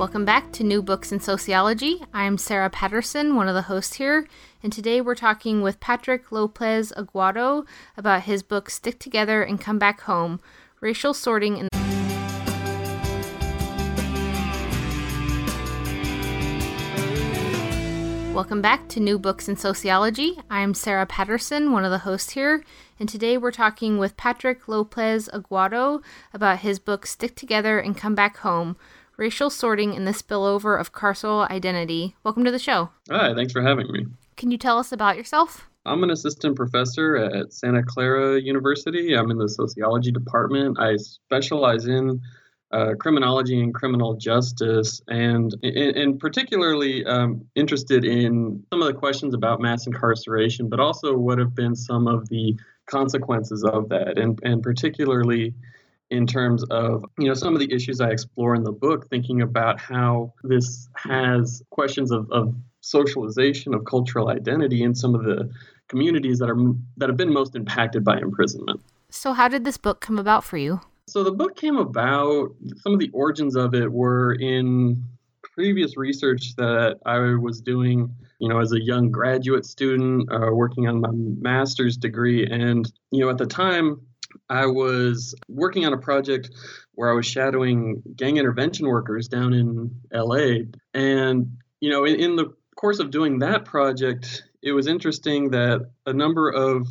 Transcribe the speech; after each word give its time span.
Welcome 0.00 0.24
back 0.24 0.50
to 0.52 0.64
New 0.64 0.80
Books 0.80 1.12
in 1.12 1.20
Sociology. 1.20 2.02
I'm 2.14 2.38
Sarah 2.38 2.70
Patterson, 2.70 3.36
one 3.36 3.48
of 3.48 3.54
the 3.54 3.60
hosts 3.60 3.96
here, 3.96 4.26
and 4.62 4.72
today 4.72 5.02
we're 5.02 5.14
talking 5.14 5.60
with 5.60 5.78
Patrick 5.78 6.32
Lopez 6.32 6.90
Aguado 6.96 7.66
about 7.98 8.22
his 8.22 8.42
book 8.42 8.70
Stick 8.70 8.98
Together 8.98 9.42
and 9.42 9.60
Come 9.60 9.78
Back 9.78 10.00
Home 10.00 10.40
Racial 10.80 11.12
Sorting 11.12 11.58
in 11.58 11.68
Welcome 18.34 18.62
back 18.62 18.88
to 18.88 19.00
New 19.00 19.18
Books 19.18 19.50
in 19.50 19.56
Sociology. 19.56 20.38
I'm 20.48 20.72
Sarah 20.72 21.04
Patterson, 21.04 21.72
one 21.72 21.84
of 21.84 21.90
the 21.90 21.98
hosts 21.98 22.30
here, 22.30 22.64
and 22.98 23.06
today 23.06 23.36
we're 23.36 23.50
talking 23.50 23.98
with 23.98 24.16
Patrick 24.16 24.66
Lopez 24.66 25.28
Aguado 25.34 26.02
about 26.32 26.60
his 26.60 26.78
book 26.78 27.04
Stick 27.04 27.36
Together 27.36 27.78
and 27.78 27.94
Come 27.94 28.14
Back 28.14 28.38
Home 28.38 28.78
racial 29.20 29.50
sorting 29.50 29.94
and 29.94 30.06
the 30.06 30.12
spillover 30.12 30.80
of 30.80 30.92
carceral 30.92 31.48
identity. 31.50 32.16
Welcome 32.24 32.42
to 32.44 32.50
the 32.50 32.58
show. 32.58 32.88
Hi, 33.10 33.34
thanks 33.34 33.52
for 33.52 33.60
having 33.60 33.92
me. 33.92 34.06
Can 34.36 34.50
you 34.50 34.56
tell 34.56 34.78
us 34.78 34.92
about 34.92 35.18
yourself? 35.18 35.68
I'm 35.84 36.02
an 36.02 36.10
assistant 36.10 36.56
professor 36.56 37.16
at 37.16 37.52
Santa 37.52 37.82
Clara 37.82 38.40
University. 38.40 39.14
I'm 39.14 39.30
in 39.30 39.36
the 39.36 39.48
sociology 39.48 40.10
department. 40.10 40.78
I 40.80 40.96
specialize 40.96 41.86
in 41.86 42.20
uh, 42.72 42.94
criminology 42.98 43.60
and 43.60 43.74
criminal 43.74 44.14
justice, 44.14 45.02
and, 45.08 45.54
and 45.62 46.18
particularly 46.18 47.04
um, 47.04 47.44
interested 47.54 48.04
in 48.04 48.64
some 48.72 48.80
of 48.80 48.88
the 48.88 48.94
questions 48.94 49.34
about 49.34 49.60
mass 49.60 49.86
incarceration, 49.86 50.70
but 50.70 50.80
also 50.80 51.14
what 51.16 51.38
have 51.38 51.54
been 51.54 51.74
some 51.76 52.06
of 52.06 52.26
the 52.30 52.56
consequences 52.86 53.64
of 53.64 53.90
that, 53.90 54.18
and, 54.18 54.40
and 54.44 54.62
particularly 54.62 55.52
in 56.10 56.26
terms 56.26 56.64
of 56.64 57.04
you 57.18 57.28
know 57.28 57.34
some 57.34 57.54
of 57.54 57.60
the 57.60 57.72
issues 57.72 58.00
I 58.00 58.10
explore 58.10 58.54
in 58.54 58.64
the 58.64 58.72
book, 58.72 59.08
thinking 59.08 59.42
about 59.42 59.80
how 59.80 60.32
this 60.42 60.88
has 60.96 61.62
questions 61.70 62.10
of, 62.10 62.30
of 62.30 62.54
socialization 62.80 63.74
of 63.74 63.84
cultural 63.84 64.28
identity 64.28 64.82
in 64.82 64.94
some 64.94 65.14
of 65.14 65.24
the 65.24 65.50
communities 65.88 66.38
that 66.38 66.50
are 66.50 66.56
that 66.96 67.08
have 67.08 67.16
been 67.16 67.32
most 67.32 67.54
impacted 67.54 68.04
by 68.04 68.18
imprisonment. 68.18 68.80
So, 69.10 69.32
how 69.32 69.48
did 69.48 69.64
this 69.64 69.76
book 69.76 70.00
come 70.00 70.18
about 70.18 70.44
for 70.44 70.56
you? 70.56 70.80
So, 71.06 71.24
the 71.24 71.32
book 71.32 71.56
came 71.56 71.76
about. 71.76 72.54
Some 72.78 72.94
of 72.94 73.00
the 73.00 73.10
origins 73.12 73.56
of 73.56 73.74
it 73.74 73.90
were 73.90 74.34
in 74.34 75.04
previous 75.42 75.96
research 75.96 76.54
that 76.56 76.98
I 77.06 77.18
was 77.18 77.60
doing, 77.60 78.14
you 78.38 78.48
know, 78.48 78.60
as 78.60 78.72
a 78.72 78.80
young 78.80 79.10
graduate 79.10 79.66
student, 79.66 80.30
uh, 80.32 80.52
working 80.52 80.86
on 80.86 81.00
my 81.00 81.10
master's 81.12 81.96
degree, 81.96 82.46
and 82.46 82.90
you 83.10 83.20
know, 83.20 83.30
at 83.30 83.38
the 83.38 83.46
time 83.46 84.00
I 84.48 84.66
was 84.66 85.34
working 85.48 85.86
on 85.86 85.92
a 85.92 85.98
project 85.98 86.50
where 86.94 87.10
I 87.10 87.14
was 87.14 87.26
shadowing 87.26 88.02
gang 88.16 88.36
intervention 88.36 88.86
workers 88.86 89.28
down 89.28 89.52
in 89.52 89.90
LA. 90.12 90.66
And, 90.94 91.56
you 91.80 91.90
know, 91.90 92.04
in, 92.04 92.16
in 92.16 92.36
the 92.36 92.54
course 92.76 92.98
of 92.98 93.10
doing 93.10 93.38
that 93.40 93.64
project, 93.64 94.44
it 94.62 94.72
was 94.72 94.86
interesting 94.86 95.50
that 95.50 95.90
a 96.06 96.12
number 96.12 96.50
of, 96.50 96.86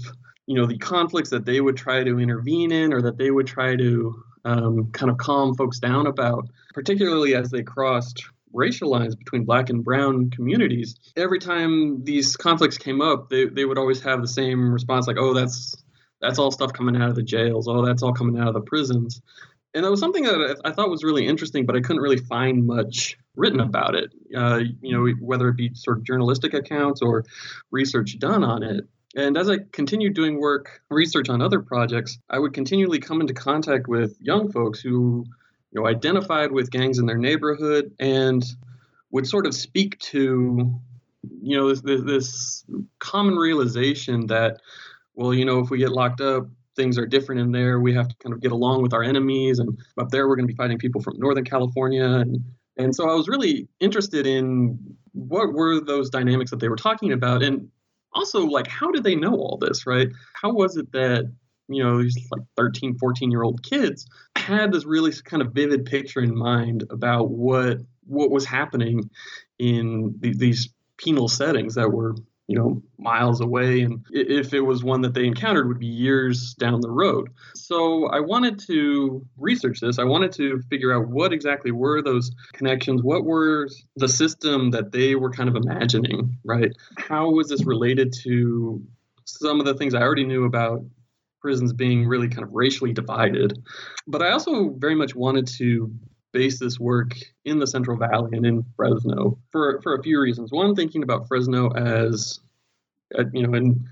you 0.48 0.56
know, 0.56 0.66
the 0.66 0.78
conflicts 0.78 1.30
that 1.30 1.46
they 1.46 1.62
would 1.62 1.78
try 1.78 2.04
to 2.04 2.20
intervene 2.20 2.72
in 2.72 2.94
or 2.94 3.02
that 3.02 3.18
they 3.18 3.32
would 3.32 3.48
try 3.48 3.76
to 3.76 4.24
um, 4.46 4.92
kind 4.92 5.12
of 5.12 5.18
calm 5.18 5.56
folks 5.56 5.80
down 5.80 6.08
about, 6.08 6.48
particularly 6.74 7.36
as 7.36 7.52
they 7.52 7.62
crossed 7.62 8.24
racial 8.54 8.90
lines 8.90 9.16
between 9.16 9.46
black 9.46 9.70
and 9.70 9.84
brown 9.84 10.30
communities 10.32 10.96
every 11.16 11.40
time 11.40 12.04
these 12.04 12.36
conflicts 12.36 12.78
came 12.78 13.02
up 13.02 13.30
they, 13.30 13.46
they 13.46 13.66
would 13.66 13.78
always 13.78 14.02
have 14.02 14.22
the 14.22 14.28
same 14.28 14.72
response 14.72 15.08
like 15.08 15.18
oh 15.20 15.34
that's 15.34 15.76
that's 16.22 16.40
all 16.40 16.52
stuff 16.52 16.74
coming 16.74 17.02
out 17.02 17.10
of 17.10 17.16
the 17.16 17.24
jails. 17.24 17.68
Oh, 17.68 17.86
that's 17.86 18.04
all 18.04 18.14
coming 18.14 18.40
out 18.40 18.48
of 18.48 18.54
the 18.54 18.62
prisons. 18.62 19.22
And 19.74 19.86
that 19.86 19.92
was 19.92 20.00
something 20.00 20.24
that 20.24 20.62
I 20.66 20.72
thought 20.72 20.90
was 20.90 21.04
really 21.04 21.28
interesting, 21.28 21.66
but 21.66 21.76
I 21.76 21.82
couldn't 21.82 22.02
really 22.02 22.18
find 22.18 22.66
much 22.66 23.18
written 23.36 23.60
about 23.60 23.94
it. 23.96 24.12
Uh, 24.36 24.62
you 24.82 24.98
know, 24.98 25.14
whether 25.20 25.48
it 25.50 25.58
be 25.58 25.72
sort 25.76 26.00
of 26.00 26.04
journalistic 26.04 26.54
accounts 26.54 27.02
or 27.02 27.24
research 27.70 28.18
done 28.18 28.44
on 28.44 28.64
it. 28.64 28.86
And 29.16 29.38
as 29.38 29.50
I 29.50 29.58
continued 29.72 30.14
doing 30.14 30.40
work, 30.40 30.82
research 30.90 31.30
on 31.30 31.42
other 31.42 31.60
projects, 31.60 32.18
I 32.30 32.40
would 32.40 32.54
continually 32.54 33.00
come 33.00 33.22
into 33.22 33.34
contact 33.34 33.88
with 33.88 34.18
young 34.20 34.52
folks 34.52 34.80
who, 34.80 35.26
you 35.72 35.82
know, 35.82 35.88
identified 35.88 36.52
with 36.52 36.72
gangs 36.72 37.00
in 37.00 37.06
their 37.06 37.18
neighborhood 37.18 37.94
and 38.00 38.44
would 39.12 39.28
sort 39.28 39.48
of 39.48 39.54
speak 39.56 39.98
to, 40.00 40.80
you 41.42 41.58
know, 41.58 41.74
this, 41.74 42.02
this 42.04 42.66
common 43.00 43.36
realization 43.36 44.28
that 44.28 44.62
well, 45.20 45.34
you 45.34 45.44
know, 45.44 45.60
if 45.60 45.70
we 45.70 45.78
get 45.78 45.92
locked 45.92 46.22
up, 46.22 46.48
things 46.78 46.98
are 46.98 47.06
different 47.06 47.42
in 47.42 47.52
there. 47.52 47.82
We 47.82 47.94
have 47.94 48.08
to 48.08 48.16
kind 48.24 48.34
of 48.34 48.40
get 48.40 48.54
along 48.54 48.84
with 48.84 48.94
our 48.94 49.04
enemies, 49.04 49.60
and 49.60 49.78
up 50.00 50.10
there 50.12 50.30
we're 50.30 50.38
going 50.38 50.48
to 50.48 50.54
be 50.54 50.56
fighting 50.56 50.78
people 50.78 51.02
from 51.02 51.20
Northern 51.20 51.44
California, 51.44 52.06
and 52.06 52.42
and 52.78 52.96
so 52.96 53.10
I 53.10 53.14
was 53.14 53.28
really 53.28 53.68
interested 53.82 54.26
in 54.26 54.80
what 55.12 55.52
were 55.52 55.82
those 55.82 56.10
dynamics 56.10 56.52
that 56.52 56.62
they 56.62 56.70
were 56.70 56.78
talking 56.78 57.12
about, 57.12 57.44
and 57.44 57.68
also 58.14 58.46
like 58.46 58.68
how 58.68 58.92
did 58.92 59.04
they 59.04 59.16
know 59.16 59.34
all 59.34 59.58
this, 59.58 59.86
right? 59.86 60.08
How 60.42 60.54
was 60.54 60.78
it 60.78 60.90
that 60.94 61.26
you 61.68 61.84
know 61.84 62.02
these 62.02 62.18
like 62.32 62.44
13 62.56 62.98
14 62.98 63.30
year 63.30 63.44
old 63.44 63.62
kids 63.62 64.08
had 64.38 64.72
this 64.72 64.86
really 64.86 65.12
kind 65.26 65.44
of 65.44 65.52
vivid 65.52 65.86
picture 65.86 66.22
in 66.22 66.34
mind 66.34 66.86
about 66.92 67.30
what 67.30 67.80
what 68.06 68.32
was 68.32 68.46
happening 68.46 69.10
in 69.60 70.16
the, 70.22 70.34
these 70.34 70.70
penal 70.98 71.28
settings 71.28 71.76
that 71.76 71.92
were 71.92 72.16
you 72.50 72.58
know 72.58 72.82
miles 72.98 73.42
away. 73.42 73.82
And 73.82 74.04
if 74.10 74.54
it 74.56 74.62
was 74.62 74.84
one 74.84 75.02
that 75.02 75.14
they 75.14 75.26
encountered 75.26 75.68
would 75.68 75.80
be 75.80 75.86
years 75.86 76.56
down 76.56 76.82
the 76.82 76.90
road. 76.90 77.30
So 77.54 78.08
i 78.08 78.20
wanted 78.20 78.60
to 78.68 79.26
research 79.38 79.80
this. 79.80 80.00
I 80.00 80.04
wanted 80.04 80.32
to 80.34 80.60
figure 80.70 80.92
out 80.92 81.08
what 81.08 81.32
exactly 81.32 81.72
were 81.72 82.02
those 82.02 82.32
connections? 82.54 83.04
What 83.04 83.24
were 83.24 83.70
the 83.96 84.10
system 84.10 84.72
that 84.72 84.92
they 84.92 85.16
were 85.16 85.30
kind 85.30 85.48
of 85.48 85.56
imagining 85.56 86.38
right? 86.44 86.72
How 86.98 87.30
was 87.30 87.50
this 87.50 87.66
related 87.66 88.14
to 88.24 88.82
some 89.26 89.60
of 89.60 89.68
the 89.68 89.76
things 89.76 89.94
i 89.94 90.02
already 90.02 90.26
knew 90.26 90.46
about 90.46 90.84
prisons 91.40 91.72
being 91.72 92.08
really 92.08 92.30
kind 92.30 92.44
of 92.44 92.50
racially 92.52 92.94
divided? 92.94 93.64
But 94.08 94.24
i 94.24 94.32
also 94.32 94.70
very 94.70 94.96
much 94.96 95.14
wanted 95.14 95.46
to 95.60 95.94
base 96.32 96.60
this 96.60 96.80
work 96.80 97.16
in 97.46 97.60
the 97.60 97.68
Central 97.68 97.98
Valley 97.98 98.38
and 98.38 98.46
in 98.46 98.66
Fresno 98.76 99.38
for, 99.52 99.82
for 99.82 99.96
a 99.96 100.04
few 100.04 100.20
reasons. 100.20 100.52
One, 100.52 100.76
thinking 100.76 101.04
about 101.04 101.28
Fresno 101.28 101.70
as, 101.72 102.40
uh, 103.18 103.24
you 103.34 103.46
know, 103.46 103.58
in 103.58 103.88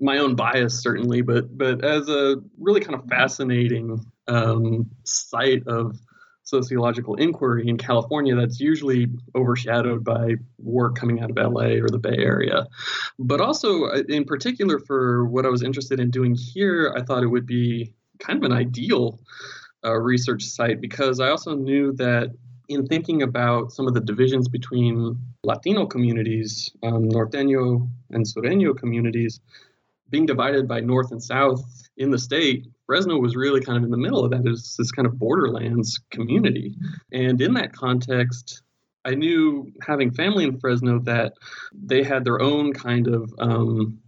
my 0.00 0.18
own 0.18 0.34
bias 0.34 0.82
certainly, 0.82 1.20
but 1.20 1.56
but 1.56 1.84
as 1.84 2.08
a 2.08 2.36
really 2.58 2.80
kind 2.80 2.94
of 2.94 3.04
fascinating 3.06 4.04
um, 4.28 4.90
site 5.04 5.66
of 5.66 5.98
sociological 6.42 7.14
inquiry 7.16 7.68
in 7.68 7.76
California 7.78 8.34
that's 8.34 8.58
usually 8.58 9.06
overshadowed 9.36 10.02
by 10.02 10.34
work 10.58 10.96
coming 10.96 11.20
out 11.20 11.30
of 11.30 11.36
LA 11.36 11.76
or 11.76 11.88
the 11.88 11.98
Bay 11.98 12.16
Area. 12.16 12.66
But 13.18 13.40
also, 13.40 13.84
uh, 13.84 14.02
in 14.08 14.24
particular, 14.24 14.78
for 14.80 15.26
what 15.26 15.46
I 15.46 15.48
was 15.48 15.62
interested 15.62 16.00
in 16.00 16.10
doing 16.10 16.34
here, 16.34 16.92
I 16.96 17.02
thought 17.02 17.22
it 17.22 17.28
would 17.28 17.46
be 17.46 17.94
kind 18.18 18.38
of 18.38 18.50
an 18.50 18.56
ideal 18.56 19.20
uh, 19.84 19.96
research 19.96 20.44
site 20.44 20.80
because 20.80 21.20
I 21.20 21.28
also 21.28 21.54
knew 21.54 21.92
that 21.94 22.30
in 22.68 22.86
thinking 22.86 23.22
about 23.22 23.72
some 23.72 23.88
of 23.88 23.94
the 23.94 24.00
divisions 24.00 24.48
between 24.48 25.18
Latino 25.42 25.86
communities, 25.86 26.70
um, 26.82 27.08
Norteño 27.08 27.88
and 28.10 28.24
Sureño 28.24 28.76
communities, 28.76 29.40
being 30.10 30.26
divided 30.26 30.68
by 30.68 30.80
North 30.80 31.10
and 31.10 31.22
South 31.22 31.62
in 31.96 32.10
the 32.10 32.18
state, 32.18 32.66
Fresno 32.86 33.18
was 33.18 33.36
really 33.36 33.60
kind 33.60 33.78
of 33.78 33.84
in 33.84 33.90
the 33.90 33.96
middle 33.96 34.24
of 34.24 34.30
that. 34.30 34.42
Was 34.42 34.76
this 34.76 34.90
kind 34.90 35.06
of 35.06 35.18
borderlands 35.18 36.00
community. 36.10 36.74
And 37.12 37.40
in 37.40 37.54
that 37.54 37.72
context, 37.72 38.62
I 39.04 39.14
knew 39.14 39.72
having 39.86 40.10
family 40.10 40.44
in 40.44 40.58
Fresno 40.58 40.98
that 41.00 41.34
they 41.72 42.02
had 42.02 42.24
their 42.24 42.40
own 42.40 42.72
kind 42.72 43.08
of 43.08 43.32
um, 43.38 43.98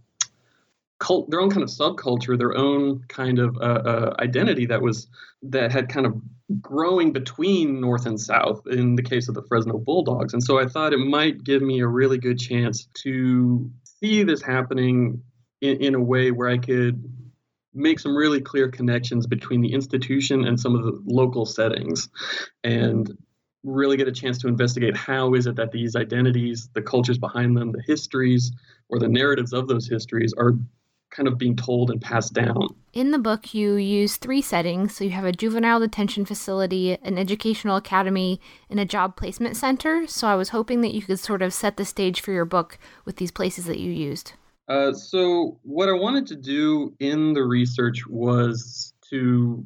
cult, 1.03 1.29
their 1.29 1.41
own 1.41 1.49
kind 1.49 1.63
of 1.63 1.69
subculture, 1.69 2.37
their 2.37 2.55
own 2.55 3.03
kind 3.09 3.37
of 3.37 3.57
uh, 3.57 3.81
uh, 3.85 4.13
identity 4.19 4.65
that 4.67 4.81
was 4.81 5.07
that 5.41 5.71
had 5.71 5.89
kind 5.89 6.05
of 6.05 6.15
growing 6.61 7.11
between 7.11 7.81
North 7.81 8.05
and 8.05 8.19
South 8.19 8.65
in 8.67 8.95
the 8.95 9.03
case 9.03 9.27
of 9.27 9.35
the 9.35 9.43
Fresno 9.43 9.77
Bulldogs. 9.77 10.33
And 10.33 10.41
so 10.41 10.59
I 10.59 10.65
thought 10.65 10.93
it 10.93 10.97
might 10.97 11.43
give 11.43 11.61
me 11.61 11.81
a 11.81 11.87
really 11.87 12.17
good 12.17 12.39
chance 12.39 12.87
to 13.03 13.69
see 13.83 14.23
this 14.23 14.41
happening 14.41 15.21
in, 15.61 15.77
in 15.81 15.95
a 15.95 16.01
way 16.01 16.31
where 16.31 16.47
I 16.47 16.57
could 16.57 17.03
make 17.73 17.99
some 17.99 18.15
really 18.15 18.39
clear 18.39 18.69
connections 18.69 19.27
between 19.27 19.61
the 19.61 19.73
institution 19.73 20.45
and 20.45 20.59
some 20.59 20.75
of 20.75 20.83
the 20.83 21.01
local 21.05 21.45
settings 21.45 22.07
and 22.63 23.11
really 23.63 23.97
get 23.97 24.07
a 24.07 24.11
chance 24.11 24.37
to 24.37 24.47
investigate 24.47 24.95
how 24.95 25.33
is 25.33 25.47
it 25.47 25.55
that 25.55 25.71
these 25.71 25.95
identities 25.95 26.69
the 26.73 26.81
cultures 26.81 27.17
behind 27.17 27.55
them 27.55 27.71
the 27.71 27.81
histories 27.87 28.51
or 28.89 28.99
the 28.99 29.07
narratives 29.07 29.53
of 29.53 29.69
those 29.69 29.87
histories 29.87 30.33
are 30.37 30.53
kind 31.13 31.27
of 31.27 31.37
being 31.37 31.55
told 31.55 31.91
and 31.91 32.01
passed 32.01 32.33
down. 32.33 32.67
In 32.91 33.11
the 33.11 33.17
book, 33.17 33.53
you 33.53 33.75
use 33.75 34.17
three 34.17 34.41
settings. 34.41 34.95
So 34.95 35.03
you 35.03 35.11
have 35.11 35.25
a 35.25 35.31
juvenile 35.31 35.79
detention 35.79 36.25
facility, 36.25 36.97
an 37.01 37.17
educational 37.17 37.75
academy, 37.77 38.41
and 38.69 38.79
a 38.79 38.85
job 38.85 39.15
placement 39.15 39.55
center. 39.55 40.05
So 40.07 40.27
I 40.27 40.35
was 40.35 40.49
hoping 40.49 40.81
that 40.81 40.93
you 40.93 41.01
could 41.01 41.19
sort 41.19 41.41
of 41.41 41.53
set 41.53 41.77
the 41.77 41.85
stage 41.85 42.21
for 42.21 42.31
your 42.31 42.45
book 42.45 42.77
with 43.05 43.17
these 43.17 43.31
places 43.31 43.65
that 43.65 43.79
you 43.79 43.91
used. 43.91 44.33
Uh, 44.67 44.93
so, 44.93 45.59
what 45.63 45.89
I 45.89 45.93
wanted 45.93 46.25
to 46.27 46.35
do 46.37 46.95
in 46.99 47.33
the 47.33 47.43
research 47.43 48.07
was 48.07 48.93
to, 49.09 49.65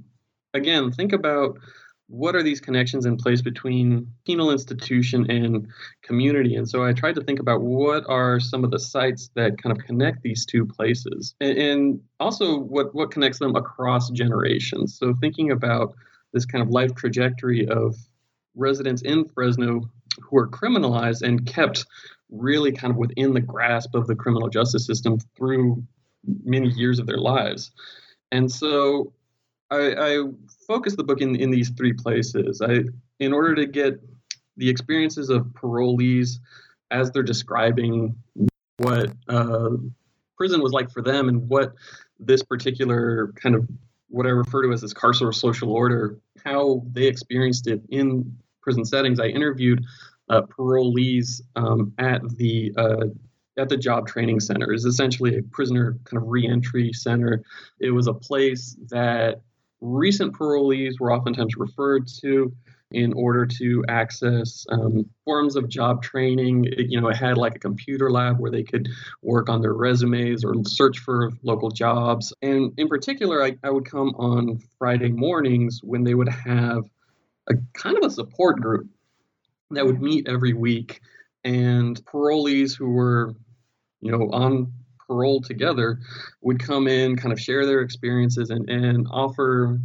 again, 0.56 0.92
think 0.92 1.14
about 1.14 1.60
what 2.08 2.36
are 2.36 2.44
these 2.44 2.62
connections 2.62 3.06
in 3.06 3.18
place 3.18 3.42
between 3.42 4.08
penal 4.26 4.52
institution 4.52 5.30
and 5.30 5.68
community? 6.02 6.56
And 6.56 6.68
so 6.68 6.84
i 6.84 6.94
tried 6.94 7.16
to 7.16 7.24
think 7.24 7.40
about 7.40 7.62
what 7.62 8.06
are 8.08 8.40
some 8.40 8.64
of 8.64 8.72
the 8.72 8.80
sites 8.80 9.30
that 9.36 9.62
kind 9.62 9.78
of 9.78 9.84
connect 9.86 10.22
these 10.24 10.46
two 10.46 10.66
places 10.66 11.36
and, 11.42 11.58
and, 11.58 12.00
also 12.20 12.58
what 12.58 12.96
what 12.96 13.12
connects 13.12 13.40
them 13.40 13.56
across 13.56 14.10
generations. 14.10 14.98
So 14.98 15.14
thinking 15.14 15.52
about 15.52 15.94
this 16.34 16.46
kind 16.46 16.64
of 16.64 16.70
life 16.70 16.96
trajectory 16.96 17.68
of 17.68 17.96
residents 18.56 19.04
in 19.04 19.26
fresno 19.26 19.82
who 20.20 20.38
are 20.38 20.48
criminalized 20.48 21.22
and 21.22 21.46
kept 21.46 21.86
really 22.32 22.72
kind 22.72 22.92
of 22.92 22.98
within 22.98 23.34
the 23.34 23.42
grasp 23.42 23.94
of 23.94 24.08
the 24.08 24.16
criminal 24.16 24.50
justice 24.50 24.86
system 24.86 25.20
through 25.38 25.84
many 26.44 26.70
years 26.70 27.00
of 27.00 27.06
their 27.06 27.20
lives. 27.20 27.72
And 28.32 28.52
so 28.52 29.14
I, 29.70 29.94
I 29.96 30.24
focus 30.68 30.96
the 30.96 31.04
book 31.04 31.22
in, 31.22 31.36
in 31.36 31.50
these 31.50 31.70
three 31.72 31.94
places. 31.94 32.62
I, 32.62 32.84
in 33.20 33.34
order 33.34 33.56
to 33.56 33.66
get 33.66 34.00
the 34.56 34.70
experiences 34.70 35.30
of 35.30 35.46
parolees 35.48 36.40
as 36.92 37.12
they're 37.12 37.24
describing 37.24 38.16
what 38.78 39.12
uh, 39.28 39.70
prison 40.38 40.62
was 40.62 40.72
like 40.72 40.92
for 40.92 41.02
them 41.02 41.30
and 41.30 41.48
what 41.50 41.74
this 42.20 42.44
particular 42.44 43.34
kind 43.36 43.56
of 43.56 43.68
what 44.10 44.26
I 44.26 44.30
refer 44.30 44.64
to 44.64 44.72
as 44.72 44.82
this 44.82 44.94
carceral 44.94 45.34
social 45.34 45.72
order, 45.72 46.18
how 46.46 46.84
they 46.94 47.08
experienced 47.08 47.68
it 47.68 47.82
in 47.90 48.38
prison 48.62 48.86
settings. 48.86 49.20
I 49.20 49.26
interviewed 49.26 49.84
uh, 50.30 50.44
parolees 50.44 51.42
um, 51.56 51.94
at 51.98 52.22
the 52.38 52.74
uh, 52.78 53.06
at 53.58 53.70
the 53.70 53.78
job 53.78 54.08
training 54.08 54.40
center. 54.40 54.72
is 54.72 54.86
essentially 54.86 55.38
a 55.38 55.42
prisoner 55.42 55.98
kind 56.06 56.22
of 56.22 56.30
reentry 56.30 56.94
center. 56.94 57.44
It 57.80 57.92
was 57.92 58.08
a 58.08 58.14
place 58.14 58.78
that 58.90 59.42
recent 59.82 60.34
parolees 60.34 61.00
were 61.00 61.12
oftentimes 61.12 61.56
referred 61.56 62.08
to 62.22 62.52
in 62.92 63.12
order 63.14 63.46
to 63.46 63.84
access 63.90 64.66
um, 64.70 65.06
forms 65.26 65.56
of 65.56 65.68
job 65.68 66.02
training. 66.02 66.66
It, 66.66 66.90
you 66.90 67.02
know, 67.02 67.10
it 67.10 67.18
had 67.18 67.38
like 67.38 67.56
a 67.56 67.60
computer 67.60 68.10
lab 68.10 68.40
where 68.40 68.52
they 68.52 68.64
could 68.64 68.88
work 69.22 69.50
on 69.50 69.62
their 69.62 69.74
resumes 69.74 70.46
or 70.46 70.56
search 70.64 71.00
for 71.00 71.32
local 71.44 71.70
jobs. 71.70 72.34
And 72.42 72.74
in 72.78 72.88
particular, 72.88 73.44
I, 73.44 73.58
I 73.64 73.70
would 73.70 73.86
come 73.86 74.10
on 74.18 74.60
Friday 74.80 75.10
mornings 75.10 75.82
when 75.84 76.04
they 76.04 76.14
would 76.14 76.30
have 76.30 76.86
a 77.50 77.56
kind 77.74 77.98
of 77.98 78.04
a 78.04 78.10
support 78.10 78.62
group 78.62 78.88
that 79.72 79.86
would 79.86 80.02
meet 80.02 80.28
every 80.28 80.54
week. 80.54 81.02
And 81.44 82.04
parolees 82.06 82.78
who 82.78 82.90
were, 82.90 83.36
you 84.02 84.12
know, 84.12 84.30
on 84.32 84.74
parole 85.08 85.42
together 85.42 86.00
would 86.42 86.60
come 86.60 86.88
in, 86.88 87.16
kind 87.16 87.34
of 87.34 87.40
share 87.40 87.66
their 87.66 87.82
experiences 87.82 88.50
and, 88.50 88.70
and 88.70 89.08
offer, 89.10 89.80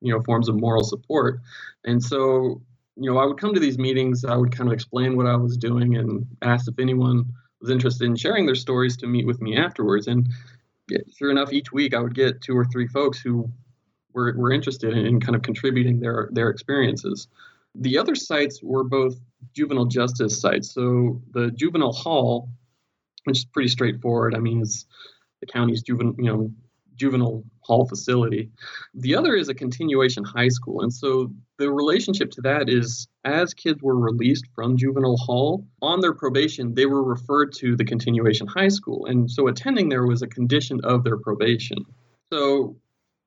you 0.00 0.12
know, 0.12 0.22
forms 0.22 0.48
of 0.48 0.60
moral 0.60 0.84
support. 0.84 1.40
And 1.84 2.02
so, 2.02 2.62
you 2.96 3.10
know, 3.10 3.18
I 3.18 3.26
would 3.26 3.38
come 3.38 3.54
to 3.54 3.60
these 3.60 3.78
meetings, 3.78 4.24
I 4.24 4.36
would 4.36 4.56
kind 4.56 4.68
of 4.68 4.74
explain 4.74 5.16
what 5.16 5.26
I 5.26 5.36
was 5.36 5.56
doing 5.56 5.96
and 5.96 6.26
ask 6.42 6.68
if 6.68 6.78
anyone 6.78 7.24
was 7.60 7.70
interested 7.70 8.06
in 8.06 8.16
sharing 8.16 8.46
their 8.46 8.54
stories 8.54 8.96
to 8.98 9.06
meet 9.06 9.26
with 9.26 9.40
me 9.40 9.56
afterwards. 9.56 10.06
And 10.06 10.28
sure 11.16 11.30
enough, 11.30 11.52
each 11.52 11.72
week 11.72 11.94
I 11.94 12.00
would 12.00 12.14
get 12.14 12.40
two 12.40 12.56
or 12.56 12.64
three 12.64 12.86
folks 12.86 13.18
who 13.18 13.50
were, 14.12 14.34
were 14.36 14.52
interested 14.52 14.96
in, 14.96 15.06
in 15.06 15.20
kind 15.20 15.36
of 15.36 15.42
contributing 15.42 16.00
their, 16.00 16.28
their 16.32 16.50
experiences. 16.50 17.28
The 17.74 17.98
other 17.98 18.14
sites 18.14 18.60
were 18.62 18.84
both 18.84 19.16
juvenile 19.54 19.86
justice 19.86 20.40
sites. 20.40 20.72
So 20.72 21.20
the 21.32 21.50
juvenile 21.50 21.92
hall 21.92 22.48
which 23.28 23.38
is 23.38 23.44
pretty 23.44 23.68
straightforward. 23.68 24.34
I 24.34 24.38
mean, 24.38 24.62
it's 24.62 24.86
the 25.40 25.46
county's 25.46 25.82
juvenile, 25.82 26.14
you 26.18 26.24
know, 26.24 26.50
juvenile 26.96 27.44
hall 27.60 27.86
facility. 27.86 28.50
The 28.94 29.14
other 29.14 29.36
is 29.36 29.48
a 29.48 29.54
continuation 29.54 30.24
high 30.24 30.48
school. 30.48 30.82
And 30.82 30.92
so 30.92 31.30
the 31.58 31.70
relationship 31.70 32.30
to 32.32 32.40
that 32.42 32.68
is 32.68 33.06
as 33.24 33.54
kids 33.54 33.80
were 33.82 33.96
released 33.96 34.46
from 34.54 34.76
juvenile 34.76 35.16
hall 35.16 35.66
on 35.80 36.00
their 36.00 36.14
probation, 36.14 36.74
they 36.74 36.86
were 36.86 37.04
referred 37.04 37.52
to 37.58 37.76
the 37.76 37.84
continuation 37.84 38.46
high 38.46 38.68
school. 38.68 39.06
And 39.06 39.30
so 39.30 39.46
attending 39.46 39.88
there 39.88 40.06
was 40.06 40.22
a 40.22 40.26
condition 40.26 40.80
of 40.82 41.04
their 41.04 41.18
probation. 41.18 41.84
So 42.32 42.76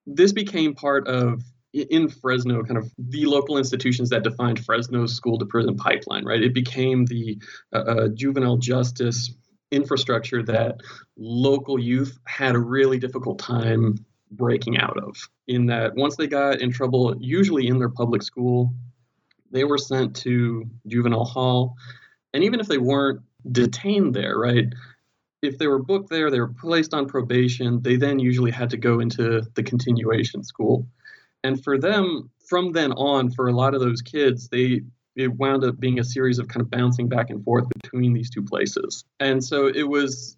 this 0.06 0.33
became 0.33 0.75
part 0.75 1.07
of 1.07 1.42
in 1.74 2.09
Fresno, 2.09 2.63
kind 2.63 2.77
of 2.77 2.92
the 2.98 3.25
local 3.25 3.57
institutions 3.57 4.09
that 4.09 4.24
defined 4.24 4.59
Fresno's 4.59 5.13
school 5.13 5.38
to 5.39 5.45
prison 5.45 5.77
pipeline, 5.77 6.25
right? 6.25 6.44
It 6.44 6.53
became 6.53 7.06
the 7.06 7.38
uh, 7.71 7.77
uh, 7.77 8.07
juvenile 8.09 8.57
justice 8.57 9.33
infrastructure 9.72 10.44
that 10.44 10.82
local 11.18 11.80
youth 11.80 12.20
had 12.26 12.56
a 12.56 12.60
really 12.60 13.00
difficult 13.00 13.40
time 13.40 14.06
breaking 14.32 14.78
out 14.78 14.98
of. 14.98 15.16
In 15.48 15.66
that, 15.68 15.96
once 15.96 16.16
they 16.16 16.28
got 16.28 16.62
in 16.62 16.72
trouble, 16.72 17.16
usually 17.20 17.68
in 17.68 17.80
their 17.80 17.90
public 17.90 18.24
school, 18.24 18.74
they 19.52 19.64
were 19.64 19.78
sent 19.78 20.16
to 20.18 20.70
juvenile 20.88 21.26
hall. 21.26 21.76
And 22.34 22.44
even 22.44 22.60
if 22.60 22.68
they 22.68 22.78
weren't 22.78 23.22
detained 23.52 24.14
there, 24.14 24.38
right? 24.38 24.68
If 25.42 25.58
they 25.58 25.68
were 25.68 25.82
booked 25.82 26.10
there, 26.10 26.30
they 26.30 26.40
were 26.40 26.54
placed 26.54 26.94
on 26.94 27.08
probation, 27.08 27.82
they 27.82 27.96
then 27.96 28.20
usually 28.20 28.52
had 28.52 28.70
to 28.70 28.78
go 28.78 29.00
into 29.00 29.42
the 29.56 29.64
continuation 29.64 30.44
school. 30.44 30.88
And 31.44 31.62
for 31.64 31.78
them, 31.78 32.30
from 32.48 32.72
then 32.72 32.92
on, 32.94 33.32
for 33.32 33.48
a 33.48 33.54
lot 33.54 33.74
of 33.74 33.82
those 33.82 34.02
kids, 34.02 34.48
they 34.50 34.82
it 35.16 35.28
wound 35.28 35.63
up 35.63 35.80
being 35.80 36.00
a 36.00 36.04
series 36.04 36.40
of 36.40 36.48
kind 36.48 36.62
of 36.62 36.69
bouncing 36.69 37.10
back 37.10 37.30
and 37.30 37.44
forth 37.44 37.66
between 37.81 38.13
these 38.13 38.30
two 38.30 38.44
places. 38.44 39.04
And 39.19 39.44
so 39.44 39.68
it 39.68 39.88
was 39.88 40.38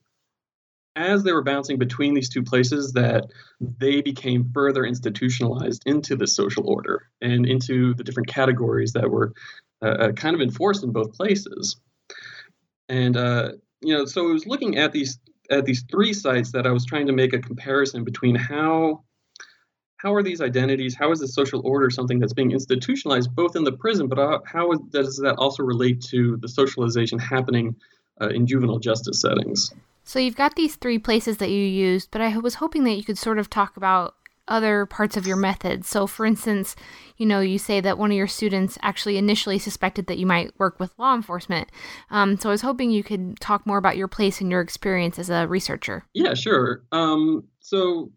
as 0.96 1.24
they 1.24 1.32
were 1.32 1.44
bouncing 1.44 1.78
between 1.80 2.14
these 2.14 2.30
two 2.30 2.44
places 2.44 2.94
that 2.94 3.26
they 3.60 4.02
became 4.02 4.52
further 4.54 4.86
institutionalized 4.86 5.82
into 5.86 6.16
the 6.16 6.28
social 6.28 6.70
order 6.70 7.10
and 7.22 7.48
into 7.48 7.94
the 7.96 8.04
different 8.04 8.28
categories 8.28 8.94
that 8.94 9.10
were 9.10 9.34
uh, 9.82 9.88
uh, 9.88 10.12
kind 10.12 10.36
of 10.36 10.42
enforced 10.42 10.84
in 10.84 10.92
both 10.92 11.14
places. 11.14 11.78
And 12.90 13.18
uh, 13.18 13.54
you 13.82 13.96
know, 13.96 14.06
so 14.06 14.30
I 14.30 14.34
was 14.34 14.46
looking 14.46 14.78
at 14.78 14.92
these 14.92 15.20
at 15.50 15.66
these 15.66 15.84
three 15.92 16.14
sites 16.14 16.52
that 16.52 16.66
I 16.66 16.72
was 16.72 16.86
trying 16.86 17.08
to 17.08 17.14
make 17.14 17.34
a 17.34 17.40
comparison 17.40 18.04
between 18.04 18.36
how 18.36 19.04
how 20.04 20.14
are 20.14 20.22
these 20.22 20.42
identities, 20.42 20.96
how 20.96 21.12
is 21.12 21.20
the 21.20 21.28
social 21.30 21.62
order 21.64 21.90
something 21.90 22.20
that's 22.20 22.34
being 22.34 22.52
institutionalized 22.52 23.34
both 23.34 23.56
in 23.56 23.64
the 23.64 23.72
prison, 23.72 24.08
but 24.08 24.44
how 24.46 24.74
does 24.90 25.16
that 25.18 25.36
also 25.38 25.64
relate 25.64 26.02
to 26.02 26.36
the 26.38 26.50
socialization 26.50 27.18
happening 27.18 27.74
uh, 28.22 28.28
in 28.28 28.46
juvenile 28.46 28.80
justice 28.80 29.22
settings? 29.22 29.74
So 30.04 30.20
you've 30.20 30.36
got 30.36 30.58
these 30.58 30.76
three 30.76 31.00
places 31.00 31.38
that 31.38 31.50
you 31.50 31.62
used, 31.62 32.12
but 32.12 32.20
I 32.20 32.38
was 32.38 32.56
hoping 32.56 32.84
that 32.84 32.96
you 32.96 33.04
could 33.04 33.18
sort 33.18 33.40
of 33.40 33.50
talk 33.50 33.78
about 33.78 34.16
other 34.46 34.86
parts 34.86 35.16
of 35.16 35.26
your 35.26 35.38
method. 35.38 35.86
So, 35.86 36.06
for 36.06 36.26
instance, 36.26 36.76
you 37.16 37.26
know, 37.26 37.40
you 37.40 37.58
say 37.58 37.80
that 37.80 37.98
one 37.98 38.12
of 38.12 38.18
your 38.18 38.28
students 38.28 38.78
actually 38.82 39.18
initially 39.18 39.58
suspected 39.58 40.08
that 40.08 40.18
you 40.18 40.26
might 40.26 40.52
work 40.60 40.82
with 40.82 40.92
law 41.00 41.16
enforcement. 41.16 41.70
Um, 42.12 42.38
so, 42.38 42.50
I 42.50 42.52
was 42.52 42.62
hoping 42.62 42.92
you 42.92 43.04
could 43.04 43.40
talk 43.40 43.66
more 43.66 43.78
about 43.78 43.96
your 43.96 44.10
place 44.10 44.42
and 44.42 44.52
your 44.52 44.60
experience 44.60 45.18
as 45.18 45.30
a 45.30 45.48
researcher. 45.48 46.04
Yeah, 46.14 46.34
sure. 46.34 46.84
Um, 46.92 47.46
so, 47.62 48.12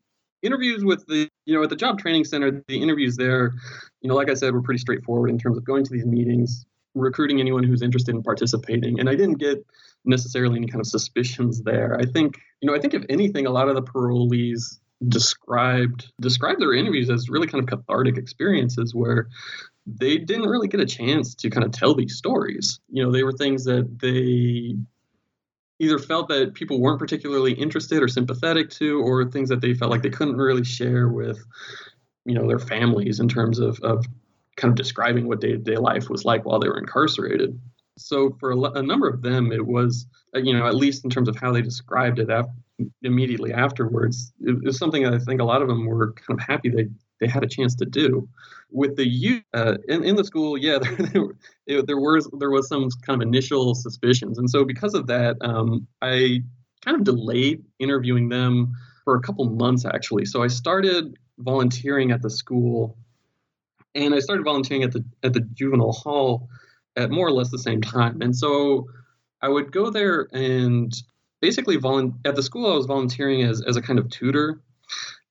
interviews 0.46 0.84
with 0.84 1.04
the 1.06 1.28
you 1.44 1.54
know 1.54 1.62
at 1.62 1.70
the 1.70 1.76
job 1.76 1.98
training 1.98 2.24
center 2.24 2.62
the 2.68 2.80
interviews 2.80 3.16
there 3.16 3.52
you 4.00 4.08
know 4.08 4.14
like 4.14 4.30
i 4.30 4.34
said 4.34 4.52
were 4.52 4.62
pretty 4.62 4.78
straightforward 4.78 5.28
in 5.28 5.38
terms 5.38 5.56
of 5.56 5.64
going 5.64 5.84
to 5.84 5.92
these 5.92 6.06
meetings 6.06 6.64
recruiting 6.94 7.40
anyone 7.40 7.62
who's 7.62 7.82
interested 7.82 8.14
in 8.14 8.22
participating 8.22 8.98
and 9.00 9.08
i 9.08 9.14
didn't 9.14 9.38
get 9.38 9.64
necessarily 10.06 10.56
any 10.56 10.68
kind 10.68 10.80
of 10.80 10.86
suspicions 10.86 11.62
there. 11.62 11.98
I 12.00 12.06
think 12.06 12.38
you 12.60 12.68
know 12.68 12.74
i 12.74 12.80
think 12.80 12.94
if 12.94 13.04
anything 13.08 13.46
a 13.46 13.50
lot 13.50 13.68
of 13.68 13.74
the 13.74 13.82
parolees 13.82 14.78
described 15.08 16.10
described 16.20 16.60
their 16.60 16.72
interviews 16.72 17.10
as 17.10 17.28
really 17.28 17.46
kind 17.46 17.62
of 17.62 17.68
cathartic 17.68 18.16
experiences 18.16 18.94
where 18.94 19.28
they 19.86 20.16
didn't 20.16 20.48
really 20.48 20.68
get 20.68 20.80
a 20.80 20.86
chance 20.86 21.34
to 21.34 21.50
kind 21.50 21.64
of 21.64 21.70
tell 21.70 21.94
these 21.94 22.16
stories. 22.16 22.80
You 22.88 23.04
know 23.04 23.12
they 23.12 23.22
were 23.22 23.32
things 23.32 23.64
that 23.64 23.98
they 24.00 24.76
either 25.78 25.98
felt 25.98 26.28
that 26.28 26.54
people 26.54 26.80
weren't 26.80 26.98
particularly 26.98 27.52
interested 27.52 28.02
or 28.02 28.08
sympathetic 28.08 28.70
to, 28.70 29.00
or 29.00 29.24
things 29.30 29.48
that 29.48 29.60
they 29.60 29.74
felt 29.74 29.90
like 29.90 30.02
they 30.02 30.10
couldn't 30.10 30.36
really 30.36 30.64
share 30.64 31.08
with, 31.08 31.38
you 32.24 32.34
know, 32.34 32.46
their 32.46 32.58
families 32.58 33.20
in 33.20 33.28
terms 33.28 33.58
of, 33.58 33.78
of 33.80 34.06
kind 34.56 34.72
of 34.72 34.76
describing 34.76 35.28
what 35.28 35.40
day 35.40 35.52
to 35.52 35.58
day 35.58 35.76
life 35.76 36.08
was 36.08 36.24
like 36.24 36.44
while 36.44 36.58
they 36.58 36.68
were 36.68 36.78
incarcerated. 36.78 37.58
So 37.98 38.36
for 38.40 38.52
a, 38.52 38.58
a, 38.58 38.82
number 38.82 39.08
of 39.08 39.22
them, 39.22 39.52
it 39.52 39.64
was, 39.64 40.06
uh, 40.34 40.38
you 40.38 40.52
know, 40.52 40.66
at 40.66 40.74
least 40.74 41.04
in 41.04 41.10
terms 41.10 41.28
of 41.28 41.36
how 41.36 41.52
they 41.52 41.62
described 41.62 42.18
it 42.18 42.30
af- 42.30 42.46
immediately 43.02 43.52
afterwards, 43.52 44.32
it 44.40 44.62
was 44.62 44.78
something 44.78 45.02
that 45.02 45.14
I 45.14 45.18
think 45.18 45.40
a 45.40 45.44
lot 45.44 45.62
of 45.62 45.68
them 45.68 45.86
were 45.86 46.12
kind 46.12 46.38
of 46.38 46.46
happy 46.46 46.68
they 46.68 46.88
they 47.20 47.26
had 47.26 47.44
a 47.44 47.48
chance 47.48 47.74
to 47.76 47.84
do. 47.86 48.28
With 48.70 48.96
the 48.96 49.06
youth 49.06 49.42
uh, 49.54 49.76
in, 49.88 50.04
in 50.04 50.16
the 50.16 50.24
school, 50.24 50.58
yeah, 50.58 50.78
there, 51.66 51.82
there 51.82 51.98
was 51.98 52.28
there 52.38 52.50
was 52.50 52.68
some 52.68 52.88
kind 53.02 53.22
of 53.22 53.26
initial 53.26 53.74
suspicions, 53.74 54.38
and 54.38 54.50
so 54.50 54.64
because 54.64 54.94
of 54.94 55.06
that, 55.06 55.36
um, 55.40 55.86
I 56.02 56.42
kind 56.84 56.96
of 56.96 57.04
delayed 57.04 57.64
interviewing 57.78 58.28
them 58.28 58.74
for 59.04 59.16
a 59.16 59.20
couple 59.20 59.44
months 59.48 59.84
actually. 59.84 60.24
So 60.24 60.42
I 60.42 60.48
started 60.48 61.16
volunteering 61.38 62.10
at 62.10 62.22
the 62.22 62.30
school, 62.30 62.96
and 63.94 64.14
I 64.14 64.18
started 64.18 64.44
volunteering 64.44 64.82
at 64.82 64.92
the 64.92 65.04
at 65.22 65.32
the 65.32 65.40
juvenile 65.40 65.92
hall 65.92 66.48
at 66.96 67.10
more 67.10 67.26
or 67.26 67.32
less 67.32 67.50
the 67.50 67.58
same 67.58 67.82
time. 67.82 68.22
And 68.22 68.34
so 68.34 68.88
I 69.42 69.48
would 69.48 69.70
go 69.70 69.90
there 69.90 70.28
and 70.32 70.92
basically 71.40 71.76
volu- 71.76 72.14
at 72.24 72.34
the 72.34 72.42
school 72.42 72.72
I 72.72 72.76
was 72.76 72.86
volunteering 72.86 73.42
as 73.42 73.62
as 73.62 73.76
a 73.76 73.82
kind 73.82 73.98
of 73.98 74.10
tutor 74.10 74.60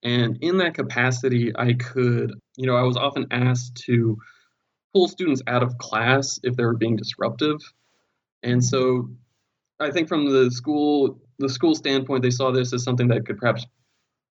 and 0.02 0.38
in 0.40 0.58
that 0.58 0.74
capacity, 0.74 1.52
I 1.56 1.72
could, 1.74 2.32
you 2.56 2.66
know, 2.66 2.76
I 2.76 2.82
was 2.82 2.96
often 2.96 3.26
asked 3.30 3.76
to 3.86 4.18
pull 4.92 5.08
students 5.08 5.42
out 5.46 5.62
of 5.62 5.78
class 5.78 6.38
if 6.42 6.56
they 6.56 6.64
were 6.64 6.76
being 6.76 6.96
disruptive. 6.96 7.58
And 8.42 8.64
so 8.64 9.10
I 9.80 9.90
think 9.90 10.08
from 10.08 10.30
the 10.30 10.50
school 10.50 11.20
the 11.38 11.48
school 11.48 11.74
standpoint, 11.74 12.22
they 12.22 12.30
saw 12.30 12.50
this 12.50 12.72
as 12.72 12.82
something 12.82 13.08
that 13.08 13.26
could 13.26 13.36
perhaps 13.38 13.66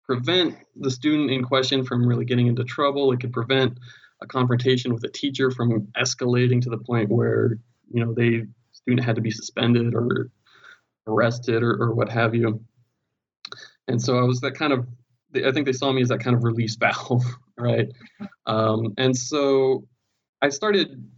prevent 0.05 0.55
the 0.75 0.89
student 0.89 1.29
in 1.29 1.43
question 1.43 1.83
from 1.83 2.07
really 2.07 2.25
getting 2.25 2.47
into 2.47 2.63
trouble. 2.63 3.11
It 3.11 3.19
could 3.19 3.33
prevent 3.33 3.77
a 4.21 4.27
confrontation 4.27 4.93
with 4.93 5.03
a 5.03 5.09
teacher 5.09 5.51
from 5.51 5.87
escalating 5.97 6.61
to 6.61 6.69
the 6.69 6.77
point 6.77 7.09
where, 7.09 7.59
you 7.91 8.03
know, 8.03 8.13
they 8.13 8.45
student 8.71 9.05
had 9.05 9.15
to 9.15 9.21
be 9.21 9.31
suspended 9.31 9.93
or 9.93 10.31
arrested 11.07 11.63
or, 11.63 11.81
or 11.81 11.93
what 11.93 12.09
have 12.09 12.33
you. 12.33 12.63
And 13.87 14.01
so 14.01 14.17
I 14.17 14.23
was 14.23 14.41
that 14.41 14.55
kind 14.55 14.73
of 14.73 14.87
I 15.35 15.51
think 15.51 15.65
they 15.65 15.73
saw 15.73 15.91
me 15.91 16.01
as 16.01 16.09
that 16.09 16.19
kind 16.19 16.35
of 16.35 16.43
release 16.43 16.75
valve, 16.75 17.23
right? 17.57 17.87
Um, 18.45 18.93
and 18.97 19.15
so 19.15 19.85
I 20.41 20.49
started 20.49 21.09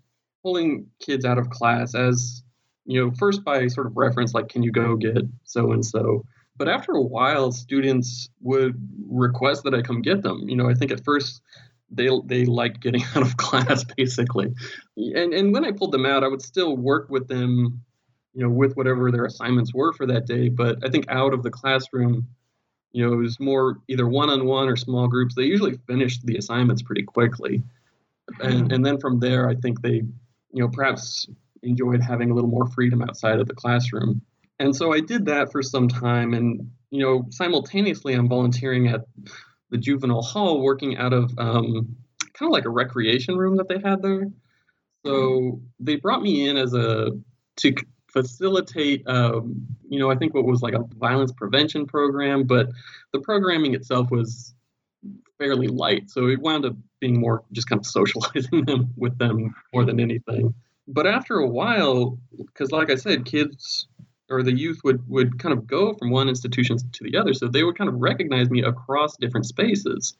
pulling 0.43 0.88
kids 1.00 1.25
out 1.25 1.38
of 1.38 1.50
class 1.50 1.95
as, 1.95 2.43
you 2.86 3.00
know, 3.03 3.12
first 3.17 3.43
by 3.43 3.67
sort 3.67 3.88
of 3.88 3.97
reference, 3.97 4.33
like, 4.33 4.50
can 4.50 4.63
you 4.63 4.71
go 4.71 4.95
get 4.95 5.24
so 5.43 5.71
and 5.71 5.86
so? 5.86 6.24
But 6.57 6.67
after 6.69 6.93
a 6.93 7.01
while, 7.01 7.51
students 7.51 8.29
would 8.41 8.75
request 9.07 9.63
that 9.63 9.75
I 9.75 9.81
come 9.81 10.01
get 10.01 10.24
them. 10.24 10.50
You 10.50 10.55
know, 10.55 10.69
I 10.69 10.74
think 10.74 10.91
at 10.91 11.03
first 11.03 11.41
they 11.89 12.09
they 12.25 12.45
liked 12.45 12.81
getting 12.81 13.03
out 13.15 13.21
of 13.21 13.38
class 13.38 13.83
basically, 13.95 14.53
and 14.97 15.33
and 15.33 15.53
when 15.53 15.65
I 15.65 15.71
pulled 15.71 15.91
them 15.91 16.05
out, 16.05 16.24
I 16.24 16.27
would 16.27 16.41
still 16.41 16.75
work 16.75 17.09
with 17.09 17.27
them, 17.27 17.81
you 18.33 18.43
know, 18.43 18.50
with 18.50 18.75
whatever 18.75 19.12
their 19.12 19.25
assignments 19.25 19.74
were 19.74 19.93
for 19.93 20.05
that 20.07 20.25
day. 20.25 20.50
But 20.50 20.83
I 20.83 20.89
think 20.89 21.05
out 21.09 21.33
of 21.33 21.43
the 21.43 21.51
classroom, 21.51 22.27
you 22.91 23.06
know, 23.06 23.13
it 23.13 23.17
was 23.17 23.39
more 23.39 23.77
either 23.88 24.08
one-on-one 24.08 24.67
or 24.67 24.75
small 24.75 25.08
groups. 25.08 25.36
They 25.36 25.44
usually 25.44 25.77
finished 25.88 26.25
the 26.25 26.38
assignments 26.38 26.82
pretty 26.82 27.03
quickly, 27.03 27.63
and 28.39 28.72
and 28.72 28.86
then 28.86 29.00
from 29.00 29.20
there, 29.20 29.50
I 29.50 29.56
think 29.56 29.82
they, 29.82 29.96
you 30.53 30.62
know, 30.62 30.70
perhaps 30.70 31.27
enjoyed 31.63 32.01
having 32.01 32.32
a 32.32 32.34
little 32.34 32.50
more 32.50 32.67
freedom 32.67 33.01
outside 33.01 33.39
of 33.39 33.48
the 33.48 33.56
classroom. 33.56 34.22
And 34.60 34.75
so 34.75 34.94
I 34.94 35.01
did 35.01 35.25
that 35.25 35.51
for 35.51 35.62
some 35.62 35.88
time, 35.88 36.34
and 36.34 36.72
you 36.89 37.03
know, 37.03 37.25
simultaneously, 37.29 38.13
I'm 38.13 38.29
volunteering 38.29 38.88
at 38.88 39.01
the 39.70 39.77
juvenile 39.77 40.22
hall, 40.22 40.62
working 40.62 40.98
out 40.98 41.13
of 41.13 41.32
um, 41.38 41.96
kind 42.34 42.50
of 42.50 42.51
like 42.51 42.65
a 42.65 42.70
recreation 42.70 43.36
room 43.36 43.58
that 43.58 43.67
they 43.67 43.79
had 43.79 44.01
there. 44.01 44.27
So 45.06 45.62
they 45.79 45.96
brought 45.96 46.22
me 46.22 46.48
in 46.48 46.58
as 46.58 46.74
a 46.74 47.12
to 47.58 47.75
facilitate, 48.21 49.07
um, 49.07 49.67
you 49.89 50.00
know, 50.00 50.09
I 50.12 50.15
think 50.15 50.33
what 50.33 50.45
was 50.45 50.62
like 50.62 50.74
a 50.74 50.83
violence 50.97 51.31
prevention 51.31 51.86
program, 51.86 52.43
but 52.43 52.69
the 53.13 53.19
programming 53.19 53.74
itself 53.74 54.09
was 54.12 54.53
fairly 55.38 55.67
light. 55.67 56.09
So 56.09 56.27
it 56.27 56.39
wound 56.39 56.65
up 56.65 56.75
being 57.00 57.19
more 57.19 57.43
just 57.51 57.69
kind 57.69 57.79
of 57.79 57.86
socializing 57.86 58.65
them 58.65 58.93
with 58.95 59.17
them 59.17 59.55
more 59.74 59.86
than 59.86 60.00
anything. 60.00 60.53
But 60.88 61.05
after 61.05 61.38
a 61.38 61.47
while, 61.47 62.17
because 62.38 62.71
like 62.71 62.89
I 62.89 62.95
said, 62.95 63.25
kids 63.25 63.88
or 64.29 64.43
the 64.43 64.57
youth 64.57 64.81
would 64.83 65.07
would 65.09 65.39
kind 65.39 65.57
of 65.57 65.67
go 65.67 65.93
from 65.93 66.12
one 66.12 66.29
institution 66.29 66.77
to 66.77 67.03
the 67.03 67.17
other, 67.17 67.33
so 67.33 67.47
they 67.47 67.63
would 67.63 67.77
kind 67.77 67.89
of 67.89 67.95
recognize 67.95 68.50
me 68.50 68.63
across 68.63 69.17
different 69.17 69.45
spaces. 69.45 70.15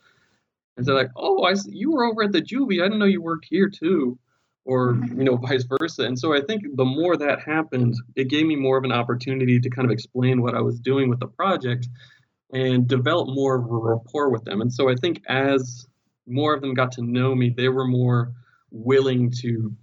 And 0.76 0.86
they're 0.86 0.96
like, 0.96 1.12
"Oh, 1.16 1.44
I 1.44 1.56
you 1.68 1.92
were 1.92 2.06
over 2.06 2.24
at 2.24 2.32
the 2.32 2.42
juvie. 2.42 2.82
I 2.82 2.86
didn't 2.86 3.00
know 3.00 3.06
you 3.06 3.22
worked 3.22 3.48
here 3.50 3.70
too." 3.70 4.18
Or 4.68 5.00
you 5.16 5.24
know 5.24 5.38
vice 5.38 5.64
versa. 5.64 6.04
And 6.04 6.20
so 6.20 6.36
i 6.36 6.42
think 6.42 6.62
the 6.76 6.86
more 6.86 7.18
that 7.18 7.42
happened 7.42 7.96
it 8.16 8.30
gave 8.30 8.46
me 8.46 8.56
more 8.56 8.78
of 8.78 8.84
an 8.84 8.92
opportunity 8.92 9.60
to 9.60 9.70
kind 9.70 9.86
of 9.86 9.92
explain 9.92 10.42
what 10.42 10.54
i 10.54 10.62
was 10.62 10.80
doing 10.80 11.10
with 11.10 11.20
the 11.20 11.28
project 11.28 11.88
and 12.54 12.88
develop 12.88 13.28
more 13.30 13.56
of 13.56 13.66
a 13.66 13.78
rapport 13.78 14.30
with 14.30 14.44
them. 14.44 14.62
And 14.62 14.72
so 14.72 14.90
i 14.90 14.96
think 14.96 15.22
as 15.28 15.88
more 16.28 16.54
of 16.54 16.62
them 16.62 16.74
got 16.74 16.92
to 16.94 17.02
know 17.02 17.34
me 17.34 17.50
they 17.50 17.70
were 17.70 17.88
more 17.88 18.34
willing 18.70 19.32
to 19.32 19.74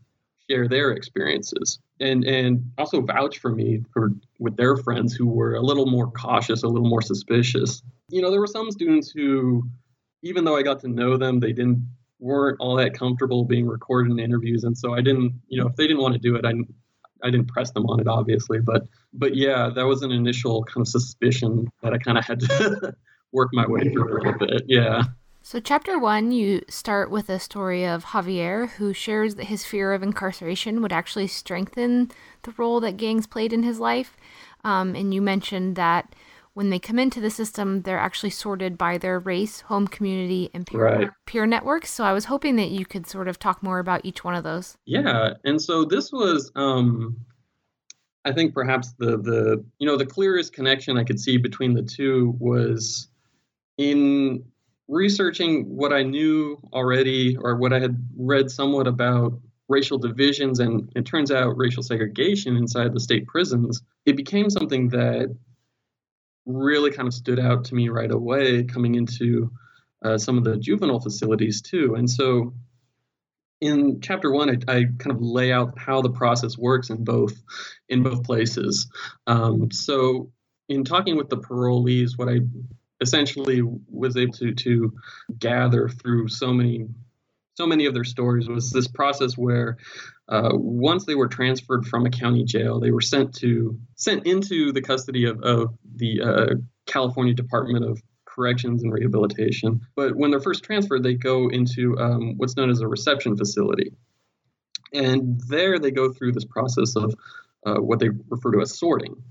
share 0.49 0.69
their 0.69 0.91
experiences 0.93 1.79
and 2.01 2.25
and 2.25 2.71
also 2.77 3.01
vouch 3.01 3.39
for 3.39 3.51
me 3.51 3.83
for 3.93 4.11
with 4.39 4.57
their 4.57 4.77
friends 4.77 5.15
who 5.15 5.27
were 5.27 5.55
a 5.55 5.63
little 5.63 5.87
more 5.87 6.11
cautious 6.11 6.63
a 6.63 6.69
little 6.69 6.89
more 6.89 7.01
suspicious. 7.01 7.83
You 8.11 8.21
know 8.21 8.31
there 8.31 8.41
were 8.41 8.47
some 8.47 8.71
students 8.71 9.11
who 9.11 9.65
even 10.23 10.45
though 10.45 10.57
i 10.57 10.63
got 10.63 10.81
to 10.81 10.89
know 10.89 11.17
them 11.17 11.41
they 11.41 11.55
didn't 11.55 11.89
weren't 12.19 12.59
all 12.61 12.77
that 12.77 12.95
comfortable 12.95 13.45
being 13.45 13.67
recorded 13.67 14.13
in 14.13 14.19
interviews, 14.19 14.65
and 14.65 14.77
so 14.77 14.95
I 14.95 15.01
didn't, 15.01 15.41
you 15.49 15.61
know, 15.61 15.69
if 15.69 15.77
they 15.77 15.87
didn't 15.87 16.03
want 16.03 16.15
to 16.15 16.21
do 16.21 16.37
it, 16.37 16.45
I 16.45 16.53
I 17.23 17.31
didn't 17.31 17.49
press 17.49 17.71
them 17.71 17.87
on 17.87 18.01
it, 18.01 18.07
obviously, 18.07 18.61
but 18.61 18.87
but 19.13 19.35
yeah, 19.35 19.71
that 19.75 19.87
was 19.87 20.03
an 20.03 20.13
initial 20.13 20.65
kind 20.65 20.83
of 20.83 20.89
suspicion 20.89 21.67
that 21.83 21.93
I 21.93 21.99
kind 21.99 22.19
of 22.19 22.25
had 22.25 22.41
to 22.41 22.95
work 23.33 23.51
my 23.53 23.67
way 23.67 23.89
through 23.91 24.13
a 24.13 24.15
little 24.15 24.39
bit. 24.39 24.63
Yeah. 24.67 25.05
So, 25.47 25.61
chapter 25.61 25.99
one, 25.99 26.33
you 26.33 26.63
start 26.71 27.11
with 27.11 27.29
a 27.29 27.39
story 27.39 27.85
of 27.85 28.07
Javier, 28.07 28.71
who 28.71 28.95
shares 28.95 29.35
that 29.35 29.45
his 29.45 29.63
fear 29.63 29.93
of 29.93 30.03
incarceration 30.03 30.81
would 30.81 30.93
actually 30.93 31.27
strengthen 31.27 32.11
the 32.45 32.55
role 32.57 32.81
that 32.81 32.97
gangs 32.97 33.27
played 33.27 33.53
in 33.53 33.63
his 33.63 33.79
life. 33.79 34.17
Um, 34.65 34.95
and 34.95 35.13
you 35.13 35.21
mentioned 35.21 35.77
that 35.77 36.15
when 36.55 36.71
they 36.71 36.79
come 36.79 37.01
into 37.01 37.21
the 37.21 37.31
system, 37.31 37.83
they're 37.83 37.99
actually 37.99 38.31
sorted 38.31 38.79
by 38.79 38.97
their 38.97 39.19
race, 39.19 39.61
home 39.63 39.89
community, 39.89 40.51
and 40.55 40.67
peer, 40.67 40.85
right. 40.85 41.11
peer 41.27 41.47
networks. 41.47 41.91
So 41.91 42.05
I 42.05 42.13
was 42.13 42.27
hoping 42.27 42.57
that 42.57 42.71
you 42.71 42.87
could 42.87 43.09
sort 43.09 43.29
of 43.29 43.39
talk 43.39 43.63
more 43.63 43.81
about 43.81 44.05
each 44.05 44.23
one 44.23 44.37
of 44.37 44.45
those. 44.45 44.77
Yeah, 44.87 45.35
and 45.45 45.61
so 45.61 45.85
this 45.85 46.13
was, 46.13 46.53
um, 46.55 47.17
I 48.25 48.33
think, 48.33 48.55
perhaps 48.55 48.93
the 48.99 49.19
the 49.19 49.65
you 49.79 49.87
know 49.87 49.97
the 49.97 50.07
clearest 50.07 50.53
connection 50.53 50.97
I 50.97 51.05
could 51.05 51.19
see 51.19 51.37
between 51.37 51.75
the 51.75 51.83
two 51.83 52.37
was 52.39 53.09
in 53.77 54.45
researching 54.87 55.65
what 55.65 55.93
I 55.93 56.03
knew 56.03 56.61
already 56.73 57.37
or 57.37 57.57
what 57.57 57.73
I 57.73 57.81
had 57.81 57.97
read 58.17 58.51
somewhat 58.51 58.87
about 58.87 59.41
racial 59.69 59.97
divisions 59.97 60.61
and 60.61 60.93
it 60.95 61.07
turns 61.07 61.31
out 61.31 61.57
racial 61.57 61.83
segregation 61.83 62.55
inside 62.57 62.93
the 62.93 63.01
state 63.01 63.27
prisons. 63.27 63.83
It 64.05 64.15
became 64.15 64.51
something 64.51 64.91
that 64.91 65.35
really 66.47 66.91
kind 66.91 67.09
of 67.09 67.15
stood 67.15 67.41
out 67.41 67.65
to 67.67 67.75
me 67.75 67.89
right 67.89 68.11
away 68.11 68.65
coming 68.65 68.95
into 68.95 69.51
uh, 70.05 70.19
some 70.19 70.37
of 70.37 70.45
the 70.45 70.57
juvenile 70.57 71.01
facilities 71.01 71.63
too. 71.63 71.95
And 71.95 72.09
so 72.09 72.55
in 73.61 74.01
chapter 74.01 74.31
one, 74.31 74.51
I, 74.51 74.73
I, 74.73 74.85
kind 74.99 75.13
of 75.13 75.23
lay 75.23 75.51
out 75.51 75.79
how 75.79 76.03
the 76.03 76.11
process 76.11 76.59
works 76.59 76.91
in 76.91 77.05
both 77.05 77.33
in 77.89 78.03
both 78.03 78.23
places. 78.23 78.91
Um, 79.27 79.71
so 79.71 80.31
in 80.69 80.85
talking 80.85 81.17
with 81.17 81.31
the 81.31 81.39
parolees, 81.39 82.19
what 82.19 82.29
I 82.29 82.41
essentially 83.01 83.63
was 83.91 84.17
able 84.17 84.33
to 84.35 84.55
to 84.55 84.93
gather 85.39 85.89
through 85.89 86.29
so 86.29 86.53
many 86.53 86.87
so 87.55 87.67
many 87.67 87.87
of 87.87 87.95
their 87.95 88.05
stories 88.05 88.49
was 88.49 88.71
this 88.71 88.89
process 88.89 89.39
where 89.39 89.77
uh, 90.29 90.51
once 90.53 91.05
they 91.05 91.15
were 91.15 91.29
transferred 91.29 91.87
from 91.87 92.05
a 92.05 92.11
county 92.11 92.45
jail, 92.45 92.81
they 92.81 92.91
were 92.91 93.01
sent 93.01 93.35
to 93.37 93.79
sent 93.95 94.27
into 94.27 94.73
the 94.73 94.83
custody 94.83 95.25
of, 95.25 95.41
of 95.43 95.75
the 95.97 96.21
uh, 96.21 96.55
California 96.87 97.35
Department 97.35 97.85
of 97.85 98.03
Corrections 98.25 98.83
and 98.83 98.93
Rehabilitation. 98.93 99.81
But 99.95 100.17
when 100.17 100.31
they're 100.31 100.41
first 100.41 100.65
transferred, 100.65 101.03
they 101.03 101.15
go 101.15 101.49
into 101.49 101.97
um, 101.99 102.37
what's 102.37 102.57
known 102.57 102.71
as 102.71 102.81
a 102.81 102.89
reception 102.89 103.37
facility, 103.37 103.93
and 104.93 105.41
there 105.49 105.79
they 105.79 105.93
go 105.93 106.13
through 106.13 106.33
this 106.33 106.45
process 106.45 106.97
of 106.97 107.15
uh, 107.65 107.77
what 107.77 108.01
they 108.01 108.09
refer 108.29 108.51
to 108.53 108.61
as 108.63 108.77
sorting. 108.77 109.23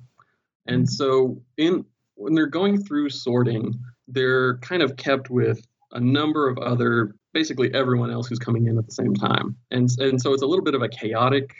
And 0.65 0.89
so, 0.89 1.41
in 1.57 1.85
when 2.15 2.35
they're 2.35 2.45
going 2.45 2.81
through 2.83 3.09
sorting, 3.09 3.79
they're 4.07 4.57
kind 4.59 4.81
of 4.81 4.95
kept 4.95 5.29
with 5.29 5.65
a 5.93 5.99
number 5.99 6.49
of 6.49 6.57
other 6.57 7.15
basically 7.33 7.73
everyone 7.73 8.11
else 8.11 8.27
who's 8.27 8.39
coming 8.39 8.67
in 8.67 8.77
at 8.77 8.85
the 8.85 8.91
same 8.91 9.13
time. 9.13 9.55
And, 9.71 9.89
and 9.99 10.21
so 10.21 10.33
it's 10.33 10.43
a 10.43 10.45
little 10.45 10.63
bit 10.63 10.75
of 10.75 10.81
a 10.81 10.89
chaotic 10.89 11.55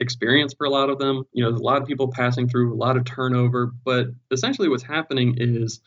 experience 0.00 0.54
for 0.54 0.66
a 0.66 0.70
lot 0.70 0.90
of 0.90 0.98
them. 0.98 1.24
You 1.32 1.44
know, 1.44 1.50
there's 1.50 1.60
a 1.60 1.64
lot 1.64 1.80
of 1.80 1.86
people 1.86 2.08
passing 2.08 2.48
through, 2.48 2.72
a 2.72 2.76
lot 2.76 2.96
of 2.96 3.04
turnover, 3.04 3.72
but 3.84 4.08
essentially 4.30 4.68
what's 4.68 4.82
happening 4.82 5.36
is 5.38 5.80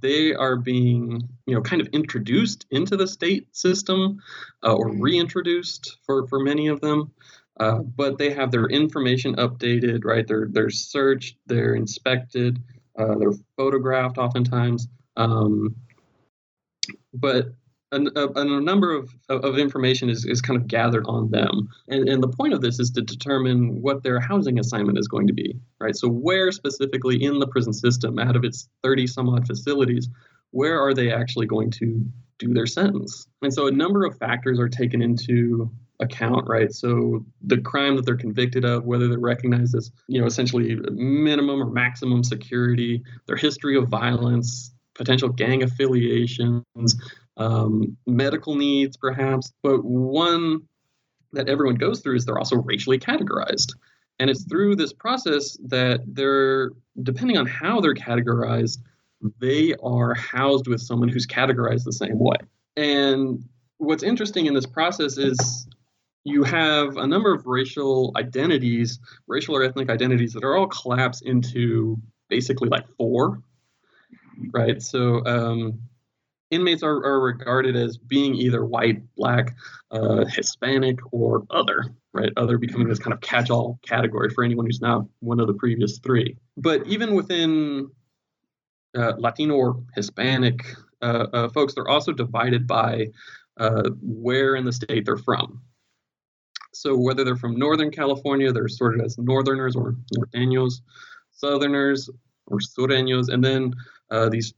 they 0.00 0.34
are 0.34 0.56
being, 0.56 1.28
you 1.46 1.54
know, 1.54 1.62
kind 1.62 1.80
of 1.80 1.88
introduced 1.88 2.66
into 2.70 2.96
the 2.96 3.06
state 3.06 3.54
system 3.56 4.20
uh, 4.62 4.74
or 4.74 4.90
reintroduced 4.90 5.98
for, 6.04 6.26
for 6.28 6.40
many 6.40 6.68
of 6.68 6.80
them. 6.80 7.12
Uh, 7.58 7.78
but 7.78 8.18
they 8.18 8.30
have 8.30 8.52
their 8.52 8.66
information 8.66 9.34
updated, 9.34 10.04
right? 10.04 10.28
They're 10.28 10.46
they're 10.48 10.70
searched, 10.70 11.38
they're 11.46 11.74
inspected, 11.74 12.62
uh, 12.96 13.16
they're 13.18 13.32
photographed 13.56 14.16
oftentimes. 14.16 14.86
Um, 15.16 15.74
but 17.12 17.46
a, 17.92 18.00
a, 18.16 18.28
a, 18.34 18.60
number 18.60 18.94
of, 18.94 19.10
of 19.30 19.58
information 19.58 20.10
is, 20.10 20.24
is 20.26 20.42
kind 20.42 20.60
of 20.60 20.66
gathered 20.66 21.06
on 21.06 21.30
them. 21.30 21.68
And, 21.88 22.08
and 22.08 22.22
the 22.22 22.28
point 22.28 22.52
of 22.52 22.60
this 22.60 22.78
is 22.78 22.90
to 22.92 23.02
determine 23.02 23.80
what 23.80 24.02
their 24.02 24.20
housing 24.20 24.58
assignment 24.58 24.98
is 24.98 25.08
going 25.08 25.26
to 25.28 25.32
be, 25.32 25.58
right? 25.80 25.96
So, 25.96 26.08
where 26.08 26.52
specifically 26.52 27.22
in 27.22 27.38
the 27.38 27.46
prison 27.46 27.72
system, 27.72 28.18
out 28.18 28.36
of 28.36 28.44
its 28.44 28.68
30 28.82 29.06
some 29.06 29.28
odd 29.28 29.46
facilities, 29.46 30.08
where 30.50 30.80
are 30.80 30.92
they 30.92 31.12
actually 31.12 31.46
going 31.46 31.70
to 31.72 32.04
do 32.38 32.52
their 32.52 32.66
sentence? 32.66 33.26
And 33.42 33.52
so, 33.52 33.68
a 33.68 33.72
number 33.72 34.04
of 34.04 34.18
factors 34.18 34.58
are 34.58 34.68
taken 34.68 35.00
into 35.00 35.70
account, 36.00 36.46
right? 36.46 36.72
So 36.72 37.24
the 37.42 37.58
crime 37.58 37.96
that 37.96 38.06
they're 38.06 38.16
convicted 38.16 38.64
of, 38.64 38.84
whether 38.84 39.08
they're 39.08 39.18
recognized 39.18 39.74
as, 39.74 39.90
you 40.06 40.20
know, 40.20 40.26
essentially 40.26 40.76
minimum 40.92 41.60
or 41.60 41.70
maximum 41.70 42.22
security, 42.22 43.02
their 43.26 43.36
history 43.36 43.76
of 43.76 43.88
violence, 43.88 44.72
potential 44.98 45.30
gang 45.30 45.62
affiliations, 45.62 46.96
um, 47.38 47.96
medical 48.06 48.54
needs, 48.56 48.98
perhaps. 48.98 49.52
But 49.62 49.84
one 49.84 50.62
that 51.32 51.48
everyone 51.48 51.76
goes 51.76 52.00
through 52.00 52.16
is 52.16 52.26
they're 52.26 52.38
also 52.38 52.56
racially 52.56 52.98
categorized. 52.98 53.74
And 54.18 54.28
it's 54.28 54.44
through 54.44 54.76
this 54.76 54.92
process 54.92 55.56
that 55.68 56.00
they're, 56.06 56.72
depending 57.02 57.38
on 57.38 57.46
how 57.46 57.80
they're 57.80 57.94
categorized, 57.94 58.78
they 59.40 59.74
are 59.82 60.14
housed 60.14 60.66
with 60.66 60.80
someone 60.80 61.08
who's 61.08 61.26
categorized 61.26 61.84
the 61.84 61.92
same 61.92 62.18
way. 62.18 62.36
And 62.76 63.44
what's 63.78 64.02
interesting 64.02 64.46
in 64.46 64.54
this 64.54 64.66
process 64.66 65.18
is 65.18 65.68
you 66.24 66.42
have 66.42 66.96
a 66.96 67.06
number 67.06 67.32
of 67.32 67.46
racial 67.46 68.12
identities, 68.16 68.98
racial 69.28 69.56
or 69.56 69.62
ethnic 69.62 69.88
identities 69.88 70.32
that 70.32 70.44
are 70.44 70.56
all 70.56 70.66
collapsed 70.66 71.22
into 71.24 71.96
basically 72.28 72.68
like 72.68 72.86
four, 72.96 73.40
right? 74.52 74.82
So 74.82 75.24
um, 75.24 75.80
inmates 76.50 76.82
are, 76.82 77.04
are 77.04 77.20
regarded 77.20 77.76
as 77.76 77.96
being 77.96 78.34
either 78.34 78.64
white, 78.64 79.02
black, 79.16 79.56
uh, 79.90 80.24
Hispanic, 80.24 80.98
or 81.12 81.44
other, 81.50 81.94
right? 82.12 82.32
Other 82.36 82.58
becoming 82.58 82.88
this 82.88 82.98
kind 82.98 83.12
of 83.12 83.20
catch 83.20 83.50
all 83.50 83.78
category 83.86 84.30
for 84.30 84.44
anyone 84.44 84.66
who's 84.66 84.80
not 84.80 85.04
one 85.20 85.40
of 85.40 85.46
the 85.46 85.54
previous 85.54 85.98
three. 85.98 86.36
But 86.56 86.86
even 86.86 87.14
within 87.14 87.90
uh, 88.96 89.12
Latino 89.18 89.54
or 89.54 89.82
Hispanic 89.94 90.64
uh, 91.00 91.26
uh 91.32 91.48
folks, 91.50 91.74
they're 91.74 91.88
also 91.88 92.12
divided 92.12 92.66
by 92.66 93.06
uh, 93.58 93.90
where 94.00 94.56
in 94.56 94.64
the 94.64 94.72
state 94.72 95.04
they're 95.04 95.16
from. 95.16 95.60
So 96.72 96.96
whether 96.96 97.24
they're 97.24 97.36
from 97.36 97.56
Northern 97.56 97.90
California, 97.90 98.52
they're 98.52 98.68
sorted 98.68 99.04
as 99.04 99.18
Northerners 99.18 99.74
or 99.74 99.96
Norteños, 100.16 100.80
Southerners 101.32 102.08
or 102.46 102.58
Sureños, 102.58 103.28
and 103.28 103.44
then 103.44 103.74
uh, 104.10 104.28
these 104.28 104.54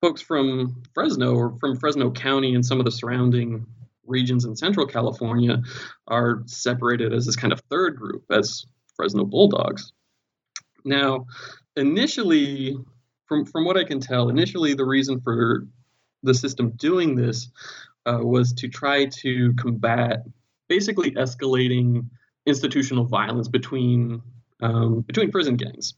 folks 0.00 0.22
from 0.22 0.82
Fresno 0.94 1.34
or 1.34 1.56
from 1.58 1.76
Fresno 1.76 2.10
County 2.10 2.54
and 2.54 2.64
some 2.64 2.78
of 2.78 2.84
the 2.84 2.90
surrounding 2.90 3.66
regions 4.06 4.44
in 4.44 4.56
Central 4.56 4.86
California 4.86 5.62
are 6.08 6.42
separated 6.46 7.12
as 7.12 7.26
this 7.26 7.36
kind 7.36 7.52
of 7.52 7.60
third 7.70 7.96
group 7.96 8.24
as 8.30 8.64
Fresno 8.96 9.24
Bulldogs. 9.24 9.92
Now, 10.84 11.26
initially, 11.76 12.76
from 13.26 13.44
from 13.44 13.64
what 13.64 13.76
I 13.76 13.84
can 13.84 14.00
tell, 14.00 14.28
initially 14.28 14.74
the 14.74 14.84
reason 14.84 15.20
for 15.20 15.66
the 16.22 16.34
system 16.34 16.70
doing 16.70 17.14
this 17.14 17.48
uh, 18.06 18.18
was 18.20 18.52
to 18.54 18.68
try 18.68 19.06
to 19.06 19.54
combat 19.54 20.24
basically 20.68 21.12
escalating 21.12 22.08
institutional 22.46 23.04
violence 23.04 23.48
between 23.48 24.22
um, 24.62 25.00
between 25.02 25.30
prison 25.30 25.56
gangs, 25.56 25.94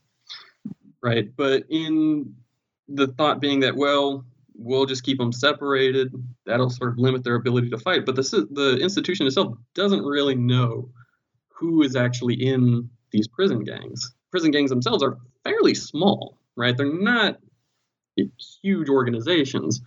right? 1.01 1.33
But 1.35 1.65
in 1.69 2.35
the 2.87 3.07
thought 3.07 3.39
being 3.39 3.61
that 3.61 3.75
well, 3.75 4.25
we'll 4.55 4.85
just 4.85 5.03
keep 5.03 5.17
them 5.17 5.31
separated. 5.31 6.13
That'll 6.45 6.69
sort 6.69 6.91
of 6.91 6.97
limit 6.97 7.23
their 7.23 7.35
ability 7.35 7.69
to 7.69 7.77
fight. 7.77 8.05
But 8.05 8.15
the 8.15 8.47
the 8.51 8.77
institution 8.81 9.27
itself 9.27 9.55
doesn't 9.73 10.03
really 10.03 10.35
know 10.35 10.89
who 11.49 11.83
is 11.83 11.95
actually 11.95 12.35
in 12.35 12.89
these 13.11 13.27
prison 13.27 13.63
gangs. 13.63 14.13
Prison 14.31 14.51
gangs 14.51 14.69
themselves 14.69 15.03
are 15.03 15.17
fairly 15.43 15.75
small, 15.75 16.37
right? 16.55 16.75
They're 16.75 16.91
not 16.91 17.39
huge 18.61 18.89
organizations. 18.89 19.81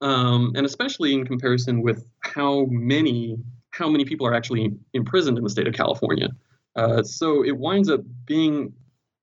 Um, 0.00 0.52
and 0.54 0.66
especially 0.66 1.14
in 1.14 1.24
comparison 1.24 1.82
with 1.82 2.04
how 2.20 2.66
many 2.66 3.38
how 3.70 3.88
many 3.88 4.04
people 4.04 4.26
are 4.26 4.34
actually 4.34 4.72
imprisoned 4.92 5.36
in 5.36 5.44
the 5.44 5.50
state 5.50 5.66
of 5.66 5.74
California. 5.74 6.28
Uh, 6.76 7.02
so 7.02 7.44
it 7.44 7.56
winds 7.56 7.90
up 7.90 8.00
being 8.24 8.72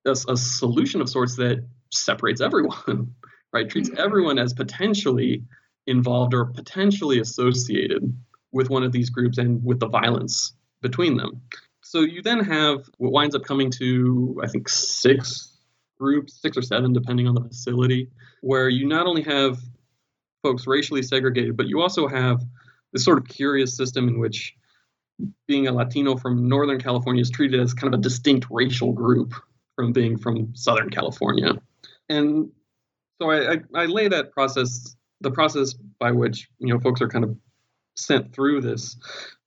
a, 0.04 0.10
a, 0.10 0.36
solution 0.36 1.00
of 1.00 1.08
sorts 1.08 1.36
that 1.36 1.64
separates 1.92 2.40
everyone, 2.40 3.14
right? 3.52 3.68
Treats 3.68 3.90
mm-hmm. 3.90 4.00
everyone 4.00 4.38
as 4.38 4.52
potentially 4.52 5.44
involved 5.86 6.34
or 6.34 6.46
potentially 6.46 7.18
associated 7.18 8.16
with 8.52 8.70
one 8.70 8.82
of 8.82 8.92
these 8.92 9.10
groups 9.10 9.38
and 9.38 9.64
with 9.64 9.80
the 9.80 9.88
violence 9.88 10.54
between 10.80 11.16
them. 11.16 11.42
So 11.80 12.00
you 12.00 12.22
then 12.22 12.40
have 12.44 12.88
what 12.98 13.12
winds 13.12 13.34
up 13.34 13.44
coming 13.44 13.70
to, 13.72 14.40
I 14.42 14.46
think, 14.46 14.68
six 14.68 15.56
groups, 15.98 16.40
six 16.40 16.56
or 16.56 16.62
seven, 16.62 16.92
depending 16.92 17.26
on 17.26 17.34
the 17.34 17.42
facility, 17.42 18.08
where 18.40 18.68
you 18.68 18.86
not 18.86 19.06
only 19.06 19.22
have 19.22 19.58
folks 20.42 20.66
racially 20.66 21.02
segregated, 21.02 21.56
but 21.56 21.66
you 21.66 21.80
also 21.80 22.08
have 22.08 22.42
this 22.92 23.04
sort 23.04 23.18
of 23.18 23.26
curious 23.26 23.76
system 23.76 24.08
in 24.08 24.18
which 24.18 24.54
being 25.46 25.68
a 25.68 25.72
Latino 25.72 26.16
from 26.16 26.48
Northern 26.48 26.80
California 26.80 27.22
is 27.22 27.30
treated 27.30 27.60
as 27.60 27.74
kind 27.74 27.92
of 27.92 28.00
a 28.00 28.02
distinct 28.02 28.46
racial 28.50 28.92
group 28.92 29.34
from 29.76 29.92
being 29.92 30.18
from 30.18 30.54
Southern 30.54 30.90
California. 30.90 31.54
And 32.12 32.50
so 33.20 33.30
I, 33.30 33.52
I, 33.52 33.56
I 33.74 33.86
lay 33.86 34.08
that 34.08 34.32
process, 34.32 34.94
the 35.20 35.30
process 35.30 35.74
by 35.98 36.12
which 36.12 36.48
you 36.58 36.72
know 36.72 36.80
folks 36.80 37.00
are 37.00 37.08
kind 37.08 37.24
of 37.24 37.36
sent 37.96 38.34
through 38.34 38.60
this 38.60 38.96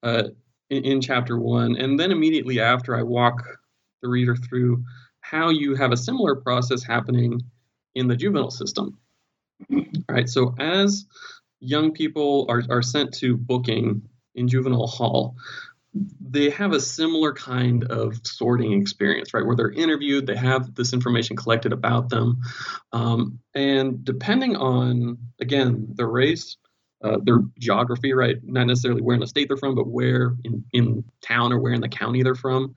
uh, 0.04 0.24
in, 0.70 0.86
in 0.86 1.02
chapter 1.02 1.40
one, 1.40 1.76
and 1.78 2.00
then 2.00 2.12
immediately 2.12 2.60
after 2.60 2.96
I 2.96 3.04
walk 3.04 3.44
the 4.02 4.10
reader 4.10 4.36
through 4.36 4.84
how 5.22 5.50
you 5.50 5.76
have 5.76 5.92
a 5.92 5.98
similar 5.98 6.36
process 6.36 6.84
happening 6.84 7.42
in 7.94 8.08
the 8.08 8.16
juvenile 8.16 8.52
system. 8.52 8.98
Right, 10.10 10.28
so 10.28 10.54
as 10.60 11.06
young 11.60 11.94
people 11.94 12.46
are, 12.50 12.64
are 12.70 12.82
sent 12.82 13.14
to 13.16 13.38
booking 13.38 14.02
in 14.36 14.48
juvenile 14.48 14.88
hall, 14.88 15.36
they 16.20 16.50
have 16.50 16.74
a 16.74 16.80
similar 16.80 17.34
kind 17.34 17.86
of 17.86 18.20
sorting 18.24 18.74
experience, 18.82 19.34
right? 19.34 19.46
Where 19.46 19.56
they're 19.56 19.72
interviewed, 19.72 20.28
they 20.28 20.36
have 20.36 20.76
this 20.76 20.94
information 20.94 21.38
collected 21.38 21.72
about 21.72 22.10
them. 22.10 22.42
Um, 22.92 23.40
and 23.54 24.04
depending 24.04 24.58
on, 24.58 25.18
again, 25.40 25.88
their 25.96 26.08
race, 26.08 26.58
uh, 27.04 27.18
their 27.24 27.40
geography, 27.60 28.14
right? 28.14 28.36
Not 28.44 28.68
necessarily 28.68 29.02
where 29.02 29.14
in 29.14 29.22
the 29.22 29.28
state 29.28 29.48
they're 29.48 29.58
from, 29.58 29.76
but 29.76 29.88
where 29.88 30.36
in, 30.44 30.66
in 30.74 31.04
town 31.22 31.54
or 31.54 31.60
where 31.60 31.74
in 31.74 31.82
the 31.82 31.90
county 31.90 32.24
they're 32.24 32.36
from. 32.36 32.76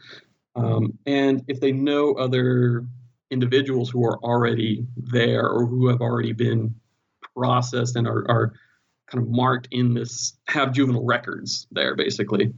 Um, 0.55 0.99
and 1.07 1.45
if 1.49 1.61
they 1.61 1.73
know 1.73 2.15
other 2.15 2.85
individuals 3.31 3.91
who 3.91 4.05
are 4.05 4.19
already 4.19 4.87
there 4.97 5.49
or 5.49 5.67
who 5.67 5.89
have 5.89 6.01
already 6.01 6.33
been 6.33 6.77
processed 7.37 7.97
and 7.97 8.07
are, 8.07 8.25
are 8.29 8.53
kind 9.11 9.25
of 9.25 9.31
marked 9.31 9.69
in 9.71 9.95
this 9.95 10.35
have 10.47 10.73
juvenile 10.73 11.05
records 11.05 11.67
there 11.71 11.95
basically 11.95 12.53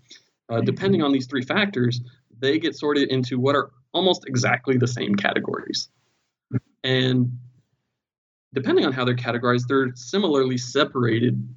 uh, 0.50 0.60
depending 0.60 1.02
on 1.02 1.12
these 1.12 1.26
three 1.26 1.42
factors 1.42 2.00
they 2.38 2.58
get 2.58 2.74
sorted 2.74 3.10
into 3.10 3.38
what 3.38 3.54
are 3.54 3.70
almost 3.92 4.24
exactly 4.26 4.76
the 4.76 4.88
same 4.88 5.14
categories 5.14 5.88
and 6.84 7.38
depending 8.52 8.84
on 8.84 8.92
how 8.92 9.04
they're 9.04 9.14
categorized 9.14 9.66
they're 9.68 9.92
similarly 9.94 10.58
separated 10.58 11.48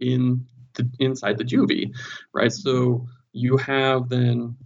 in 0.00 0.44
the, 0.74 0.88
inside 1.00 1.38
the 1.38 1.44
juvie 1.44 1.94
right 2.32 2.52
so 2.52 3.06
you 3.32 3.56
have 3.56 4.08
then 4.08 4.56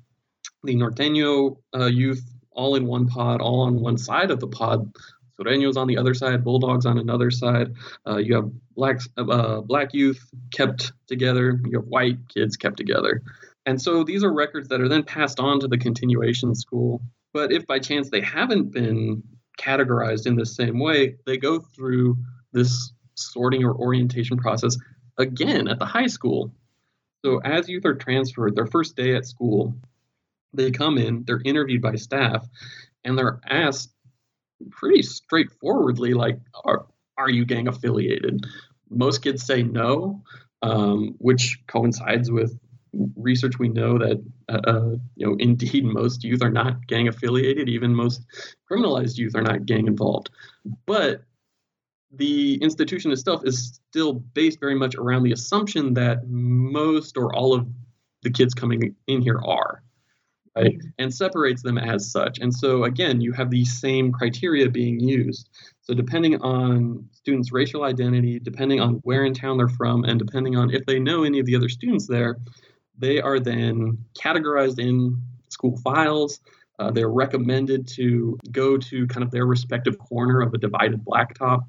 the 0.65 0.75
norteño 0.75 1.57
uh, 1.75 1.87
youth 1.87 2.25
all 2.53 2.77
in 2.77 2.87
one 2.87 3.07
pod 3.07 3.41
all 3.41 3.61
on 3.61 3.81
one 3.81 3.99
side 3.99 4.31
of 4.31 4.41
the 4.41 4.49
pod 4.49 4.91
Sureños 5.39 5.77
on 5.77 5.87
the 5.87 5.99
other 5.99 6.15
side, 6.15 6.43
Bulldogs 6.43 6.87
on 6.87 6.99
another 6.99 7.31
side. 7.31 7.75
Uh, 8.07 8.17
you 8.17 8.35
have 8.35 8.51
black 8.75 9.01
uh, 9.17 9.61
black 9.61 9.93
youth 9.93 10.31
kept 10.51 10.93
together. 11.07 11.61
You 11.65 11.81
have 11.81 11.89
white 11.89 12.19
kids 12.29 12.57
kept 12.57 12.77
together. 12.77 13.23
And 13.66 13.83
so 13.83 14.05
these 14.05 14.22
are 14.24 14.33
records 14.33 14.68
that 14.68 14.81
are 14.81 14.88
then 14.88 15.02
passed 15.02 15.40
on 15.40 15.61
to 15.61 15.68
the 15.68 15.76
continuation 15.76 16.55
school. 16.55 17.02
But 17.35 17.52
if 17.52 17.66
by 17.66 17.81
chance 17.81 18.09
they 18.09 18.20
haven't 18.20 18.72
been 18.72 19.22
categorized 19.61 20.26
in 20.26 20.37
the 20.37 20.46
same 20.46 20.79
way, 20.79 21.16
they 21.26 21.37
go 21.37 21.59
through 21.59 22.16
this 22.52 22.92
sorting 23.14 23.64
or 23.64 23.74
orientation 23.74 24.37
process 24.37 24.76
again 25.18 25.68
at 25.68 25.79
the 25.79 25.85
high 25.85 26.07
school. 26.07 26.55
So 27.24 27.38
as 27.38 27.68
youth 27.68 27.85
are 27.85 27.94
transferred, 27.94 28.55
their 28.55 28.66
first 28.66 28.96
day 28.96 29.16
at 29.16 29.26
school, 29.26 29.74
they 30.52 30.70
come 30.70 30.96
in, 30.96 31.24
they're 31.26 31.42
interviewed 31.44 31.83
by 31.83 31.96
staff, 31.96 32.46
and 33.05 33.18
they're 33.18 33.40
asked 33.48 33.92
pretty 34.70 35.02
straightforwardly 35.02 36.14
like 36.14 36.38
are, 36.64 36.87
are 37.18 37.31
you 37.31 37.44
gang 37.44 37.68
affiliated 37.68 38.46
most 38.90 39.22
kids 39.22 39.44
say 39.44 39.62
no 39.62 40.22
um, 40.62 41.14
which 41.18 41.59
coincides 41.66 42.31
with 42.31 42.59
research 43.16 43.59
we 43.59 43.68
know 43.68 43.99
that 43.99 44.22
uh, 44.49 44.61
uh, 44.64 44.96
you 45.16 45.27
know 45.27 45.37
indeed 45.38 45.85
most 45.85 46.25
youth 46.25 46.42
are 46.42 46.51
not 46.51 46.87
gang 46.87 47.09
affiliated. 47.09 47.68
Even 47.68 47.94
most 47.94 48.22
criminalized 48.70 49.18
youth 49.18 49.35
are 49.35 49.42
not 49.42 49.66
gang 49.66 49.87
involved. 49.87 50.31
But 50.87 51.22
the 52.12 52.55
institution 52.62 53.11
itself 53.11 53.42
is 53.44 53.81
still 53.90 54.14
based 54.14 54.61
very 54.61 54.75
much 54.75 54.94
around 54.94 55.25
the 55.25 55.33
assumption 55.33 55.94
that 55.94 56.27
most 56.29 57.16
or 57.16 57.35
all 57.35 57.55
of 57.55 57.66
the 58.22 58.31
kids 58.31 58.55
coming 58.55 58.94
in 59.07 59.22
here 59.22 59.40
are 59.44 59.83
right? 60.57 60.77
And 60.99 61.14
separates 61.14 61.62
them 61.62 61.79
as 61.79 62.11
such. 62.11 62.38
And 62.38 62.55
so 62.55 62.85
again 62.85 63.20
you 63.20 63.33
have 63.33 63.51
the 63.51 63.64
same 63.64 64.11
criteria 64.11 64.68
being 64.68 64.99
used. 64.99 65.51
So 65.83 65.94
depending 65.94 66.40
on 66.40 67.09
students 67.12 67.53
racial 67.53 67.85
identity 67.85 68.40
depending 68.40 68.81
on 68.81 68.94
where 69.05 69.25
in 69.25 69.35
town 69.35 69.59
they're 69.59 69.68
from 69.68 70.05
and 70.05 70.18
depending 70.18 70.57
on 70.57 70.70
if 70.70 70.85
they 70.87 70.99
know 70.99 71.25
any 71.25 71.38
of 71.38 71.46
the 71.46 71.55
other 71.55 71.68
students 71.68 72.07
there 72.07 72.38
they 72.99 73.21
are 73.21 73.39
then 73.39 73.99
categorized 74.15 74.79
in 74.79 75.23
school 75.49 75.77
files. 75.79 76.41
Uh, 76.79 76.91
they're 76.91 77.09
recommended 77.09 77.89
to 77.89 78.39
go 78.51 78.77
to 78.77 79.07
kind 79.07 79.25
of 79.25 79.31
their 79.31 79.47
respective 79.47 79.99
corner 79.99 80.41
of 80.43 80.53
a 80.53 80.59
divided 80.59 81.05
blacktop. 81.05 81.61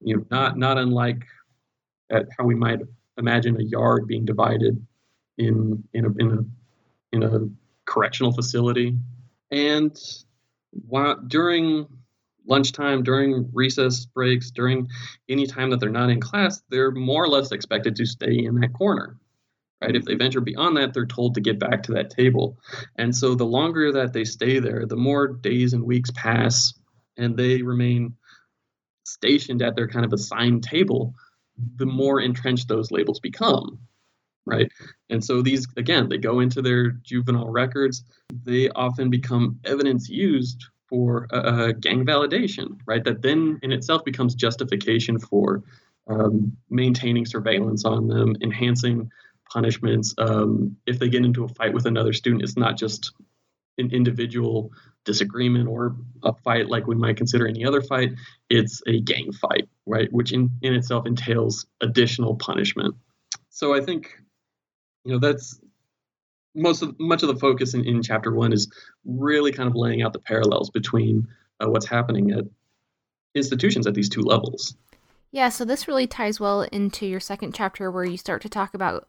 You 0.00 0.16
know, 0.16 0.26
not 0.30 0.58
not 0.58 0.78
unlike 0.78 1.24
how 2.10 2.44
we 2.44 2.54
might 2.54 2.80
imagine 3.18 3.60
a 3.60 3.64
yard 3.64 4.06
being 4.06 4.24
divided 4.24 4.84
in 5.38 5.84
in 5.92 6.04
a 6.04 6.10
in 6.18 6.30
a 6.32 7.16
in 7.16 7.22
a 7.22 7.48
correctional 7.84 8.32
facility. 8.32 8.96
And 9.50 9.96
while 10.72 11.16
during 11.26 11.86
lunchtime, 12.46 13.02
during 13.04 13.48
recess 13.52 14.06
breaks, 14.06 14.50
during 14.50 14.88
any 15.28 15.46
time 15.46 15.70
that 15.70 15.78
they're 15.78 15.90
not 15.90 16.10
in 16.10 16.20
class, 16.20 16.62
they're 16.68 16.90
more 16.90 17.22
or 17.22 17.28
less 17.28 17.52
expected 17.52 17.94
to 17.96 18.06
stay 18.06 18.44
in 18.44 18.56
that 18.60 18.72
corner 18.72 19.18
right? 19.82 19.96
If 19.96 20.04
they 20.04 20.14
venture 20.14 20.40
beyond 20.40 20.76
that, 20.76 20.94
they're 20.94 21.06
told 21.06 21.34
to 21.34 21.40
get 21.40 21.58
back 21.58 21.82
to 21.84 21.92
that 21.92 22.10
table. 22.10 22.58
And 22.96 23.14
so 23.14 23.34
the 23.34 23.44
longer 23.44 23.92
that 23.92 24.12
they 24.12 24.24
stay 24.24 24.60
there, 24.60 24.86
the 24.86 24.96
more 24.96 25.26
days 25.28 25.72
and 25.72 25.84
weeks 25.84 26.10
pass 26.14 26.74
and 27.16 27.36
they 27.36 27.62
remain 27.62 28.14
stationed 29.04 29.60
at 29.60 29.74
their 29.76 29.88
kind 29.88 30.04
of 30.04 30.12
assigned 30.12 30.62
table, 30.62 31.14
the 31.76 31.86
more 31.86 32.20
entrenched 32.20 32.68
those 32.68 32.90
labels 32.90 33.20
become. 33.20 33.78
Right. 34.44 34.70
And 35.08 35.24
so 35.24 35.40
these, 35.40 35.68
again, 35.76 36.08
they 36.08 36.18
go 36.18 36.40
into 36.40 36.62
their 36.62 36.90
juvenile 36.90 37.50
records. 37.50 38.02
They 38.44 38.68
often 38.70 39.08
become 39.08 39.60
evidence 39.64 40.08
used 40.08 40.64
for 40.88 41.28
uh, 41.32 41.72
gang 41.72 42.04
validation, 42.04 42.78
right? 42.86 43.04
That 43.04 43.22
then 43.22 43.60
in 43.62 43.70
itself 43.72 44.04
becomes 44.04 44.34
justification 44.34 45.18
for 45.20 45.62
um, 46.08 46.56
maintaining 46.70 47.24
surveillance 47.24 47.84
on 47.84 48.08
them, 48.08 48.34
enhancing 48.42 49.10
punishments. 49.52 50.14
Um, 50.18 50.76
if 50.86 50.98
they 50.98 51.08
get 51.08 51.24
into 51.24 51.44
a 51.44 51.48
fight 51.48 51.74
with 51.74 51.86
another 51.86 52.12
student, 52.12 52.42
it's 52.42 52.56
not 52.56 52.78
just 52.78 53.12
an 53.78 53.90
individual 53.92 54.72
disagreement 55.04 55.68
or 55.68 55.96
a 56.22 56.32
fight 56.32 56.68
like 56.68 56.86
we 56.86 56.94
might 56.94 57.16
consider 57.16 57.46
any 57.46 57.64
other 57.64 57.82
fight. 57.82 58.12
It's 58.48 58.82
a 58.86 59.00
gang 59.00 59.32
fight, 59.32 59.68
right? 59.86 60.12
Which 60.12 60.32
in, 60.32 60.50
in 60.62 60.74
itself 60.74 61.06
entails 61.06 61.66
additional 61.80 62.36
punishment. 62.36 62.94
So 63.50 63.74
I 63.74 63.80
think, 63.80 64.10
you 65.04 65.12
know, 65.12 65.18
that's 65.18 65.60
most 66.54 66.82
of 66.82 66.98
much 67.00 67.22
of 67.22 67.28
the 67.28 67.36
focus 67.36 67.74
in, 67.74 67.84
in 67.84 68.02
chapter 68.02 68.32
one 68.32 68.52
is 68.52 68.70
really 69.04 69.52
kind 69.52 69.68
of 69.68 69.74
laying 69.74 70.02
out 70.02 70.12
the 70.12 70.18
parallels 70.18 70.70
between 70.70 71.28
uh, 71.60 71.68
what's 71.68 71.86
happening 71.86 72.30
at 72.30 72.44
institutions 73.34 73.86
at 73.86 73.94
these 73.94 74.08
two 74.08 74.20
levels. 74.20 74.76
Yeah, 75.30 75.48
so 75.48 75.64
this 75.64 75.88
really 75.88 76.06
ties 76.06 76.38
well 76.38 76.60
into 76.60 77.06
your 77.06 77.20
second 77.20 77.54
chapter 77.54 77.90
where 77.90 78.04
you 78.04 78.18
start 78.18 78.42
to 78.42 78.50
talk 78.50 78.74
about 78.74 79.08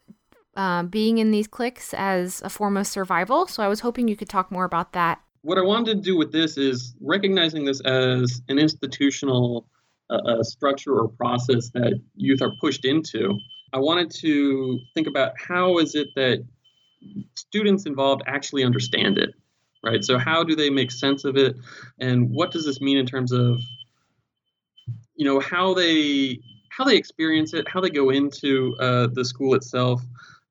uh, 0.56 0.84
being 0.84 1.18
in 1.18 1.32
these 1.32 1.48
cliques 1.48 1.94
as 1.94 2.42
a 2.44 2.50
form 2.50 2.78
of 2.78 2.88
survival. 2.88 3.48
So 3.48 3.64
I 3.64 3.68
was 3.68 3.80
hoping 3.80 4.08
you 4.08 4.16
could 4.16 4.30
talk 4.30 4.52
more 4.52 4.66
about 4.66 4.94
that. 4.94 5.22
What 5.42 5.58
I 5.58 5.62
wanted 5.62 5.98
to 5.98 6.02
do 6.02 6.18
with 6.18 6.32
this 6.32 6.58
is 6.58 6.96
recognizing 7.02 7.66
this 7.66 7.82
as 7.82 8.42
an 8.48 8.60
institutional 8.60 9.68
uh, 10.10 10.16
uh, 10.16 10.44
structure 10.44 10.96
or 11.00 11.10
process 11.10 11.70
that 11.74 12.00
youth 12.16 12.42
are 12.42 12.52
pushed 12.62 12.86
into. 12.86 13.38
I 13.74 13.80
wanted 13.80 14.12
to 14.22 14.80
think 14.94 15.08
about 15.08 15.34
how 15.38 15.80
is 15.80 15.96
it 15.96 16.08
that 16.16 16.46
students 17.36 17.86
involved 17.86 18.22
actually 18.28 18.64
understand 18.64 19.18
it, 19.18 19.32
right? 19.84 20.04
So 20.04 20.18
how 20.18 20.44
do 20.44 20.56
they 20.56 20.70
make 20.70 20.92
sense 20.92 21.26
of 21.26 21.36
it, 21.36 21.56
and 22.00 22.30
what 22.30 22.52
does 22.52 22.66
this 22.66 22.80
mean 22.80 22.98
in 22.98 23.06
terms 23.06 23.32
of, 23.32 23.62
you 25.16 25.26
know, 25.26 25.40
how 25.40 25.74
they 25.74 26.40
how 26.70 26.84
they 26.84 26.96
experience 26.96 27.54
it, 27.54 27.68
how 27.68 27.82
they 27.82 27.90
go 27.90 28.10
into 28.10 28.76
uh, 28.80 29.08
the 29.14 29.26
school 29.26 29.54
itself, 29.56 30.02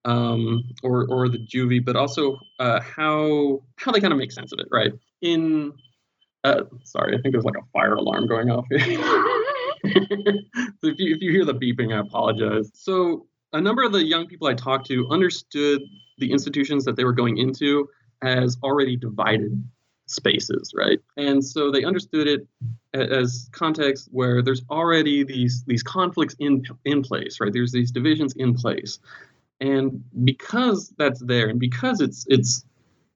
um, 0.05 0.65
or 0.83 1.07
or 1.07 1.29
the 1.29 1.38
juvie, 1.38 1.85
but 1.85 1.97
also 1.97 2.38
uh, 2.59 2.81
how 2.81 3.62
how 3.77 3.93
they 3.93 4.01
kind 4.01 4.12
of 4.12 4.19
make 4.19 4.33
sense 4.33 4.53
of 4.53 4.59
it, 4.59 4.67
right? 4.71 4.93
In 5.21 5.73
uh, 6.45 6.65
sorry, 6.85 7.17
I 7.17 7.21
think 7.21 7.33
there's 7.33 7.45
like 7.45 7.57
a 7.57 7.67
fire 7.73 7.95
alarm 7.95 8.27
going 8.27 8.51
off 8.51 8.67
here. 8.71 8.81
so 9.85 9.93
if 10.83 10.99
you 10.99 11.15
if 11.15 11.23
you 11.23 11.31
hear 11.31 11.45
the 11.45 11.55
beeping, 11.55 11.95
I 11.95 12.01
apologize. 12.01 12.71
So 12.75 13.27
a 13.53 13.61
number 13.61 13.83
of 13.83 13.93
the 13.93 14.05
young 14.05 14.27
people 14.27 14.49
I 14.49 14.55
talked 14.55 14.87
to 14.88 15.09
understood 15.11 15.83
the 16.19 16.33
institutions 16.33 16.85
that 16.85 16.97
they 16.97 17.05
were 17.05 17.12
going 17.12 17.38
into 17.38 17.88
as 18.23 18.57
already 18.62 18.97
divided 18.97 19.62
spaces, 20.07 20.73
right? 20.77 20.99
And 21.17 21.45
so 21.45 21.71
they 21.71 21.85
understood 21.85 22.29
it 22.29 22.47
as 22.95 23.49
context 23.53 24.09
where 24.12 24.43
there's 24.43 24.62
already 24.71 25.25
these 25.25 25.65
these 25.67 25.83
conflicts 25.83 26.35
in 26.38 26.65
in 26.85 27.03
place, 27.03 27.38
right? 27.41 27.53
There's 27.53 27.73
these 27.73 27.91
divisions 27.91 28.35
in 28.35 28.55
place. 28.55 28.99
And 29.62 30.03
because 30.25 30.92
that's 30.98 31.20
there, 31.20 31.48
and 31.48 31.61
because 31.61 32.01
it's 32.01 32.27
it's 32.29 32.64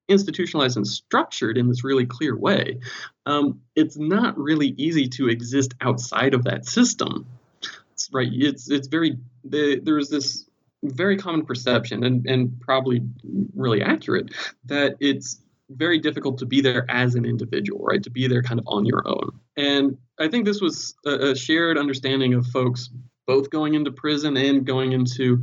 institutionalized 0.09 0.77
and 0.77 0.87
structured 0.87 1.59
in 1.59 1.69
this 1.69 1.83
really 1.83 2.07
clear 2.07 2.39
way, 2.39 2.79
um, 3.27 3.61
it's 3.75 3.99
not 3.99 4.39
really 4.39 4.69
easy 4.79 5.09
to 5.09 5.29
exist 5.29 5.75
outside 5.81 6.35
of 6.35 6.45
that 6.45 6.65
system. 6.65 7.27
It's, 7.93 8.09
right? 8.13 8.29
It's 8.33 8.71
it's 8.71 8.87
very 8.87 9.19
the, 9.45 9.81
there's 9.81 10.09
this 10.09 10.49
very 10.85 11.17
common 11.17 11.45
perception 11.45 12.05
and 12.05 12.25
and 12.27 12.61
probably 12.61 13.03
really 13.57 13.83
accurate 13.83 14.31
that 14.67 14.95
it's 15.01 15.41
very 15.71 15.99
difficult 15.99 16.39
to 16.39 16.47
be 16.47 16.61
there 16.61 16.87
as 16.89 17.17
an 17.17 17.25
individual, 17.25 17.85
right? 17.85 18.05
To 18.05 18.11
be 18.11 18.29
there 18.29 18.43
kind 18.45 18.61
of 18.61 18.67
on 18.69 18.87
your 18.87 19.03
own. 19.05 19.33
And 19.57 19.99
I 20.21 20.29
think 20.29 20.45
this 20.45 20.61
was 20.61 20.95
a, 21.05 21.31
a 21.31 21.35
shared 21.35 21.77
understanding 21.77 22.35
of 22.35 22.47
folks 22.47 22.89
both 23.27 23.51
going 23.51 23.75
into 23.75 23.91
prison 23.91 24.37
and 24.37 24.65
going 24.65 24.93
into 24.93 25.43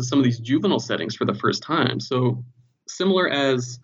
some 0.00 0.18
of 0.18 0.24
these 0.24 0.38
juvenile 0.38 0.80
settings 0.80 1.14
for 1.14 1.24
the 1.24 1.34
first 1.34 1.62
time. 1.62 2.00
So, 2.00 2.44
similar 2.86 3.28
as 3.28 3.78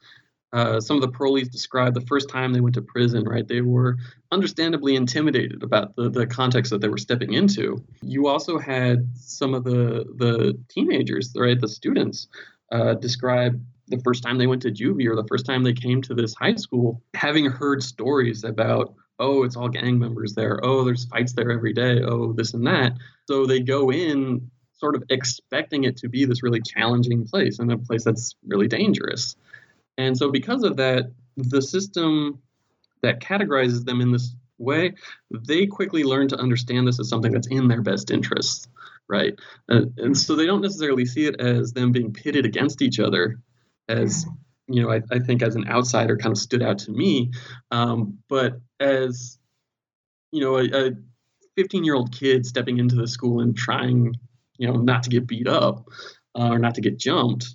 uh, 0.54 0.80
some 0.80 0.96
of 0.96 1.02
the 1.02 1.08
parolees 1.08 1.50
described 1.50 1.96
the 1.96 2.06
first 2.06 2.28
time 2.28 2.52
they 2.52 2.60
went 2.60 2.76
to 2.76 2.82
prison, 2.82 3.24
right? 3.24 3.46
They 3.46 3.60
were 3.60 3.96
understandably 4.30 4.94
intimidated 4.94 5.64
about 5.64 5.96
the, 5.96 6.08
the 6.08 6.28
context 6.28 6.70
that 6.70 6.80
they 6.80 6.88
were 6.88 6.96
stepping 6.96 7.32
into. 7.32 7.84
You 8.02 8.28
also 8.28 8.58
had 8.58 9.08
some 9.16 9.52
of 9.52 9.64
the 9.64 10.04
the 10.16 10.56
teenagers, 10.68 11.32
right? 11.36 11.60
The 11.60 11.68
students 11.68 12.28
uh, 12.70 12.94
describe 12.94 13.60
the 13.88 13.98
first 13.98 14.22
time 14.22 14.38
they 14.38 14.46
went 14.46 14.62
to 14.62 14.70
juvie 14.70 15.08
or 15.08 15.16
the 15.16 15.26
first 15.28 15.44
time 15.44 15.64
they 15.64 15.72
came 15.72 16.00
to 16.02 16.14
this 16.14 16.34
high 16.34 16.54
school, 16.54 17.02
having 17.14 17.46
heard 17.46 17.82
stories 17.82 18.44
about 18.44 18.94
oh, 19.18 19.44
it's 19.44 19.56
all 19.56 19.68
gang 19.68 19.98
members 19.98 20.34
there. 20.34 20.60
Oh, 20.62 20.84
there's 20.84 21.04
fights 21.04 21.32
there 21.32 21.50
every 21.50 21.72
day. 21.72 22.00
Oh, 22.02 22.32
this 22.32 22.54
and 22.54 22.66
that. 22.66 22.94
So 23.26 23.46
they 23.46 23.60
go 23.60 23.90
in 23.90 24.50
sort 24.72 24.96
of 24.96 25.04
expecting 25.08 25.84
it 25.84 25.96
to 25.98 26.08
be 26.08 26.24
this 26.24 26.42
really 26.42 26.60
challenging 26.60 27.26
place 27.26 27.58
and 27.58 27.70
a 27.72 27.78
place 27.78 28.04
that's 28.04 28.34
really 28.46 28.68
dangerous. 28.68 29.36
And 29.96 30.16
so, 30.16 30.30
because 30.30 30.64
of 30.64 30.76
that, 30.76 31.12
the 31.36 31.62
system 31.62 32.42
that 33.02 33.20
categorizes 33.20 33.84
them 33.84 34.00
in 34.00 34.12
this 34.12 34.34
way, 34.58 34.94
they 35.30 35.66
quickly 35.66 36.04
learn 36.04 36.28
to 36.28 36.36
understand 36.36 36.86
this 36.86 36.98
as 37.00 37.08
something 37.08 37.32
that's 37.32 37.48
in 37.48 37.68
their 37.68 37.82
best 37.82 38.10
interest, 38.10 38.68
right? 39.08 39.38
Uh, 39.68 39.82
and 39.98 40.16
so 40.16 40.34
they 40.34 40.46
don't 40.46 40.62
necessarily 40.62 41.06
see 41.06 41.26
it 41.26 41.40
as 41.40 41.72
them 41.72 41.92
being 41.92 42.12
pitted 42.12 42.44
against 42.44 42.82
each 42.82 42.98
other, 42.98 43.38
as 43.88 44.26
you 44.68 44.82
know, 44.82 44.90
I, 44.90 45.00
I 45.10 45.18
think 45.18 45.42
as 45.42 45.56
an 45.56 45.68
outsider 45.68 46.16
kind 46.16 46.32
of 46.32 46.38
stood 46.38 46.62
out 46.62 46.78
to 46.80 46.90
me. 46.90 47.30
Um, 47.70 48.18
but 48.28 48.60
as, 48.80 49.38
you 50.32 50.40
know, 50.40 50.58
a 50.58 50.92
15 51.56 51.84
year 51.84 51.94
old 51.94 52.12
kid 52.12 52.46
stepping 52.46 52.78
into 52.78 52.96
the 52.96 53.06
school 53.06 53.40
and 53.40 53.56
trying, 53.56 54.14
you 54.58 54.66
know, 54.66 54.76
not 54.76 55.02
to 55.04 55.10
get 55.10 55.26
beat 55.26 55.48
up 55.48 55.86
uh, 56.34 56.48
or 56.48 56.58
not 56.58 56.74
to 56.76 56.80
get 56.80 56.98
jumped, 56.98 57.54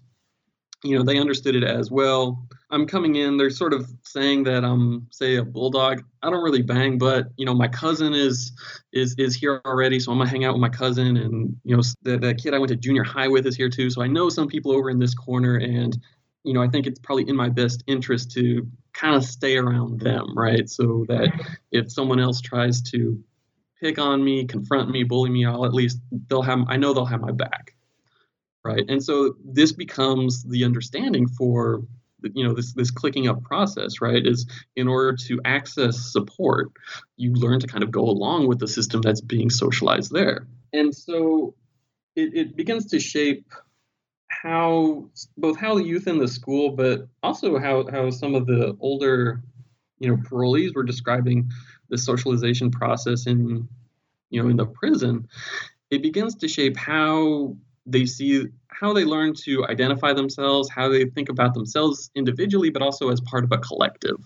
you 0.84 0.98
know, 0.98 1.04
they 1.04 1.20
understood 1.20 1.56
it 1.56 1.64
as 1.64 1.92
well. 1.92 2.48
I'm 2.72 2.86
coming 2.88 3.16
in. 3.16 3.36
They're 3.36 3.50
sort 3.50 3.74
of 3.74 3.90
saying 4.04 4.44
that 4.44 4.64
I'm, 4.64 5.08
say, 5.12 5.36
a 5.36 5.44
bulldog. 5.44 6.04
I 6.22 6.30
don't 6.30 6.44
really 6.44 6.62
bang, 6.62 6.98
but 6.98 7.28
you 7.36 7.46
know, 7.46 7.54
my 7.54 7.68
cousin 7.68 8.14
is 8.14 8.54
is 8.94 9.16
is 9.18 9.36
here 9.36 9.62
already, 9.66 10.00
so 10.00 10.12
I'm 10.12 10.20
gonna 10.20 10.30
hang 10.30 10.46
out 10.46 10.54
with 10.54 10.62
my 10.62 10.70
cousin. 10.70 11.18
And 11.18 11.58
you 11.64 11.76
know, 11.76 11.82
the, 12.04 12.18
the 12.18 12.34
kid 12.36 12.54
I 12.54 12.60
went 12.60 12.70
to 12.70 12.76
junior 12.76 13.04
high 13.04 13.28
with 13.28 13.46
is 13.46 13.56
here 13.56 13.70
too, 13.70 13.90
so 13.90 14.02
I 14.02 14.08
know 14.08 14.30
some 14.30 14.48
people 14.48 14.72
over 14.72 14.90
in 14.90 15.00
this 15.00 15.16
corner. 15.16 15.58
And 15.58 15.98
you 16.44 16.54
know, 16.54 16.62
I 16.62 16.68
think 16.70 16.88
it's 16.88 17.00
probably 17.00 17.28
in 17.28 17.36
my 17.36 17.50
best 17.50 17.84
interest 17.88 18.32
to 18.32 18.68
kind 18.94 19.16
of 19.16 19.24
stay 19.24 19.58
around 19.58 20.02
them, 20.02 20.38
right? 20.38 20.70
So 20.70 21.06
that 21.10 21.32
if 21.72 21.92
someone 21.92 22.20
else 22.20 22.42
tries 22.42 22.82
to 22.92 23.22
pick 23.82 24.00
on 24.00 24.24
me, 24.24 24.46
confront 24.46 24.90
me, 24.90 25.04
bully 25.04 25.30
me, 25.30 25.46
I'll 25.46 25.66
at 25.66 25.74
least 25.74 26.00
they'll 26.30 26.42
have 26.42 26.60
I 26.68 26.78
know 26.78 26.94
they'll 26.94 27.06
have 27.06 27.22
my 27.22 27.32
back. 27.32 27.76
right? 28.64 28.84
And 28.88 29.04
so 29.04 29.36
this 29.44 29.72
becomes 29.72 30.44
the 30.44 30.66
understanding 30.66 31.28
for 31.28 31.84
you 32.34 32.44
know 32.44 32.54
this 32.54 32.74
this 32.74 32.92
clicking 32.92 33.30
up 33.30 33.42
process 33.44 34.02
right 34.02 34.26
is 34.26 34.46
in 34.76 34.90
order 34.90 35.16
to 35.16 35.40
access 35.46 36.12
support 36.12 36.72
you 37.16 37.34
learn 37.34 37.62
to 37.62 37.68
kind 37.68 37.84
of 37.84 37.92
go 37.92 38.02
along 38.02 38.46
with 38.48 38.60
the 38.60 38.68
system 38.68 39.02
that's 39.02 39.22
being 39.22 39.50
socialized 39.50 40.12
there 40.12 40.46
and 40.74 40.94
so 40.94 41.56
it, 42.18 42.34
it 42.36 42.56
begins 42.58 42.88
to 42.88 43.00
shape 43.00 43.54
how 44.42 45.10
both 45.38 45.58
how 45.58 45.76
the 45.76 45.84
youth 45.84 46.08
in 46.08 46.18
the 46.18 46.28
school 46.28 46.72
but 46.72 47.08
also 47.24 47.58
how 47.58 47.86
how 47.90 48.10
some 48.10 48.36
of 48.36 48.46
the 48.46 48.76
older 48.80 49.42
you 50.00 50.10
know 50.10 50.18
parolees 50.18 50.74
were 50.74 50.84
describing 50.84 51.50
the 51.90 51.98
socialization 51.98 52.72
process 52.72 53.28
in 53.28 53.68
you 54.30 54.42
know 54.42 54.50
in 54.50 54.58
the 54.58 54.66
prison 54.66 55.28
it 55.92 56.02
begins 56.02 56.36
to 56.36 56.48
shape 56.48 56.78
how 56.78 57.56
they 57.86 58.06
see 58.06 58.46
how 58.70 58.94
they 58.94 59.04
learn 59.04 59.34
to 59.34 59.66
identify 59.66 60.14
themselves, 60.14 60.70
how 60.70 60.90
they 60.90 61.06
think 61.06 61.30
about 61.30 61.54
themselves 61.54 62.10
individually, 62.16 62.70
but 62.70 62.82
also 62.82 63.10
as 63.10 63.20
part 63.22 63.44
of 63.44 63.52
a 63.52 63.58
collective, 63.58 64.18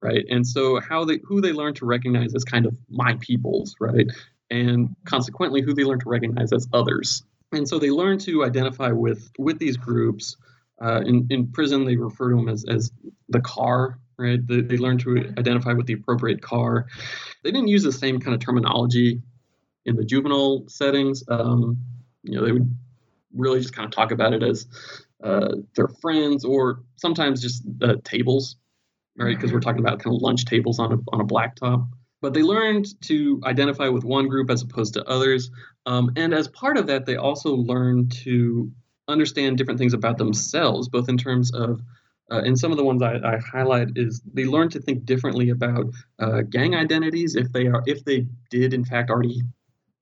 right? 0.00 0.24
And 0.30 0.46
so 0.46 0.80
how 0.80 1.04
they 1.04 1.20
who 1.24 1.40
they 1.40 1.52
learn 1.52 1.74
to 1.74 1.86
recognize 1.86 2.34
as 2.34 2.44
kind 2.44 2.66
of 2.66 2.76
my 2.88 3.16
peoples, 3.20 3.76
right? 3.80 4.06
And 4.50 4.96
consequently, 5.04 5.60
who 5.60 5.74
they 5.74 5.84
learn 5.84 6.00
to 6.00 6.08
recognize 6.08 6.52
as 6.52 6.68
others. 6.72 7.22
And 7.52 7.68
so 7.68 7.78
they 7.78 7.90
learn 7.90 8.18
to 8.20 8.44
identify 8.44 8.92
with 8.92 9.30
with 9.38 9.58
these 9.58 9.76
groups. 9.76 10.36
Uh, 10.82 11.02
in, 11.04 11.26
in 11.28 11.46
prison, 11.48 11.84
they 11.84 11.96
refer 11.96 12.30
to 12.30 12.36
them 12.36 12.48
as, 12.48 12.64
as 12.64 12.90
the 13.28 13.40
car, 13.40 13.98
right? 14.18 14.46
They, 14.46 14.62
they 14.62 14.78
learn 14.78 14.96
to 14.98 15.34
identify 15.36 15.74
with 15.74 15.86
the 15.86 15.92
appropriate 15.92 16.40
car. 16.40 16.86
They 17.44 17.50
didn't 17.50 17.68
use 17.68 17.82
the 17.82 17.92
same 17.92 18.18
kind 18.18 18.34
of 18.34 18.40
terminology 18.40 19.20
in 19.84 19.96
the 19.96 20.04
juvenile 20.04 20.64
settings. 20.68 21.22
Um, 21.28 21.78
you 22.22 22.38
know, 22.38 22.46
they 22.46 22.52
would 22.52 22.74
really 23.34 23.60
just 23.60 23.74
kind 23.74 23.84
of 23.84 23.92
talk 23.92 24.10
about 24.10 24.32
it 24.32 24.42
as 24.42 24.66
uh, 25.22 25.56
their 25.74 25.88
friends 25.88 26.44
or 26.44 26.82
sometimes 26.96 27.42
just 27.42 27.62
uh, 27.82 27.96
tables, 28.02 28.56
right? 29.18 29.36
Because 29.36 29.52
we're 29.52 29.60
talking 29.60 29.80
about 29.80 29.98
kind 30.00 30.14
of 30.16 30.22
lunch 30.22 30.44
tables 30.44 30.78
on 30.78 30.92
a, 30.92 30.96
on 31.12 31.20
a 31.20 31.24
blacktop. 31.24 31.88
But 32.22 32.34
they 32.34 32.42
learned 32.42 32.86
to 33.02 33.40
identify 33.44 33.88
with 33.88 34.04
one 34.04 34.28
group 34.28 34.50
as 34.50 34.62
opposed 34.62 34.94
to 34.94 35.04
others. 35.04 35.50
Um, 35.86 36.12
and 36.16 36.34
as 36.34 36.48
part 36.48 36.76
of 36.76 36.86
that, 36.88 37.06
they 37.06 37.16
also 37.16 37.54
learn 37.54 38.08
to 38.24 38.70
understand 39.08 39.58
different 39.58 39.78
things 39.78 39.94
about 39.94 40.18
themselves, 40.18 40.88
both 40.88 41.08
in 41.08 41.18
terms 41.18 41.52
of 41.52 41.80
uh, 42.30 42.42
and 42.44 42.56
some 42.56 42.70
of 42.70 42.78
the 42.78 42.84
ones 42.84 43.02
I, 43.02 43.14
I, 43.16 43.38
highlight 43.38 43.88
is 43.96 44.22
they 44.32 44.44
learn 44.44 44.68
to 44.70 44.80
think 44.80 45.04
differently 45.04 45.50
about 45.50 45.86
uh, 46.20 46.42
gang 46.42 46.76
identities 46.76 47.34
if 47.34 47.52
they 47.52 47.66
are 47.66 47.82
if 47.86 48.04
they 48.04 48.26
did 48.50 48.72
in 48.72 48.84
fact 48.84 49.10
already 49.10 49.42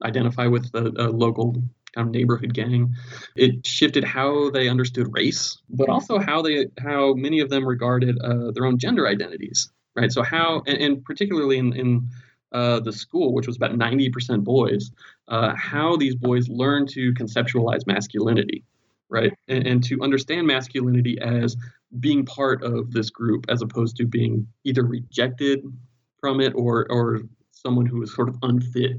identify 0.04 0.46
with 0.46 0.70
a, 0.74 0.92
a 0.98 1.08
local 1.08 1.54
kind 1.94 2.08
of 2.08 2.10
neighborhood 2.10 2.54
gang. 2.54 2.94
It 3.34 3.66
shifted 3.66 4.04
how 4.04 4.50
they 4.50 4.68
understood 4.68 5.08
race, 5.12 5.58
but 5.70 5.88
also 5.88 6.18
how 6.18 6.42
they 6.42 6.66
how 6.78 7.14
many 7.14 7.40
of 7.40 7.50
them 7.50 7.66
regarded 7.66 8.18
uh, 8.20 8.50
their 8.52 8.66
own 8.66 8.78
gender 8.78 9.06
identities. 9.08 9.70
Right. 9.96 10.12
So 10.12 10.22
how 10.22 10.62
and, 10.66 10.78
and 10.78 11.04
particularly 11.04 11.58
in, 11.58 11.72
in 11.72 12.08
uh, 12.52 12.80
the 12.80 12.92
school, 12.92 13.34
which 13.34 13.46
was 13.46 13.56
about 13.56 13.72
90% 13.72 14.44
boys, 14.44 14.90
uh, 15.28 15.54
how 15.54 15.96
these 15.96 16.14
boys 16.14 16.48
learn 16.48 16.86
to 16.86 17.12
conceptualize 17.14 17.86
masculinity, 17.86 18.64
right, 19.08 19.32
and, 19.48 19.66
and, 19.66 19.84
to 19.84 20.00
understand 20.02 20.46
masculinity 20.46 21.18
as 21.20 21.56
being 22.00 22.24
part 22.24 22.62
of 22.62 22.92
this 22.92 23.10
group, 23.10 23.46
as 23.48 23.62
opposed 23.62 23.96
to 23.96 24.06
being 24.06 24.46
either 24.64 24.84
rejected 24.84 25.60
from 26.20 26.40
it 26.40 26.52
or 26.54 26.86
or 26.90 27.20
someone 27.50 27.86
who 27.86 28.02
is 28.02 28.14
sort 28.14 28.28
of 28.28 28.36
unfit 28.42 28.98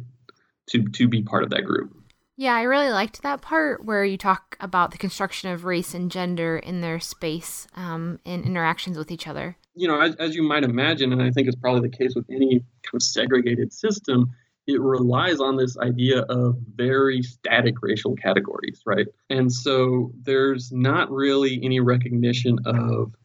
to 0.67 0.83
to 0.89 1.07
be 1.07 1.21
part 1.21 1.43
of 1.43 1.49
that 1.49 1.65
group. 1.65 1.95
Yeah, 2.39 2.55
I 2.55 2.61
really 2.61 2.89
liked 2.89 3.21
that 3.21 3.41
part 3.41 3.83
where 3.83 4.05
you 4.05 4.17
talk 4.17 4.55
about 4.61 4.91
the 4.91 4.97
construction 4.97 5.51
of 5.51 5.65
race 5.65 5.93
and 5.93 6.09
gender 6.09 6.57
in 6.57 6.79
their 6.79 6.97
space 6.97 7.67
um, 7.75 8.19
and 8.25 8.45
interactions 8.45 8.97
with 8.97 9.11
each 9.11 9.27
other. 9.27 9.57
You 9.75 9.89
know, 9.89 9.99
as, 9.99 10.15
as 10.15 10.35
you 10.35 10.43
might 10.43 10.63
imagine, 10.63 11.11
and 11.11 11.21
I 11.21 11.31
think 11.31 11.49
it's 11.49 11.57
probably 11.57 11.89
the 11.89 11.97
case 11.97 12.15
with 12.15 12.25
any 12.29 12.59
kind 12.59 12.93
of 12.93 13.03
segregated 13.03 13.73
system, 13.73 14.31
it 14.69 14.81
relies 14.81 15.39
on 15.39 15.57
this 15.57 15.77
idea 15.77 16.21
of 16.21 16.57
very 16.75 17.23
static 17.23 17.75
racial 17.81 18.15
categories, 18.15 18.81
right? 18.85 19.07
And 19.29 19.51
so 19.51 20.11
there's 20.21 20.71
not 20.71 21.09
really 21.11 21.59
any 21.63 21.79
recognition 21.79 22.59
of, 22.65 23.15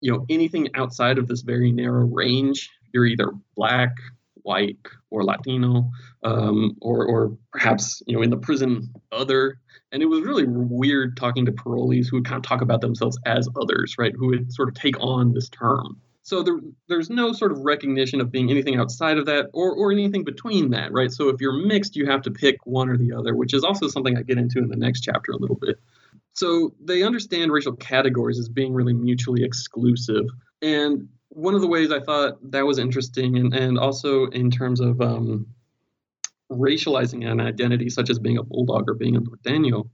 you 0.00 0.12
know, 0.12 0.26
anything 0.28 0.68
outside 0.74 1.18
of 1.18 1.28
this 1.28 1.42
very 1.42 1.70
narrow 1.70 2.06
range. 2.06 2.70
You're 2.92 3.06
either 3.06 3.30
black, 3.56 3.92
white 4.42 4.78
or 5.10 5.24
Latino, 5.24 5.90
um, 6.24 6.76
or, 6.80 7.06
or 7.06 7.38
perhaps 7.52 8.02
you 8.06 8.16
know 8.16 8.22
in 8.22 8.30
the 8.30 8.36
prison 8.36 8.92
other. 9.12 9.58
And 9.92 10.02
it 10.02 10.06
was 10.06 10.22
really 10.22 10.44
weird 10.44 11.16
talking 11.16 11.46
to 11.46 11.52
parolees 11.52 12.08
who 12.10 12.16
would 12.16 12.24
kind 12.24 12.36
of 12.36 12.42
talk 12.42 12.62
about 12.62 12.80
themselves 12.80 13.16
as 13.26 13.48
others, 13.60 13.94
right? 13.96 14.12
Who 14.16 14.28
would 14.28 14.52
sort 14.52 14.68
of 14.68 14.74
take 14.74 14.98
on 14.98 15.32
this 15.32 15.48
term. 15.48 16.00
So 16.24 16.42
there, 16.42 16.58
there's 16.88 17.10
no 17.10 17.32
sort 17.34 17.52
of 17.52 17.60
recognition 17.60 18.18
of 18.18 18.32
being 18.32 18.50
anything 18.50 18.76
outside 18.76 19.18
of 19.18 19.26
that 19.26 19.50
or, 19.52 19.74
or 19.74 19.92
anything 19.92 20.24
between 20.24 20.70
that, 20.70 20.90
right? 20.90 21.12
So 21.12 21.28
if 21.28 21.38
you're 21.38 21.66
mixed, 21.66 21.96
you 21.96 22.06
have 22.06 22.22
to 22.22 22.30
pick 22.30 22.64
one 22.64 22.88
or 22.88 22.96
the 22.96 23.12
other, 23.12 23.36
which 23.36 23.52
is 23.52 23.62
also 23.62 23.88
something 23.88 24.16
I 24.16 24.22
get 24.22 24.38
into 24.38 24.58
in 24.58 24.68
the 24.68 24.76
next 24.76 25.02
chapter 25.02 25.32
a 25.32 25.36
little 25.36 25.58
bit. 25.60 25.78
So 26.32 26.74
they 26.82 27.02
understand 27.02 27.52
racial 27.52 27.76
categories 27.76 28.38
as 28.38 28.48
being 28.48 28.72
really 28.72 28.94
mutually 28.94 29.44
exclusive. 29.44 30.24
And 30.62 31.08
one 31.28 31.54
of 31.54 31.60
the 31.60 31.66
ways 31.66 31.92
I 31.92 32.00
thought 32.00 32.38
that 32.52 32.64
was 32.64 32.78
interesting, 32.78 33.36
and, 33.36 33.52
and 33.52 33.78
also 33.78 34.24
in 34.28 34.50
terms 34.50 34.80
of 34.80 35.02
um, 35.02 35.46
racializing 36.50 37.30
an 37.30 37.38
identity, 37.38 37.90
such 37.90 38.08
as 38.08 38.18
being 38.18 38.38
a 38.38 38.42
bulldog 38.42 38.88
or 38.88 38.94
being 38.94 39.16
a 39.16 39.20
norteño, 39.20 39.90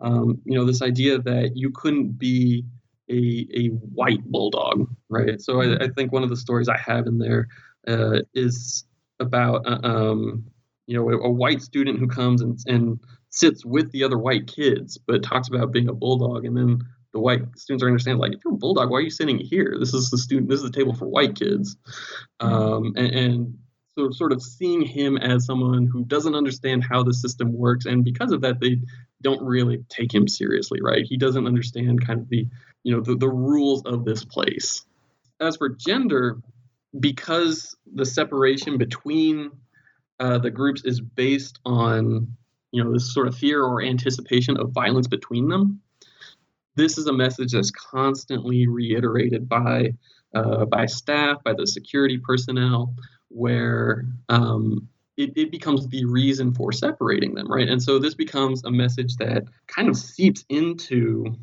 um, 0.00 0.40
you 0.46 0.56
know, 0.56 0.64
this 0.64 0.80
idea 0.80 1.18
that 1.18 1.56
you 1.56 1.72
couldn't 1.72 2.18
be 2.18 2.64
a, 3.10 3.46
a 3.54 3.66
white 3.68 4.24
bulldog, 4.24 4.88
right? 5.08 5.40
So 5.40 5.60
I, 5.60 5.84
I 5.84 5.88
think 5.88 6.12
one 6.12 6.22
of 6.22 6.30
the 6.30 6.36
stories 6.36 6.68
I 6.68 6.78
have 6.78 7.06
in 7.06 7.18
there 7.18 7.48
uh, 7.86 8.20
is 8.34 8.84
about, 9.20 9.66
uh, 9.66 9.80
um, 9.82 10.44
you 10.86 10.96
know, 10.96 11.10
a, 11.10 11.18
a, 11.18 11.30
white 11.30 11.62
student 11.62 11.98
who 11.98 12.06
comes 12.06 12.42
and, 12.42 12.58
and 12.66 13.00
sits 13.30 13.64
with 13.64 13.90
the 13.92 14.04
other 14.04 14.18
white 14.18 14.46
kids, 14.46 14.98
but 14.98 15.22
talks 15.22 15.48
about 15.48 15.72
being 15.72 15.88
a 15.88 15.94
bulldog, 15.94 16.44
and 16.44 16.56
then 16.56 16.80
the 17.12 17.20
white 17.20 17.42
students 17.56 17.82
are 17.82 17.86
understand 17.86 18.18
like 18.18 18.32
if 18.32 18.40
you're 18.44 18.54
a 18.54 18.56
bulldog 18.56 18.90
why 18.90 18.98
are 18.98 19.02
you 19.02 19.10
sitting 19.10 19.38
here? 19.38 19.76
This 19.78 19.94
is 19.94 20.10
the 20.10 20.18
student 20.18 20.48
this 20.48 20.60
is 20.62 20.70
the 20.70 20.76
table 20.76 20.94
for 20.94 21.06
white 21.06 21.34
kids. 21.34 21.76
Um, 22.40 22.92
and, 22.96 23.14
and 23.14 23.58
so 23.98 24.10
sort 24.10 24.32
of 24.32 24.42
seeing 24.42 24.82
him 24.82 25.16
as 25.16 25.44
someone 25.44 25.86
who 25.86 26.04
doesn't 26.04 26.34
understand 26.34 26.84
how 26.84 27.02
the 27.02 27.14
system 27.14 27.52
works 27.52 27.86
and 27.86 28.04
because 28.04 28.30
of 28.30 28.42
that 28.42 28.60
they 28.60 28.78
don't 29.22 29.42
really 29.42 29.84
take 29.88 30.14
him 30.14 30.28
seriously 30.28 30.80
right? 30.82 31.04
He 31.04 31.16
doesn't 31.16 31.46
understand 31.46 32.06
kind 32.06 32.20
of 32.20 32.28
the 32.28 32.46
you 32.88 32.96
know 32.96 33.02
the, 33.02 33.14
the 33.16 33.28
rules 33.28 33.82
of 33.84 34.06
this 34.06 34.24
place 34.24 34.86
as 35.40 35.58
for 35.58 35.68
gender 35.68 36.38
because 36.98 37.76
the 37.94 38.06
separation 38.06 38.78
between 38.78 39.50
uh, 40.20 40.38
the 40.38 40.50
groups 40.50 40.82
is 40.86 40.98
based 40.98 41.58
on 41.66 42.34
you 42.72 42.82
know 42.82 42.90
this 42.90 43.12
sort 43.12 43.28
of 43.28 43.36
fear 43.36 43.62
or 43.62 43.82
anticipation 43.82 44.56
of 44.56 44.72
violence 44.72 45.06
between 45.06 45.48
them 45.48 45.82
this 46.76 46.96
is 46.96 47.06
a 47.08 47.12
message 47.12 47.52
that's 47.52 47.70
constantly 47.70 48.66
reiterated 48.66 49.48
by 49.50 49.92
uh, 50.34 50.64
by 50.64 50.86
staff, 50.86 51.42
by 51.44 51.52
the 51.52 51.66
security 51.66 52.18
personnel, 52.18 52.94
where 53.28 54.06
um, 54.28 54.88
it, 55.16 55.32
it, 55.36 55.50
becomes 55.50 55.88
the 55.88 56.04
reason 56.04 56.54
for 56.54 56.70
separating 56.70 57.34
them, 57.34 57.50
right? 57.50 57.68
And 57.68 57.82
so 57.82 57.98
this 57.98 58.14
becomes 58.14 58.62
a 58.64 58.70
message 58.70 59.16
that 59.16 59.44
kind 59.66 59.88
of 59.88 59.96
seeps 59.96 60.44
into 60.50 61.34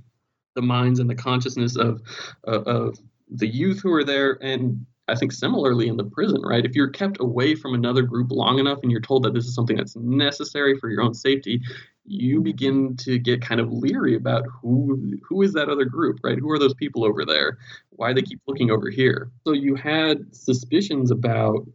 the 0.55 0.61
minds 0.61 0.99
and 0.99 1.09
the 1.09 1.15
consciousness 1.15 1.75
of, 1.75 2.01
of, 2.45 2.67
of 2.67 2.99
the 3.29 3.47
youth 3.47 3.81
who 3.81 3.93
are 3.93 4.03
there 4.03 4.37
and 4.41 4.85
I 5.07 5.15
think 5.15 5.31
similarly 5.31 5.87
in 5.87 5.97
the 5.97 6.03
prison, 6.03 6.41
right? 6.41 6.65
If 6.65 6.75
you're 6.75 6.89
kept 6.89 7.17
away 7.19 7.53
from 7.53 7.75
another 7.75 8.01
group 8.01 8.31
long 8.31 8.57
enough 8.57 8.79
and 8.81 8.91
you're 8.91 9.01
told 9.01 9.23
that 9.23 9.33
this 9.33 9.45
is 9.45 9.53
something 9.53 9.77
that's 9.77 9.95
necessary 9.95 10.79
for 10.79 10.89
your 10.89 11.03
own 11.03 11.13
safety, 11.13 11.61
you 12.05 12.41
begin 12.41 12.97
to 12.97 13.19
get 13.19 13.41
kind 13.41 13.61
of 13.61 13.71
leery 13.71 14.15
about 14.15 14.45
who 14.61 15.17
who 15.27 15.43
is 15.43 15.53
that 15.53 15.69
other 15.69 15.85
group, 15.85 16.19
right? 16.23 16.39
Who 16.39 16.49
are 16.51 16.59
those 16.59 16.73
people 16.73 17.03
over 17.03 17.23
there? 17.23 17.57
Why 17.89 18.13
they 18.13 18.23
keep 18.23 18.41
looking 18.47 18.71
over 18.71 18.89
here? 18.89 19.31
So 19.45 19.53
you 19.53 19.75
had 19.75 20.35
suspicions 20.35 21.11
about, 21.11 21.67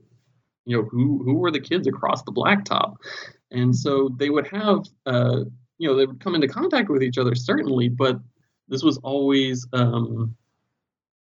you 0.64 0.76
know, 0.76 0.82
who 0.84 1.22
who 1.24 1.34
were 1.34 1.52
the 1.52 1.60
kids 1.60 1.86
across 1.86 2.22
the 2.22 2.32
blacktop, 2.32 2.96
and 3.52 3.74
so 3.74 4.08
they 4.16 4.30
would 4.30 4.48
have, 4.48 4.86
uh, 5.06 5.44
you 5.78 5.88
know, 5.88 5.96
they 5.96 6.06
would 6.06 6.20
come 6.20 6.34
into 6.34 6.48
contact 6.48 6.88
with 6.88 7.02
each 7.02 7.18
other 7.18 7.34
certainly, 7.36 7.88
but 7.88 8.20
this 8.70 8.82
was 8.82 8.98
always 8.98 9.66
um, 9.72 10.34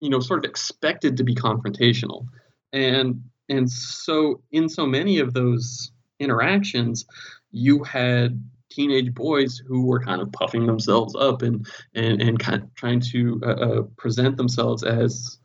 you 0.00 0.08
know 0.08 0.20
sort 0.20 0.44
of 0.44 0.48
expected 0.48 1.16
to 1.18 1.24
be 1.24 1.34
confrontational. 1.34 2.26
And 2.72 3.22
and 3.48 3.70
so 3.70 4.40
in 4.52 4.68
so 4.68 4.86
many 4.86 5.18
of 5.18 5.34
those 5.34 5.92
interactions 6.18 7.04
you 7.50 7.82
had 7.82 8.42
teenage 8.70 9.12
boys 9.12 9.62
who 9.66 9.84
were 9.84 10.00
kind 10.00 10.22
of 10.22 10.32
puffing 10.32 10.66
themselves 10.66 11.14
up 11.14 11.42
and 11.42 11.66
and 11.94 12.22
and 12.22 12.38
kind 12.38 12.62
of 12.62 12.74
trying 12.74 13.00
to 13.00 13.40
uh, 13.44 13.50
uh, 13.50 13.82
present 13.96 14.38
themselves 14.38 14.82
as 14.82 15.38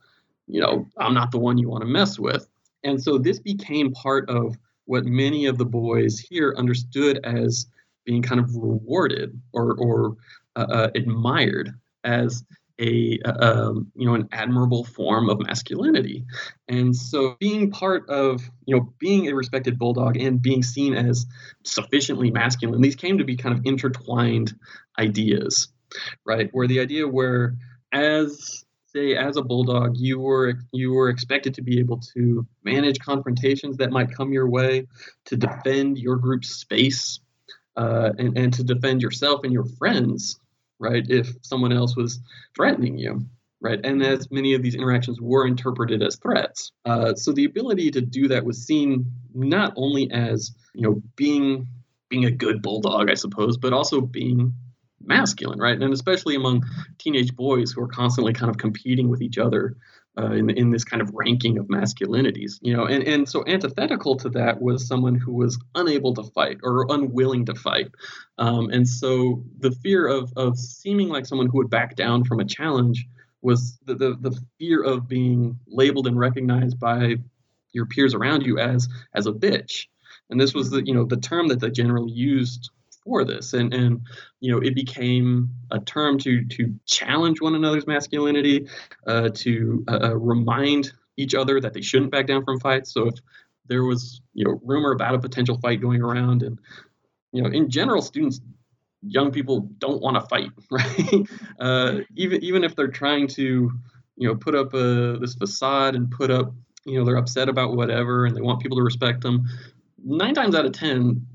you 0.47 0.61
know 0.61 0.87
i'm 0.97 1.13
not 1.13 1.31
the 1.31 1.39
one 1.39 1.57
you 1.57 1.67
want 1.67 1.81
to 1.81 1.89
mess 1.89 2.17
with. 2.17 2.47
And 2.83 3.01
so 3.01 3.17
this 3.17 3.39
became 3.39 3.91
part 3.91 4.29
of 4.29 4.57
what 4.85 5.05
many 5.05 5.47
of 5.47 5.57
the 5.57 5.65
boys 5.65 6.19
here 6.19 6.55
understood 6.57 7.19
as 7.25 7.67
being 8.05 8.21
kind 8.21 8.39
of 8.39 8.55
rewarded 8.55 9.39
or, 9.51 9.73
or 9.73 10.15
uh, 10.55 10.65
uh, 10.69 10.89
admired 10.95 11.73
as 12.07 12.43
a 12.79 13.19
um, 13.21 13.91
you 13.95 14.07
know 14.07 14.15
an 14.15 14.29
admirable 14.31 14.83
form 14.83 15.29
of 15.29 15.39
masculinity. 15.39 16.25
And 16.67 16.95
so 16.95 17.35
being 17.39 17.71
part 17.71 18.09
of 18.09 18.49
you 18.65 18.75
know 18.75 18.93
being 18.99 19.27
a 19.27 19.35
respected 19.35 19.77
bulldog 19.77 20.17
and 20.17 20.41
being 20.41 20.63
seen 20.63 20.95
as 20.95 21.25
sufficiently 21.63 22.31
masculine 22.31 22.81
these 22.81 22.95
came 22.95 23.17
to 23.17 23.23
be 23.23 23.35
kind 23.35 23.57
of 23.57 23.65
intertwined 23.65 24.53
ideas 24.99 25.69
right? 26.25 26.49
Where 26.51 26.67
the 26.67 26.79
idea 26.79 27.07
where 27.07 27.55
as 27.91 28.65
say 28.87 29.15
as 29.15 29.37
a 29.37 29.41
bulldog 29.41 29.97
you 29.97 30.19
were 30.19 30.55
you 30.71 30.93
were 30.93 31.09
expected 31.09 31.53
to 31.53 31.61
be 31.61 31.79
able 31.79 31.99
to 32.15 32.45
manage 32.63 32.99
confrontations 32.99 33.77
that 33.77 33.91
might 33.91 34.11
come 34.11 34.31
your 34.31 34.49
way 34.49 34.87
to 35.25 35.35
defend 35.35 35.97
your 35.97 36.15
group's 36.15 36.49
space 36.49 37.19
uh, 37.75 38.11
and, 38.17 38.37
and 38.37 38.53
to 38.53 38.63
defend 38.63 39.01
yourself 39.01 39.41
and 39.43 39.53
your 39.53 39.65
friends 39.77 40.39
right? 40.79 41.03
If 41.07 41.29
someone 41.41 41.73
else 41.73 41.95
was 41.95 42.19
threatening 42.55 42.97
you, 42.97 43.25
right? 43.61 43.79
And 43.83 44.03
as 44.03 44.29
many 44.31 44.53
of 44.53 44.61
these 44.61 44.75
interactions 44.75 45.19
were 45.19 45.47
interpreted 45.47 46.03
as 46.03 46.17
threats. 46.17 46.71
Uh, 46.85 47.15
so 47.15 47.31
the 47.31 47.45
ability 47.45 47.91
to 47.91 48.01
do 48.01 48.27
that 48.29 48.45
was 48.45 48.65
seen 48.65 49.11
not 49.33 49.73
only 49.75 50.11
as, 50.11 50.51
you 50.73 50.81
know, 50.81 51.01
being 51.15 51.67
being 52.09 52.25
a 52.25 52.31
good 52.31 52.61
bulldog, 52.61 53.09
I 53.09 53.15
suppose, 53.15 53.57
but 53.57 53.73
also 53.73 53.99
being 53.99 54.53
masculine, 55.03 55.59
right? 55.59 55.79
And 55.79 55.93
especially 55.93 56.35
among 56.35 56.63
teenage 56.97 57.35
boys 57.35 57.71
who 57.71 57.81
are 57.81 57.87
constantly 57.87 58.33
kind 58.33 58.49
of 58.49 58.57
competing 58.57 59.09
with 59.09 59.21
each 59.21 59.37
other 59.37 59.75
uh, 60.17 60.31
in, 60.31 60.49
in 60.49 60.71
this 60.71 60.83
kind 60.83 61.01
of 61.01 61.11
ranking 61.13 61.57
of 61.57 61.67
masculinities, 61.67 62.53
you 62.61 62.75
know, 62.75 62.85
and, 62.85 63.03
and 63.03 63.29
so 63.29 63.43
antithetical 63.45 64.15
to 64.17 64.29
that 64.29 64.61
was 64.61 64.87
someone 64.87 65.15
who 65.15 65.33
was 65.33 65.59
unable 65.75 66.13
to 66.13 66.23
fight 66.23 66.57
or 66.63 66.87
unwilling 66.89 67.45
to 67.45 67.55
fight. 67.55 67.91
Um, 68.37 68.69
and 68.69 68.87
so 68.87 69.43
the 69.59 69.71
fear 69.71 70.07
of, 70.07 70.33
of 70.35 70.57
seeming 70.57 71.09
like 71.09 71.25
someone 71.25 71.47
who 71.47 71.57
would 71.57 71.69
back 71.69 71.95
down 71.95 72.23
from 72.23 72.39
a 72.39 72.45
challenge 72.45 73.05
was 73.41 73.77
the, 73.85 73.95
the, 73.95 74.17
the 74.19 74.39
fear 74.57 74.83
of 74.83 75.07
being 75.07 75.59
labeled 75.67 76.07
and 76.07 76.17
recognized 76.17 76.79
by 76.79 77.17
your 77.73 77.85
peers 77.85 78.13
around 78.13 78.43
you 78.43 78.57
as 78.57 78.89
as 79.13 79.27
a 79.27 79.31
bitch. 79.31 79.85
And 80.29 80.39
this 80.41 80.53
was 80.53 80.69
the 80.69 80.83
you 80.83 80.93
know 80.93 81.05
the 81.05 81.17
term 81.17 81.47
that 81.49 81.59
they 81.59 81.69
generally 81.69 82.11
used 82.11 82.71
this. 83.25 83.53
And 83.53 83.73
and 83.73 84.01
you 84.39 84.51
know 84.51 84.59
it 84.59 84.75
became 84.75 85.49
a 85.71 85.79
term 85.79 86.17
to 86.19 86.45
to 86.45 86.73
challenge 86.85 87.41
one 87.41 87.55
another's 87.55 87.87
masculinity 87.87 88.67
uh, 89.05 89.29
to 89.35 89.83
uh, 89.87 89.99
uh, 90.03 90.15
remind 90.15 90.91
each 91.17 91.33
other 91.33 91.59
that 91.59 91.73
they 91.73 91.81
shouldn't 91.81 92.11
back 92.11 92.27
down 92.27 92.43
from 92.43 92.59
fights. 92.59 92.93
So 92.93 93.07
if 93.07 93.15
there 93.67 93.83
was 93.83 94.21
you 94.33 94.45
know 94.45 94.59
rumor 94.63 94.91
about 94.91 95.15
a 95.15 95.19
potential 95.19 95.57
fight 95.57 95.81
going 95.81 96.01
around 96.01 96.43
and 96.43 96.59
you 97.31 97.41
know 97.41 97.49
in 97.49 97.69
general 97.69 98.01
students 98.01 98.39
young 99.01 99.31
people 99.31 99.69
don't 99.77 100.01
want 100.01 100.15
to 100.15 100.21
fight 100.21 100.49
right? 100.71 101.27
Uh, 101.59 101.99
even 102.15 102.43
even 102.43 102.63
if 102.63 102.75
they're 102.75 102.87
trying 102.87 103.27
to 103.27 103.71
you 104.15 104.27
know 104.27 104.35
put 104.35 104.55
up 104.55 104.73
a, 104.73 105.13
uh, 105.13 105.19
this 105.19 105.35
facade 105.35 105.95
and 105.95 106.11
put 106.11 106.31
up 106.31 106.53
you 106.85 106.97
know 106.97 107.05
they're 107.05 107.17
upset 107.17 107.49
about 107.49 107.75
whatever 107.75 108.25
and 108.25 108.35
they 108.35 108.41
want 108.41 108.61
people 108.61 108.77
to 108.77 108.83
respect 108.83 109.21
them 109.21 109.45
nine 110.03 110.33
times 110.33 110.55
out 110.55 110.65
of 110.65 110.71
ten 110.71 111.25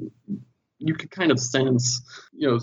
you 0.84 0.94
could 0.94 1.10
kind 1.10 1.30
of 1.30 1.40
sense, 1.40 2.02
you 2.32 2.48
know, 2.48 2.60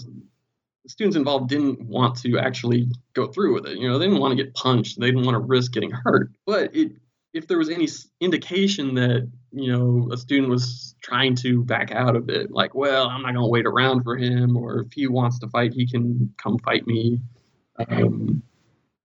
students 0.87 1.15
involved 1.15 1.49
didn't 1.49 1.81
want 1.81 2.17
to 2.21 2.39
actually 2.39 2.87
go 3.13 3.27
through 3.27 3.53
with 3.53 3.67
it. 3.67 3.77
You 3.77 3.89
know, 3.89 3.99
they 3.99 4.05
didn't 4.05 4.19
want 4.19 4.37
to 4.37 4.43
get 4.43 4.53
punched. 4.53 4.99
They 4.99 5.07
didn't 5.07 5.25
want 5.25 5.35
to 5.35 5.39
risk 5.39 5.71
getting 5.71 5.91
hurt. 5.91 6.31
But 6.45 6.75
it, 6.75 6.93
if 7.33 7.47
there 7.47 7.57
was 7.57 7.69
any 7.69 7.87
indication 8.19 8.95
that 8.95 9.29
you 9.51 9.71
know 9.71 10.09
a 10.11 10.17
student 10.17 10.49
was 10.49 10.95
trying 11.01 11.35
to 11.35 11.63
back 11.63 11.91
out 11.91 12.15
of 12.15 12.29
it, 12.29 12.51
like, 12.51 12.73
well, 12.73 13.07
I'm 13.07 13.21
not 13.21 13.33
going 13.33 13.45
to 13.45 13.49
wait 13.49 13.65
around 13.65 14.03
for 14.03 14.17
him, 14.17 14.57
or 14.57 14.81
if 14.81 14.93
he 14.93 15.07
wants 15.07 15.39
to 15.39 15.47
fight, 15.47 15.73
he 15.73 15.87
can 15.87 16.33
come 16.37 16.57
fight 16.59 16.87
me. 16.87 17.19
Um, 17.77 18.43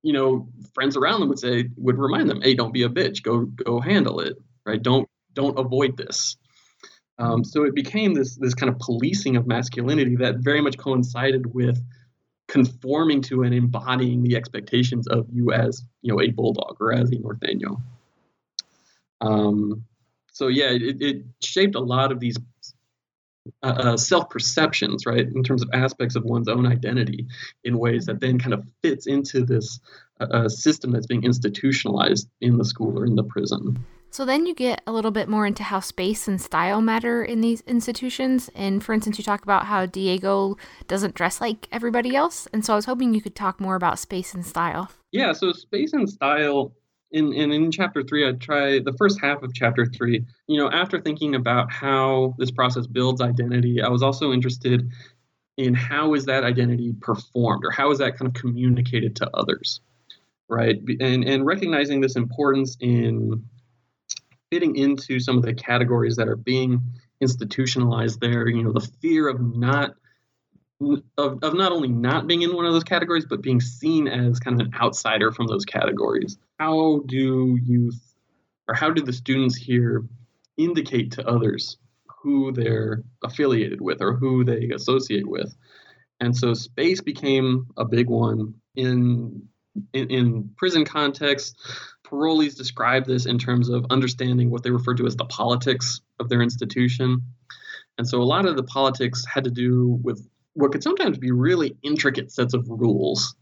you 0.02 0.12
know, 0.12 0.48
friends 0.74 0.96
around 0.96 1.20
them 1.20 1.30
would 1.30 1.38
say, 1.38 1.70
would 1.76 1.98
remind 1.98 2.28
them, 2.28 2.42
hey, 2.42 2.54
don't 2.54 2.74
be 2.74 2.82
a 2.82 2.88
bitch. 2.90 3.22
Go, 3.22 3.40
go 3.46 3.80
handle 3.80 4.20
it. 4.20 4.36
Right? 4.66 4.82
Don't, 4.82 5.08
don't 5.32 5.58
avoid 5.58 5.96
this. 5.96 6.36
Um, 7.18 7.44
so 7.44 7.64
it 7.64 7.74
became 7.74 8.14
this 8.14 8.36
this 8.36 8.54
kind 8.54 8.70
of 8.70 8.78
policing 8.78 9.36
of 9.36 9.46
masculinity 9.46 10.16
that 10.16 10.36
very 10.38 10.60
much 10.60 10.78
coincided 10.78 11.54
with 11.54 11.80
conforming 12.48 13.22
to 13.22 13.42
and 13.42 13.54
embodying 13.54 14.22
the 14.22 14.36
expectations 14.36 15.06
of 15.06 15.26
you 15.32 15.52
as 15.52 15.84
you 16.02 16.12
know 16.12 16.20
a 16.20 16.30
bulldog 16.30 16.76
or 16.80 16.92
as 16.92 17.10
a 17.10 17.16
Norteño. 17.16 17.80
Um, 19.20 19.84
so 20.32 20.48
yeah, 20.48 20.70
it, 20.70 21.00
it, 21.00 21.22
shaped 21.42 21.76
a 21.76 21.80
lot 21.80 22.10
of 22.10 22.18
these 22.18 22.36
uh, 23.62 23.66
uh, 23.66 23.96
self 23.96 24.28
perceptions, 24.28 25.06
right, 25.06 25.26
in 25.26 25.42
terms 25.44 25.62
of 25.62 25.70
aspects 25.72 26.16
of 26.16 26.24
one's 26.24 26.48
own 26.48 26.66
identity, 26.66 27.26
in 27.62 27.78
ways 27.78 28.06
that 28.06 28.20
then 28.20 28.38
kind 28.38 28.52
of 28.52 28.66
fits 28.82 29.06
into 29.06 29.44
this 29.44 29.80
uh, 30.20 30.26
uh 30.30 30.48
system 30.48 30.90
that's 30.90 31.06
being 31.06 31.24
institutionalized 31.24 32.28
in 32.40 32.56
the 32.58 32.64
school 32.64 32.98
or 32.98 33.06
in 33.06 33.14
the 33.14 33.24
prison. 33.24 33.84
So 34.14 34.24
then 34.24 34.46
you 34.46 34.54
get 34.54 34.80
a 34.86 34.92
little 34.92 35.10
bit 35.10 35.28
more 35.28 35.44
into 35.44 35.64
how 35.64 35.80
space 35.80 36.28
and 36.28 36.40
style 36.40 36.80
matter 36.80 37.24
in 37.24 37.40
these 37.40 37.62
institutions. 37.62 38.48
And 38.54 38.80
for 38.80 38.92
instance, 38.92 39.18
you 39.18 39.24
talk 39.24 39.42
about 39.42 39.64
how 39.64 39.86
Diego 39.86 40.56
doesn't 40.86 41.16
dress 41.16 41.40
like 41.40 41.66
everybody 41.72 42.14
else. 42.14 42.46
And 42.52 42.64
so 42.64 42.74
I 42.74 42.76
was 42.76 42.84
hoping 42.84 43.12
you 43.12 43.20
could 43.20 43.34
talk 43.34 43.60
more 43.60 43.74
about 43.74 43.98
space 43.98 44.32
and 44.32 44.46
style. 44.46 44.88
Yeah, 45.10 45.32
so 45.32 45.50
space 45.50 45.94
and 45.94 46.08
style 46.08 46.76
in, 47.10 47.32
in, 47.32 47.50
in 47.50 47.72
chapter 47.72 48.04
three, 48.04 48.24
I 48.24 48.34
try 48.34 48.78
the 48.78 48.94
first 48.96 49.20
half 49.20 49.42
of 49.42 49.52
chapter 49.52 49.84
three. 49.84 50.24
You 50.46 50.60
know, 50.60 50.70
after 50.70 51.00
thinking 51.00 51.34
about 51.34 51.72
how 51.72 52.36
this 52.38 52.52
process 52.52 52.86
builds 52.86 53.20
identity, 53.20 53.82
I 53.82 53.88
was 53.88 54.04
also 54.04 54.32
interested 54.32 54.92
in 55.56 55.74
how 55.74 56.14
is 56.14 56.26
that 56.26 56.44
identity 56.44 56.94
performed 57.00 57.64
or 57.64 57.72
how 57.72 57.90
is 57.90 57.98
that 57.98 58.16
kind 58.16 58.28
of 58.28 58.40
communicated 58.40 59.16
to 59.16 59.30
others, 59.34 59.80
right? 60.48 60.76
And 61.00 61.24
and 61.24 61.44
recognizing 61.44 62.00
this 62.00 62.14
importance 62.14 62.76
in 62.78 63.42
fitting 64.54 64.76
into 64.76 65.18
some 65.18 65.36
of 65.36 65.42
the 65.42 65.52
categories 65.52 66.14
that 66.14 66.28
are 66.28 66.36
being 66.36 66.80
institutionalized 67.20 68.20
there. 68.20 68.46
You 68.46 68.62
know, 68.62 68.72
the 68.72 68.88
fear 69.02 69.26
of 69.26 69.40
not 69.40 69.94
of, 71.18 71.42
of 71.42 71.54
not 71.54 71.72
only 71.72 71.88
not 71.88 72.28
being 72.28 72.42
in 72.42 72.54
one 72.54 72.64
of 72.64 72.72
those 72.72 72.84
categories, 72.84 73.26
but 73.28 73.42
being 73.42 73.60
seen 73.60 74.06
as 74.06 74.38
kind 74.38 74.60
of 74.60 74.68
an 74.68 74.72
outsider 74.80 75.32
from 75.32 75.48
those 75.48 75.64
categories. 75.64 76.38
How 76.60 77.02
do 77.06 77.58
you, 77.60 77.90
or 78.68 78.76
how 78.76 78.90
do 78.90 79.02
the 79.02 79.12
students 79.12 79.56
here 79.56 80.04
indicate 80.56 81.10
to 81.12 81.26
others 81.26 81.78
who 82.22 82.52
they're 82.52 83.02
affiliated 83.24 83.80
with 83.80 84.00
or 84.00 84.14
who 84.14 84.44
they 84.44 84.70
associate 84.70 85.26
with? 85.26 85.52
And 86.20 86.36
so 86.36 86.54
space 86.54 87.00
became 87.00 87.66
a 87.76 87.84
big 87.84 88.08
one 88.08 88.54
in 88.76 89.48
in, 89.92 90.10
in 90.10 90.50
prison 90.56 90.84
context 90.84 91.56
parolees 92.14 92.56
describe 92.56 93.06
this 93.06 93.26
in 93.26 93.38
terms 93.38 93.68
of 93.68 93.84
understanding 93.90 94.50
what 94.50 94.62
they 94.62 94.70
refer 94.70 94.94
to 94.94 95.06
as 95.06 95.16
the 95.16 95.24
politics 95.24 96.00
of 96.20 96.28
their 96.28 96.42
institution. 96.42 97.22
And 97.98 98.08
so 98.08 98.22
a 98.22 98.24
lot 98.24 98.46
of 98.46 98.56
the 98.56 98.62
politics 98.62 99.24
had 99.26 99.44
to 99.44 99.50
do 99.50 99.98
with 100.02 100.26
what 100.54 100.72
could 100.72 100.82
sometimes 100.82 101.18
be 101.18 101.32
really 101.32 101.76
intricate 101.82 102.30
sets 102.30 102.54
of 102.54 102.64
rules, 102.68 103.34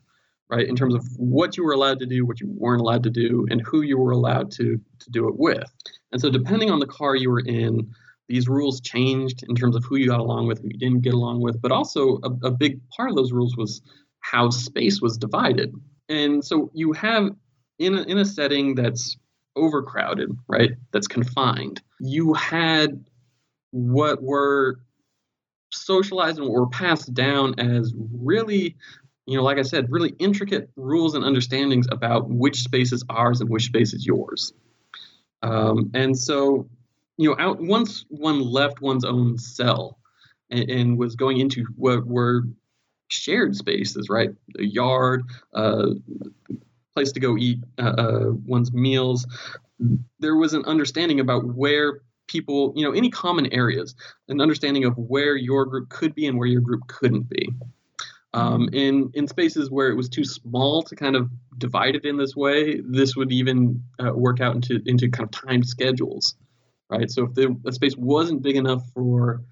right, 0.49 0.67
in 0.67 0.77
terms 0.77 0.95
of 0.95 1.05
what 1.17 1.57
you 1.57 1.65
were 1.65 1.73
allowed 1.73 1.99
to 1.99 2.07
do, 2.07 2.25
what 2.25 2.41
you 2.41 2.49
weren't 2.57 2.81
allowed 2.81 3.03
to 3.03 3.11
do, 3.11 3.47
and 3.51 3.61
who 3.61 3.83
you 3.83 3.99
were 3.99 4.13
allowed 4.13 4.51
to, 4.53 4.81
to 5.01 5.11
do 5.11 5.29
it 5.29 5.39
with. 5.39 5.71
And 6.11 6.21
so 6.21 6.31
depending 6.31 6.71
on 6.71 6.81
the 6.81 6.87
car 6.87 7.15
you 7.15 7.31
were 7.31 7.41
in, 7.41 7.91
these 8.29 8.49
rules 8.49 8.81
changed 8.81 9.45
in 9.49 9.55
terms 9.55 9.77
of 9.77 9.85
who 9.85 9.97
you 9.97 10.09
got 10.09 10.21
along 10.21 10.47
with, 10.47 10.63
who 10.63 10.69
you 10.69 10.79
didn't 10.79 11.03
get 11.03 11.13
along 11.15 11.43
with, 11.43 11.61
but 11.61 11.73
also 11.73 12.19
a, 12.23 12.31
a 12.47 12.51
big 12.51 12.81
part 12.97 13.11
of 13.11 13.17
those 13.17 13.33
rules 13.33 13.57
was 13.57 13.83
how 14.21 14.49
space 14.49 15.03
was 15.03 15.19
divided. 15.19 15.75
And 16.09 16.45
so 16.45 16.71
you 16.73 16.93
have 16.93 17.31
in 17.79 17.97
a, 17.97 18.03
in 18.03 18.19
a 18.19 18.25
setting 18.25 18.75
that's 18.75 19.17
overcrowded, 19.57 20.31
right? 20.49 20.73
That's 20.93 21.07
confined. 21.07 21.83
You 22.01 22.33
had 22.35 23.05
what 23.71 24.23
were 24.23 24.81
socialized 25.71 26.39
and 26.39 26.47
what 26.47 26.55
were 26.55 26.69
passed 26.69 27.13
down 27.15 27.59
as 27.59 27.95
really, 27.97 28.77
you 29.27 29.37
know, 29.37 29.43
like 29.43 29.59
I 29.59 29.63
said, 29.63 29.91
really 29.91 30.15
intricate 30.19 30.71
rules 30.77 31.15
and 31.15 31.25
understandings 31.25 31.87
about 31.91 32.29
which 32.29 32.63
space 32.63 32.93
is 32.93 33.05
ours 33.09 33.41
and 33.41 33.49
which 33.49 33.65
space 33.65 33.93
is 33.95 34.07
yours. 34.07 34.53
Um, 35.43 35.91
and 35.95 36.17
so, 36.17 36.69
you 37.17 37.29
know, 37.29 37.37
out 37.39 37.61
once 37.61 38.05
one 38.09 38.40
left 38.40 38.81
one's 38.81 39.05
own 39.05 39.38
cell 39.38 39.99
and, 40.51 40.71
and 40.71 40.99
was 40.99 41.17
going 41.17 41.38
into 41.38 41.67
what 41.77 42.07
were 42.07 42.44
shared 43.09 43.57
spaces, 43.57 44.09
right? 44.09 44.31
A 44.59 44.65
yard, 44.65 45.23
uh, 45.55 45.88
place 46.95 47.13
to 47.13 47.21
go 47.21 47.37
eat 47.37 47.59
uh, 47.79 47.95
uh, 47.99 48.31
one's 48.47 48.73
meals. 48.73 49.27
There 50.21 50.37
was 50.37 50.55
an 50.55 50.65
understanding 50.65 51.21
about 51.21 51.45
where 51.45 52.03
people, 52.29 52.73
you 52.77 52.85
know, 52.85 52.93
any 52.93 53.11
common 53.11 53.53
areas, 53.53 53.95
an 54.29 54.40
understanding 54.40 54.85
of 54.85 54.97
where 54.97 55.37
your 55.37 55.67
group 55.67 55.88
could 55.88 56.15
be 56.15 56.27
and 56.27 56.38
where 56.38 56.49
your 56.49 56.61
group 56.61 56.87
couldn't 56.87 57.29
be. 57.29 57.49
Um, 58.35 58.71
in 58.73 59.11
in 59.13 59.29
spaces 59.29 59.71
where 59.71 59.90
it 59.90 59.95
was 59.95 60.09
too 60.09 60.25
small 60.25 60.83
to 60.85 60.97
kind 60.97 61.17
of 61.17 61.29
divide 61.59 61.97
it 61.97 62.07
in 62.07 62.17
this 62.17 62.35
way, 62.35 62.81
this 62.81 63.15
would 63.15 63.31
even 63.31 63.83
uh, 63.99 64.13
work 64.15 64.40
out 64.40 64.55
into 64.55 64.81
into 64.87 65.11
kind 65.11 65.27
of 65.27 65.31
timed 65.33 65.67
schedules, 65.67 66.35
right? 66.88 67.11
So 67.11 67.25
if 67.25 67.35
the, 67.35 67.55
the 67.63 67.73
space 67.73 67.95
wasn't 67.97 68.43
big 68.43 68.57
enough 68.57 68.88
for 68.95 69.43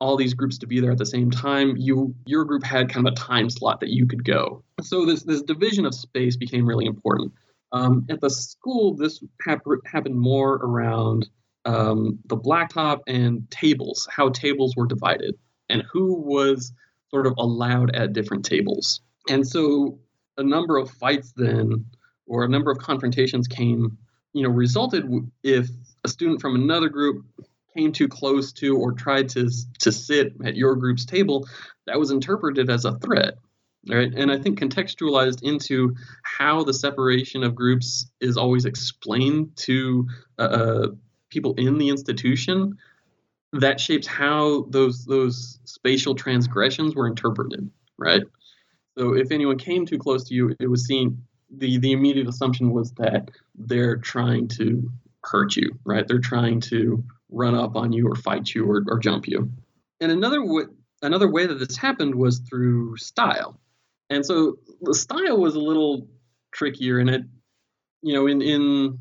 all 0.00 0.16
these 0.16 0.34
groups 0.34 0.58
to 0.58 0.66
be 0.66 0.80
there 0.80 0.92
at 0.92 0.98
the 0.98 1.06
same 1.06 1.30
time. 1.30 1.76
You 1.76 2.14
your 2.26 2.44
group 2.44 2.64
had 2.64 2.88
kind 2.88 3.06
of 3.06 3.12
a 3.12 3.16
time 3.16 3.50
slot 3.50 3.80
that 3.80 3.90
you 3.90 4.06
could 4.06 4.24
go. 4.24 4.62
So 4.82 5.04
this 5.04 5.22
this 5.22 5.42
division 5.42 5.86
of 5.86 5.94
space 5.94 6.36
became 6.36 6.66
really 6.66 6.86
important. 6.86 7.32
Um, 7.72 8.06
at 8.08 8.20
the 8.20 8.30
school, 8.30 8.94
this 8.94 9.22
hap- 9.44 9.62
happened 9.84 10.18
more 10.18 10.54
around 10.54 11.28
um, 11.64 12.18
the 12.26 12.36
blacktop 12.36 13.00
and 13.06 13.50
tables, 13.50 14.08
how 14.10 14.30
tables 14.30 14.74
were 14.76 14.86
divided, 14.86 15.34
and 15.68 15.82
who 15.90 16.14
was 16.14 16.72
sort 17.10 17.26
of 17.26 17.34
allowed 17.38 17.94
at 17.94 18.12
different 18.12 18.44
tables. 18.44 19.00
And 19.28 19.46
so 19.46 19.98
a 20.38 20.42
number 20.42 20.78
of 20.78 20.90
fights 20.90 21.32
then, 21.36 21.84
or 22.26 22.44
a 22.44 22.48
number 22.48 22.70
of 22.70 22.78
confrontations 22.78 23.46
came, 23.46 23.98
you 24.32 24.42
know, 24.42 24.50
resulted 24.50 25.04
if 25.42 25.68
a 26.04 26.08
student 26.08 26.40
from 26.40 26.54
another 26.54 26.88
group 26.88 27.24
came 27.76 27.92
too 27.92 28.08
close 28.08 28.52
to 28.52 28.76
or 28.76 28.92
tried 28.92 29.28
to 29.30 29.50
to 29.80 29.92
sit 29.92 30.34
at 30.44 30.56
your 30.56 30.74
group's 30.76 31.04
table, 31.04 31.46
that 31.86 31.98
was 31.98 32.10
interpreted 32.10 32.70
as 32.70 32.84
a 32.84 32.98
threat. 32.98 33.34
Right? 33.88 34.12
And 34.12 34.30
I 34.30 34.38
think 34.38 34.58
contextualized 34.58 35.42
into 35.42 35.94
how 36.22 36.64
the 36.64 36.74
separation 36.74 37.44
of 37.44 37.54
groups 37.54 38.10
is 38.20 38.36
always 38.36 38.64
explained 38.64 39.56
to 39.56 40.08
uh, 40.38 40.42
uh, 40.42 40.86
people 41.30 41.54
in 41.54 41.78
the 41.78 41.88
institution, 41.88 42.76
that 43.52 43.80
shapes 43.80 44.06
how 44.06 44.66
those 44.68 45.04
those 45.04 45.60
spatial 45.64 46.14
transgressions 46.14 46.94
were 46.94 47.06
interpreted. 47.06 47.70
Right? 47.96 48.22
So 48.98 49.14
if 49.14 49.30
anyone 49.30 49.58
came 49.58 49.86
too 49.86 49.98
close 49.98 50.24
to 50.24 50.34
you, 50.34 50.54
it 50.58 50.68
was 50.68 50.86
seen. 50.86 51.22
The 51.50 51.78
the 51.78 51.92
immediate 51.92 52.28
assumption 52.28 52.72
was 52.72 52.92
that 52.94 53.30
they're 53.54 53.96
trying 53.96 54.48
to 54.48 54.90
hurt 55.22 55.56
you. 55.56 55.78
Right? 55.84 56.06
They're 56.06 56.18
trying 56.18 56.60
to 56.62 57.04
run 57.30 57.54
up 57.54 57.76
on 57.76 57.92
you 57.92 58.08
or 58.08 58.14
fight 58.14 58.54
you 58.54 58.70
or, 58.70 58.82
or 58.88 58.98
jump 58.98 59.28
you. 59.28 59.50
And 60.00 60.12
another 60.12 60.44
way, 60.44 60.64
another 61.02 61.28
way 61.28 61.46
that 61.46 61.58
this 61.58 61.76
happened 61.76 62.14
was 62.14 62.38
through 62.38 62.96
style. 62.96 63.60
And 64.10 64.24
so 64.24 64.58
the 64.80 64.94
style 64.94 65.38
was 65.38 65.54
a 65.54 65.60
little 65.60 66.08
trickier 66.52 66.98
and 66.98 67.10
it 67.10 67.22
you 68.02 68.14
know 68.14 68.26
in 68.26 68.40
in 68.40 68.98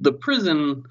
the 0.00 0.12
prison 0.12 0.84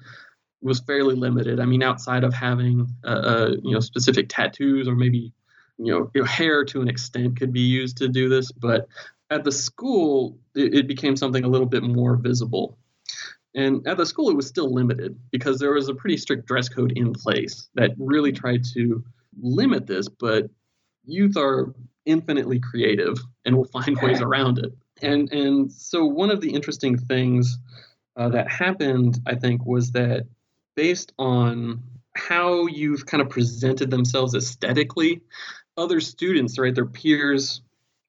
was 0.62 0.80
fairly 0.80 1.14
limited. 1.14 1.60
I 1.60 1.66
mean 1.66 1.82
outside 1.82 2.24
of 2.24 2.32
having 2.32 2.88
uh, 3.04 3.08
uh, 3.08 3.50
you 3.62 3.74
know 3.74 3.80
specific 3.80 4.28
tattoos 4.28 4.88
or 4.88 4.94
maybe 4.94 5.32
you 5.78 5.92
know, 5.92 6.10
you 6.14 6.22
know 6.22 6.26
hair 6.26 6.64
to 6.66 6.80
an 6.80 6.88
extent 6.88 7.38
could 7.38 7.52
be 7.52 7.60
used 7.60 7.98
to 7.98 8.08
do 8.08 8.28
this, 8.28 8.52
but 8.52 8.88
at 9.30 9.44
the 9.44 9.52
school 9.52 10.38
it, 10.54 10.74
it 10.74 10.86
became 10.86 11.16
something 11.16 11.44
a 11.44 11.48
little 11.48 11.66
bit 11.66 11.82
more 11.82 12.16
visible 12.16 12.78
and 13.54 13.86
at 13.86 13.96
the 13.98 14.06
school, 14.06 14.30
it 14.30 14.36
was 14.36 14.46
still 14.46 14.72
limited 14.72 15.18
because 15.30 15.58
there 15.58 15.72
was 15.72 15.88
a 15.88 15.94
pretty 15.94 16.16
strict 16.16 16.46
dress 16.46 16.68
code 16.68 16.92
in 16.96 17.12
place 17.12 17.68
that 17.74 17.90
really 17.98 18.32
tried 18.32 18.64
to 18.74 19.04
limit 19.40 19.86
this. 19.86 20.08
But 20.08 20.48
youth 21.04 21.36
are 21.36 21.74
infinitely 22.06 22.60
creative 22.60 23.18
and 23.44 23.56
will 23.56 23.66
find 23.66 23.96
ways 24.02 24.20
around 24.20 24.58
it. 24.58 24.72
And 25.02 25.30
and 25.32 25.70
so 25.70 26.04
one 26.04 26.30
of 26.30 26.40
the 26.40 26.50
interesting 26.50 26.96
things 26.96 27.58
uh, 28.16 28.28
that 28.30 28.50
happened, 28.50 29.20
I 29.26 29.34
think, 29.34 29.66
was 29.66 29.92
that 29.92 30.26
based 30.74 31.12
on 31.18 31.82
how 32.14 32.66
you've 32.66 33.06
kind 33.06 33.22
of 33.22 33.28
presented 33.28 33.90
themselves 33.90 34.34
aesthetically, 34.34 35.22
other 35.76 36.00
students, 36.00 36.58
right, 36.58 36.74
their 36.74 36.86
peers 36.86 37.62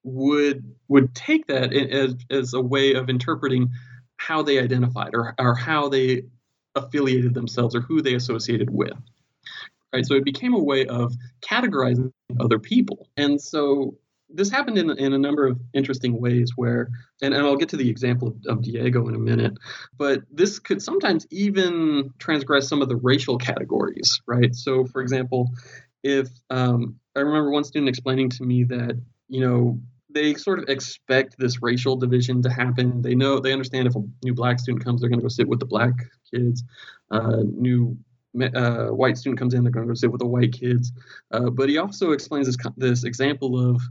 would 0.04 0.74
would 0.88 1.14
take 1.14 1.46
that 1.48 1.72
as 1.74 2.14
as 2.30 2.54
a 2.54 2.60
way 2.60 2.94
of 2.94 3.10
interpreting 3.10 3.70
how 4.26 4.42
they 4.42 4.58
identified 4.58 5.14
or, 5.14 5.34
or 5.38 5.54
how 5.54 5.88
they 5.88 6.22
affiliated 6.74 7.34
themselves 7.34 7.74
or 7.74 7.80
who 7.80 8.00
they 8.00 8.14
associated 8.14 8.70
with. 8.70 8.96
Right? 9.92 10.06
So 10.06 10.14
it 10.14 10.24
became 10.24 10.54
a 10.54 10.62
way 10.62 10.86
of 10.86 11.12
categorizing 11.40 12.10
other 12.40 12.58
people. 12.58 13.08
And 13.16 13.40
so 13.40 13.96
this 14.30 14.50
happened 14.50 14.78
in, 14.78 14.90
in 14.98 15.12
a 15.12 15.18
number 15.18 15.46
of 15.46 15.60
interesting 15.74 16.20
ways 16.20 16.52
where, 16.56 16.88
and, 17.22 17.34
and 17.34 17.46
I'll 17.46 17.56
get 17.56 17.68
to 17.68 17.76
the 17.76 17.88
example 17.88 18.28
of, 18.28 18.36
of 18.48 18.62
Diego 18.62 19.06
in 19.08 19.14
a 19.14 19.18
minute, 19.18 19.54
but 19.96 20.22
this 20.32 20.58
could 20.58 20.82
sometimes 20.82 21.26
even 21.30 22.12
transgress 22.18 22.66
some 22.66 22.82
of 22.82 22.88
the 22.88 22.96
racial 22.96 23.38
categories, 23.38 24.20
right? 24.26 24.54
So, 24.54 24.84
for 24.86 25.02
example, 25.02 25.50
if 26.02 26.28
um, 26.50 26.98
I 27.14 27.20
remember 27.20 27.50
one 27.50 27.64
student 27.64 27.88
explaining 27.88 28.30
to 28.30 28.42
me 28.42 28.64
that, 28.64 29.00
you 29.28 29.40
know, 29.40 29.80
they 30.14 30.34
sort 30.34 30.60
of 30.60 30.68
expect 30.68 31.36
this 31.38 31.60
racial 31.60 31.96
division 31.96 32.40
to 32.42 32.50
happen. 32.50 33.02
They 33.02 33.14
know 33.14 33.38
they 33.38 33.52
understand 33.52 33.86
if 33.86 33.96
a 33.96 34.02
new 34.22 34.34
black 34.34 34.58
student 34.60 34.84
comes, 34.84 35.00
they're 35.00 35.10
going 35.10 35.20
to 35.20 35.24
go 35.24 35.28
sit 35.28 35.48
with 35.48 35.60
the 35.60 35.66
black 35.66 35.92
kids. 36.32 36.64
Uh, 37.10 37.42
new 37.42 37.98
uh, 38.54 38.86
white 38.86 39.18
student 39.18 39.38
comes 39.38 39.54
in, 39.54 39.62
they're 39.62 39.72
going 39.72 39.86
to 39.86 39.90
go 39.90 39.94
sit 39.94 40.10
with 40.10 40.20
the 40.20 40.26
white 40.26 40.52
kids. 40.52 40.92
Uh, 41.30 41.50
but 41.50 41.68
he 41.68 41.78
also 41.78 42.12
explains 42.12 42.46
this 42.46 42.56
this 42.76 43.04
example 43.04 43.70
of, 43.70 43.82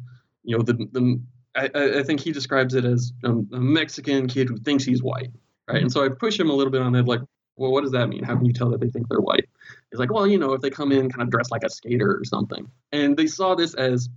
you 0.44 0.58
know, 0.58 0.64
the 0.64 0.74
the 0.92 1.22
I, 1.56 2.00
I 2.00 2.04
think 2.04 2.20
he 2.20 2.32
describes 2.32 2.74
it 2.74 2.84
as 2.84 3.14
um, 3.24 3.48
a 3.54 3.60
Mexican 3.60 4.28
kid 4.28 4.50
who 4.50 4.58
thinks 4.58 4.84
he's 4.84 5.04
white, 5.04 5.32
right? 5.68 5.82
And 5.82 5.92
so 5.92 6.04
I 6.04 6.10
push 6.10 6.40
him 6.40 6.50
a 6.50 6.54
little 6.54 6.72
bit 6.72 6.82
on 6.82 6.94
that, 6.94 7.06
like, 7.06 7.22
well, 7.58 7.72
what 7.72 7.84
does 7.84 7.92
that 7.92 8.10
mean? 8.10 8.24
How 8.24 8.36
can 8.36 8.46
you 8.46 8.54
tell 8.54 8.70
that 8.72 8.80
they 8.80 8.90
think 8.90 9.08
they're 9.08 9.22
white? 9.22 9.48
He's 9.92 10.00
like, 10.00 10.12
well, 10.12 10.26
you 10.26 10.40
know, 10.40 10.54
if 10.54 10.62
they 10.62 10.72
come 10.72 10.92
in 10.92 11.12
kind 11.12 11.22
of 11.22 11.30
dressed 11.30 11.52
like 11.52 11.64
a 11.64 11.70
skater 11.70 12.18
or 12.18 12.26
something, 12.26 12.68
and 12.92 13.16
they 13.16 13.28
saw 13.28 13.54
this 13.54 13.76
as 13.76 14.10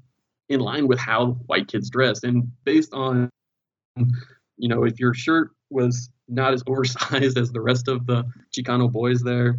in 0.49 0.61
line 0.61 0.87
with 0.87 0.99
how 0.99 1.33
white 1.47 1.69
kids 1.69 1.91
dress. 1.91 2.23
And 2.23 2.53
based 2.65 2.93
on 2.93 3.31
you 4.57 4.69
know 4.69 4.85
if 4.85 4.99
your 4.99 5.15
shirt 5.15 5.51
was 5.71 6.11
not 6.29 6.53
as 6.53 6.63
oversized 6.67 7.39
as 7.39 7.53
the 7.53 7.61
rest 7.61 7.89
of 7.89 8.07
the 8.07 8.25
chicano 8.57 8.91
boys 8.91 9.23
there 9.23 9.59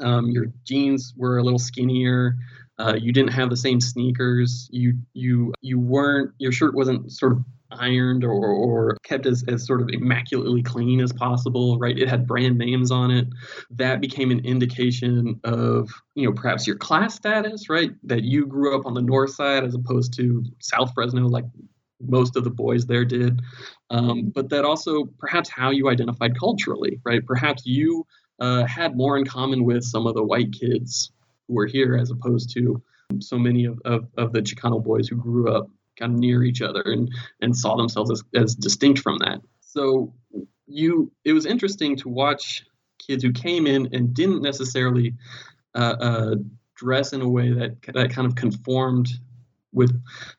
um, 0.00 0.30
your 0.30 0.46
jeans 0.64 1.12
were 1.16 1.38
a 1.38 1.42
little 1.42 1.58
skinnier 1.58 2.34
uh, 2.78 2.94
you 2.98 3.12
didn't 3.12 3.32
have 3.32 3.50
the 3.50 3.56
same 3.56 3.80
sneakers 3.80 4.68
you 4.72 4.94
you 5.12 5.52
you 5.60 5.78
weren't 5.78 6.32
your 6.38 6.52
shirt 6.52 6.74
wasn't 6.74 7.10
sort 7.12 7.32
of 7.32 7.44
ironed 7.72 8.24
or, 8.24 8.46
or 8.46 8.96
kept 9.02 9.26
as, 9.26 9.44
as 9.48 9.66
sort 9.66 9.80
of 9.80 9.88
immaculately 9.90 10.62
clean 10.62 11.00
as 11.00 11.12
possible, 11.12 11.78
right? 11.78 11.98
It 11.98 12.08
had 12.08 12.26
brand 12.26 12.58
names 12.58 12.90
on 12.90 13.10
it. 13.10 13.28
That 13.70 14.00
became 14.00 14.30
an 14.30 14.44
indication 14.44 15.40
of, 15.44 15.90
you 16.14 16.26
know, 16.26 16.32
perhaps 16.32 16.66
your 16.66 16.76
class 16.76 17.14
status, 17.14 17.68
right? 17.68 17.90
That 18.04 18.22
you 18.22 18.46
grew 18.46 18.78
up 18.78 18.86
on 18.86 18.94
the 18.94 19.02
north 19.02 19.34
side 19.34 19.64
as 19.64 19.74
opposed 19.74 20.14
to 20.14 20.44
South 20.60 20.92
Fresno, 20.94 21.26
like 21.26 21.46
most 22.00 22.36
of 22.36 22.44
the 22.44 22.50
boys 22.50 22.86
there 22.86 23.04
did. 23.04 23.40
Um, 23.90 24.30
but 24.34 24.48
that 24.50 24.64
also 24.64 25.04
perhaps 25.18 25.48
how 25.48 25.70
you 25.70 25.88
identified 25.88 26.38
culturally, 26.38 27.00
right? 27.04 27.24
Perhaps 27.24 27.66
you 27.66 28.06
uh, 28.40 28.64
had 28.64 28.96
more 28.96 29.18
in 29.18 29.24
common 29.24 29.64
with 29.64 29.84
some 29.84 30.06
of 30.06 30.14
the 30.14 30.24
white 30.24 30.52
kids 30.52 31.12
who 31.46 31.54
were 31.54 31.66
here 31.66 31.96
as 31.96 32.10
opposed 32.10 32.54
to 32.54 32.82
so 33.18 33.38
many 33.38 33.64
of, 33.64 33.78
of, 33.84 34.06
of 34.16 34.32
the 34.32 34.40
Chicano 34.40 34.82
boys 34.82 35.08
who 35.08 35.16
grew 35.16 35.52
up 35.52 35.68
kind 36.00 36.14
of 36.14 36.18
near 36.18 36.42
each 36.42 36.62
other 36.62 36.82
and 36.86 37.10
and 37.40 37.56
saw 37.56 37.76
themselves 37.76 38.10
as, 38.10 38.24
as 38.34 38.54
distinct 38.54 39.00
from 39.00 39.18
that. 39.18 39.40
So 39.60 40.12
you 40.66 41.12
it 41.24 41.32
was 41.32 41.46
interesting 41.46 41.96
to 41.96 42.08
watch 42.08 42.64
kids 42.98 43.22
who 43.22 43.32
came 43.32 43.66
in 43.66 43.94
and 43.94 44.14
didn't 44.14 44.42
necessarily 44.42 45.14
uh, 45.74 45.96
uh, 46.00 46.34
dress 46.74 47.12
in 47.12 47.20
a 47.20 47.28
way 47.28 47.52
that 47.52 47.76
that 47.94 48.10
kind 48.10 48.26
of 48.26 48.34
conformed 48.34 49.08
with 49.72 49.92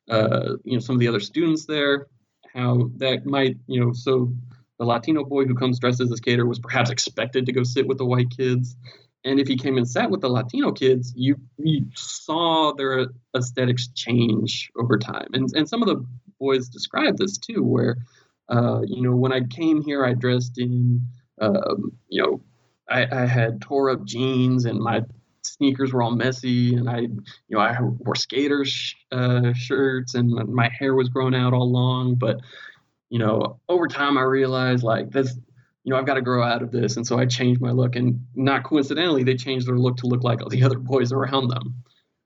uh, 0.09 0.55
you 0.63 0.73
know 0.73 0.79
some 0.79 0.95
of 0.95 0.99
the 0.99 1.07
other 1.07 1.19
students 1.19 1.65
there. 1.65 2.07
How 2.53 2.89
that 2.97 3.25
might 3.25 3.57
you 3.67 3.79
know 3.79 3.93
so 3.93 4.33
the 4.79 4.85
Latino 4.85 5.23
boy 5.23 5.45
who 5.45 5.55
comes 5.55 5.79
dressed 5.79 6.01
as 6.01 6.11
a 6.11 6.17
skater 6.17 6.45
was 6.45 6.59
perhaps 6.59 6.89
expected 6.89 7.45
to 7.45 7.51
go 7.51 7.63
sit 7.63 7.87
with 7.87 7.97
the 7.97 8.05
white 8.05 8.31
kids. 8.35 8.75
And 9.23 9.39
if 9.39 9.47
he 9.47 9.55
came 9.55 9.77
and 9.77 9.87
sat 9.87 10.09
with 10.09 10.21
the 10.21 10.29
Latino 10.29 10.71
kids, 10.71 11.13
you, 11.15 11.35
you 11.57 11.85
saw 11.93 12.73
their 12.73 13.07
aesthetics 13.35 13.89
change 13.89 14.71
over 14.75 14.97
time. 14.97 15.27
And, 15.33 15.47
and 15.53 15.69
some 15.69 15.81
of 15.83 15.87
the 15.87 16.05
boys 16.39 16.69
described 16.69 17.19
this 17.19 17.37
too, 17.37 17.63
where, 17.63 17.97
uh, 18.49 18.81
you 18.85 19.01
know, 19.01 19.15
when 19.15 19.31
I 19.31 19.41
came 19.41 19.83
here, 19.83 20.03
I 20.03 20.13
dressed 20.13 20.57
in, 20.57 21.07
um, 21.39 21.93
you 22.09 22.23
know, 22.23 22.41
I, 22.89 23.05
I 23.11 23.25
had 23.25 23.61
tore 23.61 23.91
up 23.91 24.03
jeans 24.05 24.65
and 24.65 24.79
my 24.79 25.01
sneakers 25.43 25.93
were 25.93 26.01
all 26.01 26.15
messy 26.15 26.75
and 26.75 26.89
I, 26.89 26.99
you 26.99 27.21
know, 27.49 27.59
I 27.59 27.77
wore 27.79 28.15
skaters 28.15 28.95
uh, 29.11 29.53
shirts 29.53 30.15
and 30.15 30.31
my 30.49 30.69
hair 30.77 30.95
was 30.95 31.09
grown 31.09 31.35
out 31.35 31.53
all 31.53 31.71
long. 31.71 32.15
But, 32.15 32.41
you 33.09 33.19
know, 33.19 33.59
over 33.69 33.87
time 33.87 34.17
I 34.17 34.23
realized 34.23 34.83
like 34.83 35.11
this, 35.11 35.37
you 35.83 35.91
know, 35.91 35.97
I've 35.97 36.05
got 36.05 36.15
to 36.15 36.21
grow 36.21 36.43
out 36.43 36.61
of 36.61 36.71
this. 36.71 36.97
And 36.97 37.05
so 37.05 37.17
I 37.17 37.25
changed 37.25 37.61
my 37.61 37.71
look. 37.71 37.95
And 37.95 38.25
not 38.35 38.63
coincidentally, 38.63 39.23
they 39.23 39.35
changed 39.35 39.67
their 39.67 39.77
look 39.77 39.97
to 39.97 40.07
look 40.07 40.23
like 40.23 40.41
all 40.41 40.49
the 40.49 40.63
other 40.67 40.79
boys 40.79 41.11
around 41.11 41.49
them. 41.49 41.83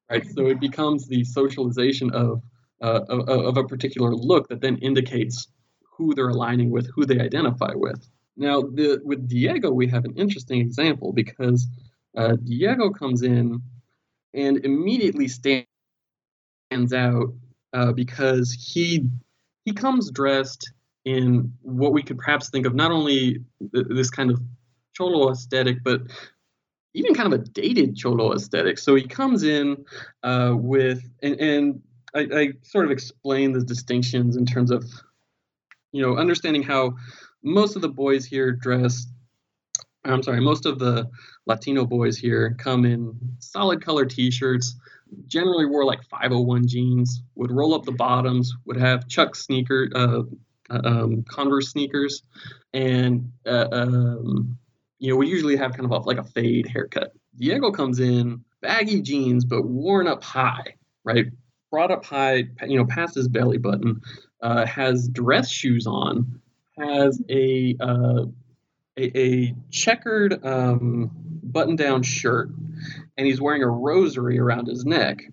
Right. 0.10 0.26
So 0.36 0.48
it 0.48 0.60
becomes 0.60 1.08
the 1.08 1.24
socialization 1.24 2.12
of, 2.12 2.44
uh, 2.82 3.02
of, 3.10 3.28
of, 3.28 3.58
a 3.58 3.64
particular 3.64 4.14
look 4.14 4.50
that 4.50 4.62
then 4.62 4.78
indicates 4.78 5.48
who 5.98 6.14
they're 6.14 6.30
aligning 6.30 6.70
with, 6.70 6.88
who 6.94 7.06
they 7.06 7.20
identify 7.20 7.72
with. 7.74 8.08
Now, 8.38 8.62
the, 8.62 9.02
with 9.04 9.28
Diego, 9.28 9.72
we 9.72 9.88
have 9.88 10.06
an 10.06 10.14
interesting 10.16 10.60
example 10.60 11.12
because 11.12 11.68
uh, 12.16 12.36
Diego 12.36 12.92
comes 12.92 13.24
in 13.24 13.62
and 14.36 14.64
immediately 14.64 15.28
stands 15.28 15.66
out 16.94 17.34
uh, 17.74 17.94
because 17.94 18.52
he 18.54 19.10
he 19.64 19.74
comes 19.74 20.12
dressed 20.12 20.72
in 21.06 21.54
what 21.62 21.94
we 21.94 22.02
could 22.02 22.18
perhaps 22.18 22.50
think 22.50 22.66
of 22.66 22.74
not 22.74 22.92
only 22.92 23.44
this 23.62 24.10
kind 24.10 24.32
of 24.32 24.42
cholo 24.94 25.32
aesthetic, 25.32 25.84
but 25.84 26.02
even 26.96 27.14
kind 27.14 27.32
of 27.32 27.40
a 27.40 27.44
dated 27.44 27.96
cholo 27.96 28.34
aesthetic. 28.34 28.80
So 28.80 28.96
he 28.96 29.04
comes 29.04 29.44
in 29.44 29.86
uh, 30.24 30.54
with, 30.56 31.08
and, 31.22 31.40
and 31.40 31.82
I, 32.16 32.28
I, 32.32 32.50
sort 32.64 32.86
of 32.86 32.92
explain 32.92 33.52
the 33.52 33.62
distinctions 33.62 34.38
in 34.38 34.46
terms 34.46 34.72
of, 34.72 34.86
you 35.92 36.02
know, 36.02 36.18
understanding 36.18 36.64
how 36.64 36.96
most 37.44 37.76
of 37.76 37.82
the 37.82 37.90
boys 37.90 38.26
here 38.26 38.52
dress. 38.52 39.06
I'm 40.06 40.24
sorry, 40.24 40.40
most 40.40 40.66
of 40.66 40.80
the 40.80 41.10
Latino 41.48 41.86
boys 41.86 42.18
here 42.18 42.56
come 42.58 42.86
in 42.86 43.18
solid 43.40 43.84
color 43.84 44.06
T-shirts. 44.06 44.76
Generally 45.28 45.66
wore 45.66 45.86
like 45.86 46.04
501 46.04 46.68
jeans. 46.68 47.22
Would 47.36 47.52
roll 47.52 47.74
up 47.74 47.86
the 47.86 47.92
bottoms. 47.92 48.54
Would 48.66 48.78
have 48.78 49.08
Chuck 49.08 49.36
sneaker, 49.36 49.90
uh 49.96 50.24
um, 50.70 51.24
Converse 51.30 51.70
sneakers, 51.70 52.24
and 52.74 53.32
uh, 53.46 53.68
um, 53.72 54.58
you 55.00 55.10
know, 55.10 55.18
we 55.18 55.28
usually 55.28 55.56
have 55.56 55.72
kind 55.74 55.86
of 55.86 55.92
a, 55.92 55.98
like 56.00 56.18
a 56.18 56.24
fade 56.24 56.68
haircut. 56.68 57.14
Diego 57.38 57.72
comes 57.72 58.00
in 58.00 58.44
baggy 58.62 59.02
jeans, 59.02 59.46
but 59.46 59.64
worn 59.64 60.08
up 60.08 60.24
high, 60.24 60.76
right? 61.04 61.26
Brought 61.72 61.92
up 61.92 62.06
high, 62.06 62.46
you 62.66 62.78
know, 62.78 62.86
past 62.86 63.16
his 63.16 63.28
belly 63.28 63.58
button, 63.58 64.02
uh, 64.42 64.66
has 64.66 65.10
dress 65.10 65.50
shoes 65.50 65.86
on, 65.86 66.42
has 66.80 67.22
a 67.30 67.76
uh, 67.80 68.26
a, 68.98 69.20
a, 69.20 69.56
checkered 69.72 70.46
um, 70.46 71.12
button-down 71.44 72.02
shirt, 72.02 72.50
and 73.18 73.28
he's 73.28 73.42
wearing 73.42 73.62
a 73.62 73.68
rosary 73.68 74.40
around 74.40 74.68
his 74.68 74.86
neck. 74.86 75.24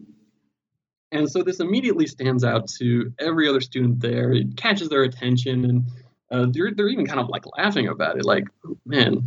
And 1.13 1.31
so 1.31 1.43
this 1.43 1.61
immediately 1.61 2.07
stands 2.07 2.43
out 2.43 2.69
to 2.79 3.13
every 3.19 3.49
other 3.49 3.61
student 3.61 4.01
there. 4.01 4.33
It 4.33 4.57
catches 4.57 4.89
their 4.89 5.03
attention, 5.03 5.65
and 5.67 5.85
uh, 6.31 6.47
they're 6.51 6.73
they're 6.75 6.89
even 6.89 7.07
kind 7.07 7.21
of 7.21 7.29
like 7.29 7.45
laughing 7.57 7.87
about 7.89 8.19
it, 8.19 8.25
like, 8.25 8.49
man, 8.87 9.23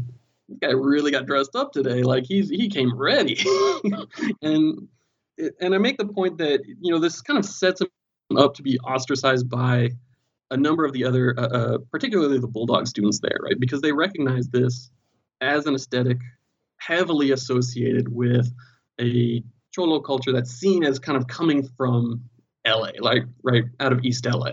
this 0.50 0.58
guy 0.60 0.72
really 0.72 1.12
got 1.12 1.28
dressed 1.28 1.56
up 1.56 1.72
today. 1.72 2.02
Like 2.02 2.26
he's 2.26 2.50
he 2.50 2.70
came 2.70 2.98
ready. 2.98 3.38
and 4.42 4.88
and 5.60 5.76
I 5.76 5.78
make 5.78 5.98
the 5.98 6.08
point 6.08 6.40
that 6.40 6.62
you 6.66 6.92
know 6.92 7.00
this 7.00 7.22
kind 7.22 7.38
of 7.38 7.46
sets 7.46 7.82
him 7.82 7.88
up 8.36 8.56
to 8.56 8.64
be 8.64 8.80
ostracized 8.80 9.48
by 9.50 9.92
a 10.52 10.58
number 10.58 10.86
of 10.86 10.94
the 10.94 11.06
other, 11.06 11.36
uh, 11.38 11.48
uh, 11.48 11.78
particularly 11.92 12.40
the 12.40 12.48
Bulldog 12.48 12.88
students 12.88 13.20
there, 13.20 13.38
right? 13.44 13.60
Because 13.60 13.82
they 13.82 13.92
recognize 13.92 14.48
this 14.48 14.90
as 15.42 15.66
an 15.66 15.76
aesthetic 15.76 16.18
heavily 16.78 17.32
associated 17.32 18.14
with 18.14 18.52
a 19.00 19.44
cholo 19.76 20.00
culture 20.00 20.32
that's 20.32 20.52
seen 20.52 20.84
as 20.84 21.00
kind 21.00 21.18
of 21.18 21.28
coming 21.28 21.68
from 21.78 22.22
LA, 22.66 22.92
like 23.00 23.24
right 23.44 23.66
out 23.80 23.92
of 23.92 24.04
East 24.04 24.26
LA. 24.26 24.52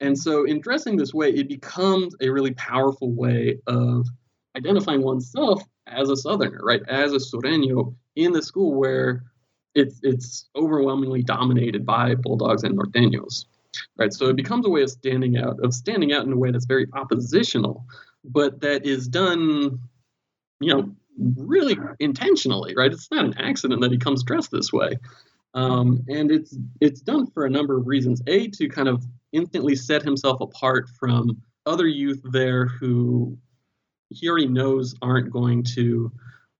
And 0.00 0.18
so, 0.18 0.44
in 0.44 0.60
dressing 0.60 0.96
this 0.96 1.14
way, 1.14 1.30
it 1.30 1.48
becomes 1.48 2.14
a 2.20 2.28
really 2.28 2.52
powerful 2.54 3.12
way 3.12 3.60
of 3.66 4.06
identifying 4.56 5.02
oneself 5.02 5.62
as 5.86 6.10
a 6.10 6.16
Southerner, 6.16 6.60
right? 6.62 6.82
As 6.88 7.12
a 7.12 7.16
Sureño 7.16 7.94
in 8.16 8.32
the 8.32 8.42
school 8.42 8.74
where 8.74 9.22
it's 9.74 10.00
it's 10.02 10.48
overwhelmingly 10.56 11.22
dominated 11.22 11.84
by 11.84 12.14
Bulldogs 12.14 12.64
and 12.64 12.78
Norteños, 12.78 13.44
right? 13.98 14.12
So 14.12 14.28
it 14.28 14.36
becomes 14.36 14.66
a 14.66 14.70
way 14.70 14.82
of 14.82 14.90
standing 14.90 15.36
out, 15.36 15.58
of 15.62 15.74
standing 15.74 16.12
out 16.12 16.26
in 16.26 16.32
a 16.32 16.36
way 16.36 16.50
that's 16.50 16.66
very 16.66 16.86
oppositional, 16.94 17.84
but 18.24 18.60
that 18.60 18.86
is 18.86 19.08
done, 19.08 19.80
you 20.60 20.74
know, 20.74 20.94
really 21.18 21.76
intentionally, 22.00 22.74
right? 22.76 22.92
It's 22.92 23.10
not 23.10 23.24
an 23.24 23.38
accident 23.38 23.80
that 23.82 23.92
he 23.92 23.98
comes 23.98 24.22
dressed 24.24 24.50
this 24.50 24.72
way. 24.72 24.98
Um, 25.54 26.04
and 26.08 26.30
it's 26.30 26.56
it's 26.80 27.00
done 27.00 27.26
for 27.30 27.46
a 27.46 27.50
number 27.50 27.78
of 27.78 27.86
reasons. 27.86 28.20
A 28.26 28.48
to 28.48 28.68
kind 28.68 28.88
of 28.88 29.04
instantly 29.32 29.76
set 29.76 30.02
himself 30.02 30.40
apart 30.40 30.88
from 30.98 31.42
other 31.66 31.86
youth 31.86 32.20
there 32.32 32.66
who 32.66 33.38
he 34.10 34.28
already 34.28 34.48
knows 34.48 34.94
aren't 35.00 35.30
going 35.30 35.62
to, 35.62 36.12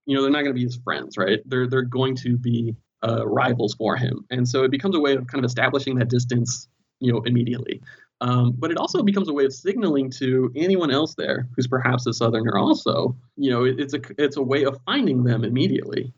you 0.07 0.17
know, 0.17 0.23
they're 0.23 0.31
not 0.31 0.43
going 0.43 0.55
to 0.55 0.55
be 0.55 0.65
his 0.65 0.77
friends, 0.77 1.19
right? 1.19 1.41
They're 1.45 1.69
they're 1.69 1.83
going 1.83 2.17
to 2.17 2.37
be 2.37 2.77
uh, 3.07 3.27
rivals 3.27 3.75
for 3.75 3.97
him, 3.97 4.25
and 4.31 4.49
so 4.49 4.63
it 4.65 4.71
becomes 4.71 4.97
a 4.97 5.01
way 5.01 5.15
of 5.15 5.27
kind 5.27 5.45
of 5.45 5.49
establishing 5.49 5.97
that 5.97 6.09
distance, 6.09 6.69
you 7.01 7.13
know, 7.13 7.21
immediately. 7.23 7.83
Um, 8.21 8.55
but 8.57 8.71
it 8.71 8.79
also 8.79 9.03
becomes 9.03 9.29
a 9.29 9.33
way 9.33 9.45
of 9.45 9.53
signaling 9.53 10.11
to 10.19 10.51
anyone 10.57 10.91
else 10.91 11.15
there 11.15 11.49
who's 11.55 11.67
perhaps 11.67 12.07
a 12.07 12.13
Southerner 12.13 12.57
also, 12.57 13.17
you 13.37 13.51
know, 13.51 13.65
it, 13.65 13.81
it's 13.81 13.95
a 13.95 14.01
it's 14.19 14.37
a 14.37 14.43
way 14.43 14.65
of 14.65 14.79
finding 14.87 15.25
them 15.25 15.45
immediately, 15.45 16.13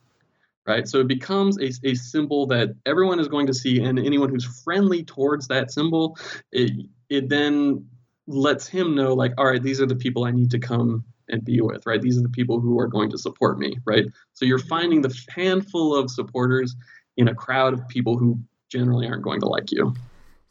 right? 0.67 0.87
So 0.87 1.01
it 1.01 1.09
becomes 1.09 1.59
a, 1.59 1.73
a 1.85 1.95
symbol 1.95 2.47
that 2.49 2.75
everyone 2.85 3.19
is 3.19 3.29
going 3.29 3.47
to 3.47 3.55
see, 3.55 3.81
and 3.81 3.99
anyone 3.99 4.29
who's 4.29 4.45
friendly 4.63 5.03
towards 5.03 5.49
that 5.49 5.73
symbol, 5.73 6.17
it 6.53 6.71
it 7.09 7.29
then 7.29 7.89
lets 8.27 8.67
him 8.67 8.95
know 8.95 9.15
like, 9.15 9.33
all 9.39 9.47
right, 9.47 9.63
these 9.63 9.81
are 9.81 9.87
the 9.87 9.97
people 9.97 10.25
I 10.25 10.33
need 10.33 10.51
to 10.51 10.59
come 10.59 11.05
and 11.29 11.45
be 11.45 11.61
with, 11.61 11.87
right? 11.87 12.01
These 12.01 12.19
are 12.19 12.23
the 12.23 12.29
people 12.29 12.61
who 12.61 12.79
are 12.79 12.89
going 12.89 13.11
to 13.11 13.19
support 13.19 13.59
me, 13.59 13.79
right? 13.85 14.05
So 14.35 14.45
you're 14.45 14.59
finding 14.59 15.03
the 15.03 15.17
handful 15.29 15.95
of 15.95 16.11
supporters 16.11 16.77
in 17.17 17.29
a 17.29 17.35
crowd 17.35 17.73
of 17.73 17.89
people 17.89 18.17
who 18.17 18.39
generally 18.69 19.07
aren't 19.07 19.23
going 19.23 19.41
to 19.41 19.49
like 19.49 19.73
you. 19.73 19.95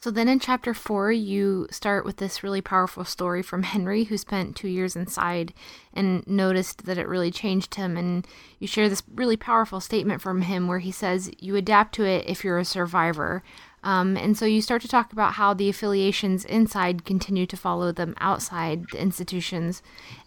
So 0.06 0.12
then 0.12 0.28
in 0.28 0.40
chapter 0.40 0.76
four, 0.76 1.12
you 1.12 1.66
start 1.72 2.06
with 2.06 2.18
this 2.18 2.44
really 2.44 2.62
powerful 2.62 3.06
story 3.06 3.42
from 3.42 3.64
Henry, 3.64 4.04
who 4.04 4.20
spent 4.20 4.56
two 4.56 4.68
years 4.68 4.96
inside 4.96 5.52
and 5.96 6.24
noticed 6.28 6.86
that 6.86 7.00
it 7.00 7.08
really 7.08 7.32
changed 7.32 7.74
him. 7.74 7.98
And 7.98 8.28
you 8.60 8.68
share 8.68 8.88
this 8.88 9.02
really 9.16 9.36
powerful 9.36 9.80
statement 9.80 10.22
from 10.22 10.44
him 10.44 10.68
where 10.68 10.78
he 10.78 10.92
says, 10.92 11.32
You 11.40 11.56
adapt 11.56 11.96
to 11.96 12.06
it 12.06 12.24
if 12.28 12.44
you're 12.44 12.60
a 12.60 12.66
survivor. 12.66 13.42
Um, 13.82 14.16
and 14.16 14.38
so 14.38 14.46
you 14.46 14.62
start 14.62 14.84
to 14.84 14.88
talk 14.88 15.12
about 15.12 15.34
how 15.34 15.56
the 15.56 15.70
affiliations 15.70 16.46
inside 16.46 17.04
continue 17.04 17.48
to 17.48 17.58
follow 17.58 17.92
them 17.92 18.14
outside 18.20 18.86
the 18.92 19.02
institutions 19.02 19.82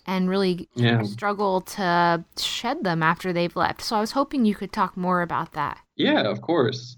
and 0.06 0.28
really 0.28 0.68
yeah. 0.74 1.04
struggle 1.04 1.60
to 1.60 2.24
shed 2.36 2.82
them 2.82 3.00
after 3.00 3.32
they've 3.32 3.54
left. 3.54 3.82
So 3.82 3.94
I 3.94 4.00
was 4.00 4.10
hoping 4.10 4.44
you 4.44 4.56
could 4.56 4.72
talk 4.72 4.96
more 4.96 5.22
about 5.22 5.52
that. 5.52 5.78
Yeah, 5.94 6.22
of 6.22 6.40
course. 6.40 6.97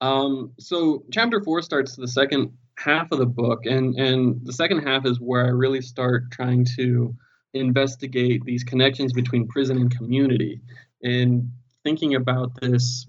Um, 0.00 0.52
so 0.58 1.04
chapter 1.12 1.42
four 1.42 1.62
starts 1.62 1.96
the 1.96 2.08
second 2.08 2.52
half 2.78 3.12
of 3.12 3.18
the 3.18 3.26
book, 3.26 3.66
and 3.66 3.94
and 3.96 4.44
the 4.44 4.52
second 4.52 4.86
half 4.86 5.06
is 5.06 5.20
where 5.20 5.44
I 5.44 5.50
really 5.50 5.82
start 5.82 6.30
trying 6.30 6.66
to 6.76 7.14
investigate 7.52 8.44
these 8.44 8.64
connections 8.64 9.12
between 9.12 9.48
prison 9.48 9.76
and 9.76 9.94
community, 9.94 10.60
and 11.02 11.50
thinking 11.84 12.14
about 12.14 12.60
this 12.60 13.06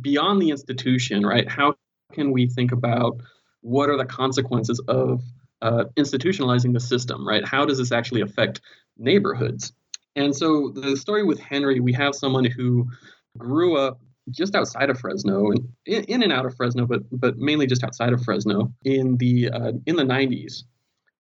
beyond 0.00 0.42
the 0.42 0.50
institution, 0.50 1.24
right? 1.24 1.48
How 1.48 1.76
can 2.12 2.32
we 2.32 2.48
think 2.48 2.72
about 2.72 3.20
what 3.60 3.88
are 3.88 3.96
the 3.96 4.04
consequences 4.04 4.80
of 4.88 5.22
uh, 5.62 5.84
institutionalizing 5.96 6.72
the 6.72 6.80
system, 6.80 7.26
right? 7.26 7.44
How 7.46 7.64
does 7.64 7.78
this 7.78 7.92
actually 7.92 8.20
affect 8.20 8.60
neighborhoods? 8.96 9.72
And 10.16 10.34
so 10.34 10.70
the 10.74 10.96
story 10.96 11.24
with 11.24 11.38
Henry, 11.38 11.80
we 11.80 11.92
have 11.92 12.14
someone 12.14 12.44
who 12.44 12.88
grew 13.36 13.76
up 13.76 14.00
just 14.30 14.54
outside 14.54 14.90
of 14.90 14.98
Fresno, 14.98 15.50
and 15.50 15.68
in, 15.84 16.04
in 16.04 16.22
and 16.22 16.32
out 16.32 16.46
of 16.46 16.56
Fresno, 16.56 16.86
but 16.86 17.02
but 17.12 17.38
mainly 17.38 17.66
just 17.66 17.84
outside 17.84 18.12
of 18.12 18.22
Fresno 18.22 18.72
in 18.84 19.16
the 19.18 19.50
uh, 19.50 19.72
in 19.86 19.96
the 19.96 20.04
90s, 20.04 20.64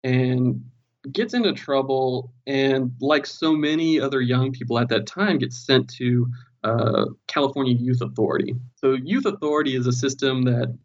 and 0.03 0.63
gets 1.11 1.33
into 1.33 1.53
trouble, 1.53 2.33
and 2.45 2.91
like 3.01 3.25
so 3.25 3.53
many 3.53 3.99
other 3.99 4.21
young 4.21 4.51
people 4.51 4.77
at 4.77 4.89
that 4.89 5.07
time, 5.07 5.39
gets 5.39 5.65
sent 5.65 5.89
to 5.95 6.27
uh, 6.63 7.05
California 7.27 7.73
Youth 7.73 8.01
Authority. 8.01 8.55
So 8.75 8.93
Youth 8.93 9.25
Authority 9.25 9.75
is 9.75 9.87
a 9.87 9.91
system 9.91 10.43
that 10.43 10.77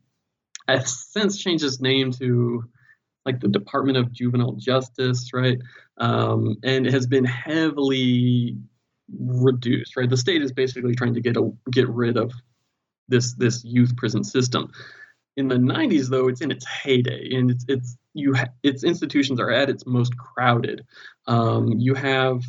has 0.69 1.07
since 1.11 1.39
changed 1.39 1.65
its 1.65 1.81
name 1.81 2.13
to 2.13 2.65
like 3.25 3.41
the 3.41 3.49
Department 3.49 3.99
of 3.99 4.13
Juvenile 4.13 4.53
Justice, 4.53 5.31
right? 5.35 5.59
Um, 5.99 6.57
and 6.63 6.87
has 6.87 7.07
been 7.07 7.25
heavily 7.25 8.57
reduced, 9.19 9.97
right? 9.97 10.09
The 10.09 10.17
state 10.17 10.43
is 10.43 10.53
basically 10.53 10.95
trying 10.95 11.15
to 11.15 11.21
get 11.21 11.37
a, 11.37 11.51
get 11.71 11.89
rid 11.89 12.17
of 12.17 12.33
this 13.09 13.35
this 13.35 13.65
youth 13.65 13.97
prison 13.97 14.25
system. 14.25 14.73
In 15.37 15.49
the 15.49 15.57
90s, 15.57 16.09
though, 16.09 16.29
it's 16.29 16.41
in 16.41 16.51
its 16.51 16.67
heyday, 16.67 17.35
and 17.35 17.51
it's 17.51 17.65
it's 17.69 17.97
you 18.15 18.35
ha- 18.35 18.49
its 18.63 18.85
institutions 18.85 19.39
are 19.39 19.51
at 19.51 19.69
its 19.69 19.87
most 19.87 20.17
crowded. 20.17 20.87
Um, 21.27 21.73
you 21.79 21.95
have 21.95 22.43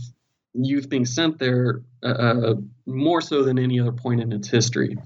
youth 0.54 0.90
being 0.90 1.06
sent 1.06 1.38
there 1.38 1.82
uh, 2.04 2.08
uh, 2.08 2.56
more 2.86 3.22
so 3.22 3.44
than 3.44 3.60
any 3.60 3.80
other 3.80 3.92
point 3.92 4.22
in 4.22 4.32
its 4.32 4.50
history. 4.50 4.98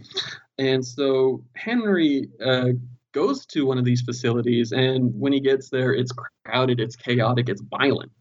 And 0.57 0.85
so 0.85 1.43
Henry 1.55 2.29
uh, 2.43 2.69
goes 3.13 3.45
to 3.47 3.65
one 3.65 3.77
of 3.77 3.83
these 3.85 4.01
facilities, 4.01 4.71
and 4.71 5.11
when 5.19 5.33
he 5.33 5.39
gets 5.39 5.69
there, 5.69 5.93
it's 5.93 6.11
crowded, 6.45 6.79
it's 6.79 6.95
chaotic, 6.95 7.49
it's 7.49 7.61
violent. 7.61 8.11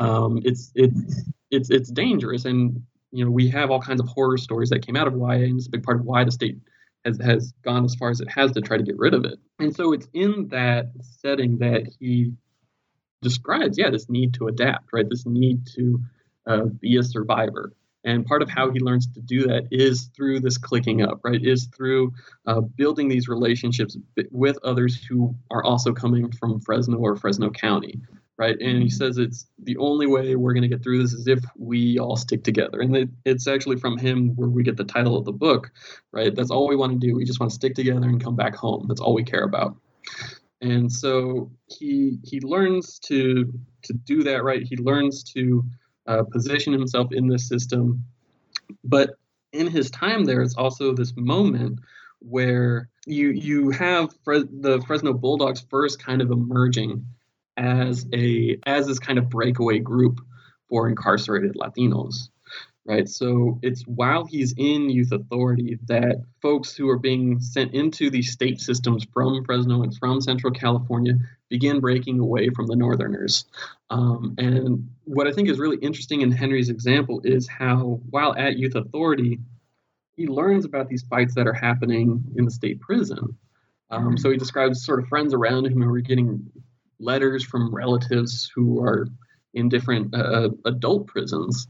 Um, 0.00 0.40
it's 0.44 0.72
it's 0.74 1.24
it's 1.50 1.70
it's 1.70 1.90
dangerous, 1.90 2.44
and 2.44 2.82
you 3.12 3.24
know 3.24 3.30
we 3.30 3.48
have 3.50 3.70
all 3.70 3.80
kinds 3.80 4.00
of 4.00 4.08
horror 4.08 4.38
stories 4.38 4.70
that 4.70 4.84
came 4.84 4.96
out 4.96 5.06
of 5.06 5.14
YA, 5.14 5.44
and 5.44 5.58
it's 5.58 5.66
a 5.66 5.70
big 5.70 5.82
part 5.82 6.00
of 6.00 6.06
why 6.06 6.24
the 6.24 6.32
state 6.32 6.58
has 7.04 7.18
has 7.18 7.52
gone 7.62 7.84
as 7.84 7.94
far 7.94 8.10
as 8.10 8.20
it 8.20 8.30
has 8.30 8.52
to 8.52 8.60
try 8.60 8.76
to 8.76 8.82
get 8.82 8.98
rid 8.98 9.14
of 9.14 9.24
it. 9.24 9.38
And 9.58 9.74
so 9.74 9.92
it's 9.92 10.08
in 10.14 10.48
that 10.48 10.90
setting 11.02 11.58
that 11.58 11.86
he 11.98 12.32
describes, 13.22 13.78
yeah, 13.78 13.90
this 13.90 14.08
need 14.08 14.34
to 14.34 14.48
adapt, 14.48 14.92
right? 14.92 15.08
This 15.08 15.26
need 15.26 15.66
to 15.74 16.00
uh, 16.46 16.64
be 16.64 16.96
a 16.96 17.02
survivor. 17.02 17.72
And 18.02 18.24
part 18.24 18.40
of 18.40 18.48
how 18.48 18.70
he 18.70 18.80
learns 18.80 19.06
to 19.08 19.20
do 19.20 19.46
that 19.48 19.68
is 19.70 20.10
through 20.16 20.40
this 20.40 20.56
clicking 20.56 21.02
up, 21.02 21.20
right? 21.22 21.44
Is 21.44 21.68
through 21.76 22.14
uh, 22.46 22.62
building 22.62 23.08
these 23.08 23.28
relationships 23.28 23.96
with 24.30 24.58
others 24.64 25.04
who 25.04 25.34
are 25.50 25.62
also 25.62 25.92
coming 25.92 26.32
from 26.32 26.60
Fresno 26.60 26.96
or 26.96 27.16
Fresno 27.16 27.50
County, 27.50 28.00
right? 28.40 28.58
And 28.58 28.82
he 28.82 28.88
says 28.88 29.18
it's 29.18 29.46
the 29.62 29.76
only 29.76 30.06
way 30.06 30.34
we're 30.34 30.54
going 30.54 30.62
to 30.62 30.68
get 30.68 30.82
through 30.82 31.02
this 31.02 31.12
is 31.12 31.28
if 31.28 31.44
we 31.58 31.98
all 31.98 32.16
stick 32.16 32.42
together. 32.42 32.80
And 32.80 32.96
it, 32.96 33.08
it's 33.26 33.46
actually 33.46 33.76
from 33.76 33.98
him 33.98 34.30
where 34.34 34.48
we 34.48 34.62
get 34.62 34.78
the 34.78 34.84
title 34.84 35.18
of 35.18 35.26
the 35.26 35.32
book, 35.32 35.70
right? 36.10 36.34
That's 36.34 36.50
all 36.50 36.66
we 36.66 36.74
want 36.74 36.98
to 36.98 37.06
do. 37.06 37.14
We 37.14 37.26
just 37.26 37.38
want 37.38 37.50
to 37.50 37.54
stick 37.54 37.74
together 37.74 38.08
and 38.08 38.18
come 38.24 38.36
back 38.36 38.56
home. 38.56 38.86
That's 38.88 39.02
all 39.02 39.12
we 39.12 39.24
care 39.24 39.44
about. 39.44 39.76
And 40.62 40.90
so 40.90 41.50
he 41.66 42.18
he 42.24 42.40
learns 42.40 42.98
to 43.00 43.52
to 43.82 43.92
do 43.92 44.22
that 44.22 44.42
right. 44.42 44.62
He 44.62 44.76
learns 44.78 45.22
to 45.34 45.62
uh, 46.06 46.22
position 46.22 46.72
himself 46.72 47.12
in 47.12 47.28
this 47.28 47.46
system, 47.46 48.04
but 48.84 49.10
in 49.52 49.66
his 49.66 49.90
time 49.90 50.24
there, 50.24 50.40
it's 50.40 50.56
also 50.56 50.94
this 50.94 51.12
moment 51.14 51.78
where 52.20 52.88
you 53.06 53.30
you 53.30 53.70
have 53.70 54.14
the 54.24 54.82
Fresno 54.86 55.12
Bulldogs 55.12 55.64
first 55.68 56.02
kind 56.02 56.22
of 56.22 56.30
emerging 56.30 57.04
as 57.56 58.06
a 58.12 58.58
as 58.66 58.86
this 58.86 58.98
kind 58.98 59.18
of 59.18 59.28
breakaway 59.28 59.78
group 59.78 60.20
for 60.68 60.88
incarcerated 60.88 61.54
Latinos. 61.54 62.28
Right. 62.86 63.08
So 63.08 63.60
it's 63.62 63.82
while 63.82 64.24
he's 64.24 64.54
in 64.56 64.88
youth 64.88 65.12
authority 65.12 65.78
that 65.86 66.24
folks 66.40 66.74
who 66.74 66.88
are 66.88 66.98
being 66.98 67.38
sent 67.38 67.74
into 67.74 68.08
these 68.10 68.32
state 68.32 68.58
systems 68.58 69.06
from 69.12 69.44
Fresno 69.44 69.82
and 69.82 69.96
from 69.96 70.20
Central 70.20 70.52
California 70.52 71.12
begin 71.50 71.78
breaking 71.78 72.18
away 72.18 72.48
from 72.48 72.66
the 72.66 72.74
Northerners. 72.74 73.44
Um, 73.90 74.34
and 74.38 74.88
what 75.04 75.26
I 75.26 75.32
think 75.32 75.50
is 75.50 75.58
really 75.58 75.76
interesting 75.76 76.22
in 76.22 76.32
Henry's 76.32 76.70
example 76.70 77.20
is 77.22 77.46
how, 77.46 78.00
while 78.08 78.34
at 78.36 78.56
youth 78.56 78.74
authority, 78.74 79.38
he 80.16 80.26
learns 80.26 80.64
about 80.64 80.88
these 80.88 81.02
fights 81.02 81.34
that 81.34 81.46
are 81.46 81.52
happening 81.52 82.24
in 82.36 82.46
the 82.46 82.50
state 82.50 82.80
prison. 82.80 83.36
Um, 83.90 84.16
so 84.16 84.30
he 84.30 84.36
describes 84.36 84.84
sort 84.84 85.00
of 85.00 85.08
friends 85.08 85.34
around 85.34 85.66
him 85.66 85.82
who 85.82 85.92
are 85.92 86.00
getting 86.00 86.50
letters 87.00 87.44
from 87.44 87.74
relatives 87.74 88.50
who 88.54 88.80
are 88.80 89.08
in 89.54 89.68
different 89.68 90.14
uh, 90.14 90.50
adult 90.64 91.06
prisons, 91.06 91.66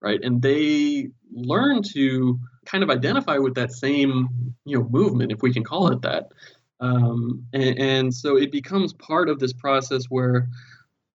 right? 0.00 0.20
And 0.22 0.42
they 0.42 1.10
learn 1.32 1.82
to 1.94 2.38
kind 2.66 2.84
of 2.84 2.90
identify 2.90 3.38
with 3.38 3.54
that 3.54 3.72
same, 3.72 4.54
you 4.64 4.78
know, 4.78 4.88
movement, 4.88 5.32
if 5.32 5.42
we 5.42 5.52
can 5.52 5.64
call 5.64 5.92
it 5.92 6.02
that. 6.02 6.32
Um, 6.80 7.46
and, 7.52 7.78
and 7.78 8.14
so 8.14 8.36
it 8.36 8.50
becomes 8.50 8.92
part 8.92 9.28
of 9.28 9.38
this 9.38 9.52
process 9.52 10.04
where 10.08 10.48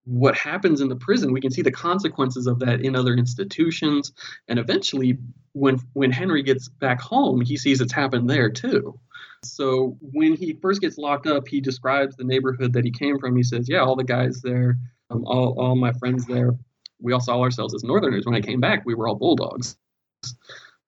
what 0.07 0.35
happens 0.35 0.79
in 0.81 0.87
the 0.87 0.95
prison 0.95 1.33
we 1.33 1.41
can 1.41 1.51
see 1.51 1.61
the 1.61 1.71
consequences 1.71 2.47
of 2.47 2.59
that 2.59 2.81
in 2.81 2.95
other 2.95 3.13
institutions 3.13 4.13
and 4.47 4.57
eventually 4.57 5.17
when 5.51 5.77
when 5.93 6.11
henry 6.11 6.43
gets 6.43 6.69
back 6.69 7.01
home 7.01 7.41
he 7.41 7.57
sees 7.57 7.81
it's 7.81 7.93
happened 7.93 8.29
there 8.29 8.49
too 8.49 8.97
so 9.43 9.97
when 10.01 10.35
he 10.35 10.53
first 10.53 10.81
gets 10.81 10.97
locked 10.97 11.27
up, 11.27 11.47
he 11.47 11.61
describes 11.61 12.15
the 12.15 12.23
neighborhood 12.23 12.73
that 12.73 12.85
he 12.85 12.91
came 12.91 13.19
from. 13.19 13.35
He 13.35 13.43
says, 13.43 13.69
"Yeah, 13.69 13.79
all 13.79 13.95
the 13.95 14.03
guys 14.03 14.41
there, 14.41 14.77
um, 15.09 15.23
all 15.25 15.59
all 15.59 15.75
my 15.75 15.93
friends 15.93 16.25
there, 16.25 16.51
we 16.99 17.13
all 17.13 17.19
saw 17.19 17.41
ourselves 17.41 17.73
as 17.75 17.83
Northerners. 17.83 18.25
When 18.25 18.35
I 18.35 18.41
came 18.41 18.59
back, 18.59 18.83
we 18.85 18.95
were 18.95 19.07
all 19.07 19.15
Bulldogs." 19.15 19.77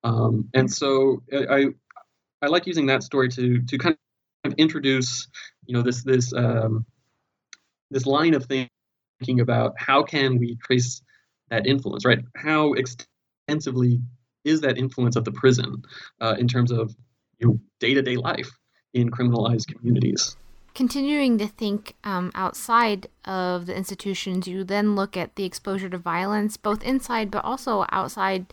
Um, 0.03 0.49
and 0.53 0.71
so 0.71 1.23
I 1.31 1.67
I 2.41 2.47
like 2.47 2.67
using 2.67 2.87
that 2.87 3.03
story 3.03 3.29
to 3.29 3.61
to 3.61 3.77
kind 3.77 3.97
of 4.45 4.53
introduce 4.57 5.27
you 5.65 5.75
know 5.75 5.81
this 5.81 6.03
this 6.03 6.33
um, 6.33 6.85
this 7.91 8.05
line 8.05 8.33
of 8.33 8.45
thinking 9.19 9.39
about 9.39 9.73
how 9.77 10.03
can 10.03 10.37
we 10.37 10.57
trace 10.63 11.01
that 11.49 11.67
influence, 11.67 12.05
right? 12.05 12.19
How 12.35 12.73
extensively 12.73 14.01
is 14.45 14.61
that 14.61 14.77
influence 14.77 15.15
of 15.15 15.25
the 15.25 15.31
prison 15.31 15.83
uh, 16.21 16.35
in 16.39 16.47
terms 16.47 16.71
of 16.71 16.95
you 17.39 17.47
know, 17.47 17.59
day-to-day 17.79 18.17
life 18.17 18.49
in 18.93 19.11
criminalized 19.11 19.67
communities. 19.67 20.35
Continuing 20.73 21.37
to 21.37 21.47
think 21.47 21.95
um, 22.03 22.31
outside 22.35 23.07
of 23.25 23.65
the 23.65 23.75
institutions, 23.75 24.47
you 24.47 24.63
then 24.63 24.95
look 24.95 25.17
at 25.17 25.35
the 25.35 25.43
exposure 25.43 25.89
to 25.89 25.97
violence, 25.97 26.57
both 26.57 26.83
inside 26.83 27.29
but 27.29 27.43
also 27.43 27.85
outside 27.91 28.45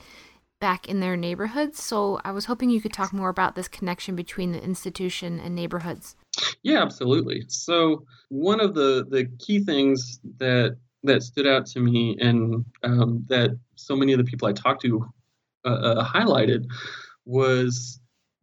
back 0.59 0.89
in 0.89 1.01
their 1.01 1.17
neighborhoods. 1.17 1.83
So 1.83 2.21
I 2.25 2.33
was 2.33 2.47
hoping 2.47 2.71
you 2.71 2.81
could 2.81 2.93
talk 2.93 3.13
more 3.13 3.29
about 3.29 3.55
this 3.55 3.69
connection 3.69 4.17
between 4.17 4.53
the 4.53 4.63
institution 4.63 5.39
and 5.39 5.55
neighborhoods. 5.55 6.17
Yeah, 6.63 6.83
absolutely. 6.83 7.45
So 7.49 8.07
one 8.29 8.61
of 8.61 8.75
the 8.75 9.07
the 9.09 9.27
key 9.39 9.61
things 9.61 10.21
that 10.39 10.77
that 11.03 11.23
stood 11.23 11.47
out 11.47 11.67
to 11.67 11.81
me 11.81 12.17
and 12.21 12.65
um, 12.83 13.25
that 13.29 13.59
so 13.77 13.95
many 13.95 14.13
of 14.13 14.19
the 14.19 14.25
people 14.25 14.49
I 14.49 14.53
talked 14.53 14.83
to 14.83 15.07
uh, 15.65 15.69
uh, 15.69 16.05
highlighted 16.05 16.67
was 17.25 18.01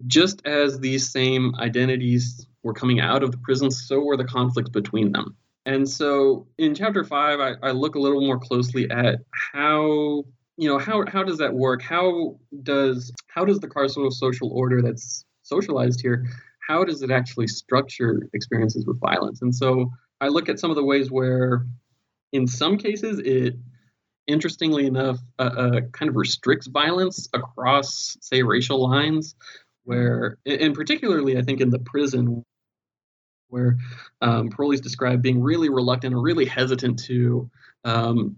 just 0.08 0.46
as 0.46 0.80
these 0.80 1.12
same 1.12 1.56
identities 1.56 2.46
were 2.64 2.74
coming 2.74 3.00
out 3.00 3.24
of 3.24 3.32
the 3.32 3.38
prisons, 3.38 3.86
so 3.88 4.00
were 4.00 4.18
the 4.18 4.26
conflicts 4.26 4.70
between 4.70 5.12
them. 5.12 5.36
And 5.66 5.90
so 5.90 6.48
in 6.58 6.76
chapter 6.76 7.04
five, 7.04 7.40
I, 7.40 7.54
I 7.62 7.72
look 7.72 7.96
a 7.96 8.00
little 8.00 8.22
more 8.22 8.40
closely 8.40 8.90
at 8.90 9.20
how 9.54 10.24
you 10.58 10.70
know 10.70 10.78
how 10.78 11.06
how 11.08 11.24
does 11.24 11.38
that 11.40 11.54
work? 11.54 11.82
How 11.82 12.38
does 12.64 13.12
how 13.28 13.46
does 13.46 13.60
the 13.60 13.68
carceral 13.68 14.12
social 14.12 14.52
order 14.52 14.82
that's 14.82 15.26
socialized 15.44 16.02
here, 16.02 16.26
how 16.68 16.84
does 16.84 17.02
it 17.02 17.12
actually 17.12 17.48
structure 17.48 18.22
experiences 18.34 18.86
with 18.86 19.00
violence? 19.00 19.42
And 19.42 19.54
so 19.54 19.92
I 20.22 20.28
look 20.28 20.50
at 20.50 20.60
some 20.60 20.70
of 20.70 20.76
the 20.76 20.84
ways 20.84 21.12
where, 21.12 21.66
in 22.32 22.48
some 22.48 22.78
cases, 22.78 23.20
it 23.20 23.56
interestingly 24.28 24.86
enough, 24.86 25.20
uh, 25.38 25.42
uh, 25.42 25.82
kind 25.92 26.10
of 26.10 26.16
restricts 26.16 26.68
violence 26.68 27.28
across, 27.34 28.18
say, 28.22 28.42
racial 28.42 28.82
lines 28.82 29.36
where, 29.84 30.38
and 30.46 30.74
particularly 30.74 31.38
I 31.38 31.42
think 31.42 31.60
in 31.60 31.70
the 31.70 31.80
prison, 31.80 32.44
where 33.50 33.78
um, 34.22 34.50
parolees 34.50 34.82
describe 34.82 35.22
being 35.22 35.42
really 35.42 35.70
reluctant 35.70 36.16
or 36.16 36.22
really 36.22 36.46
hesitant 36.46 37.00
to, 37.04 37.50
um, 37.84 38.38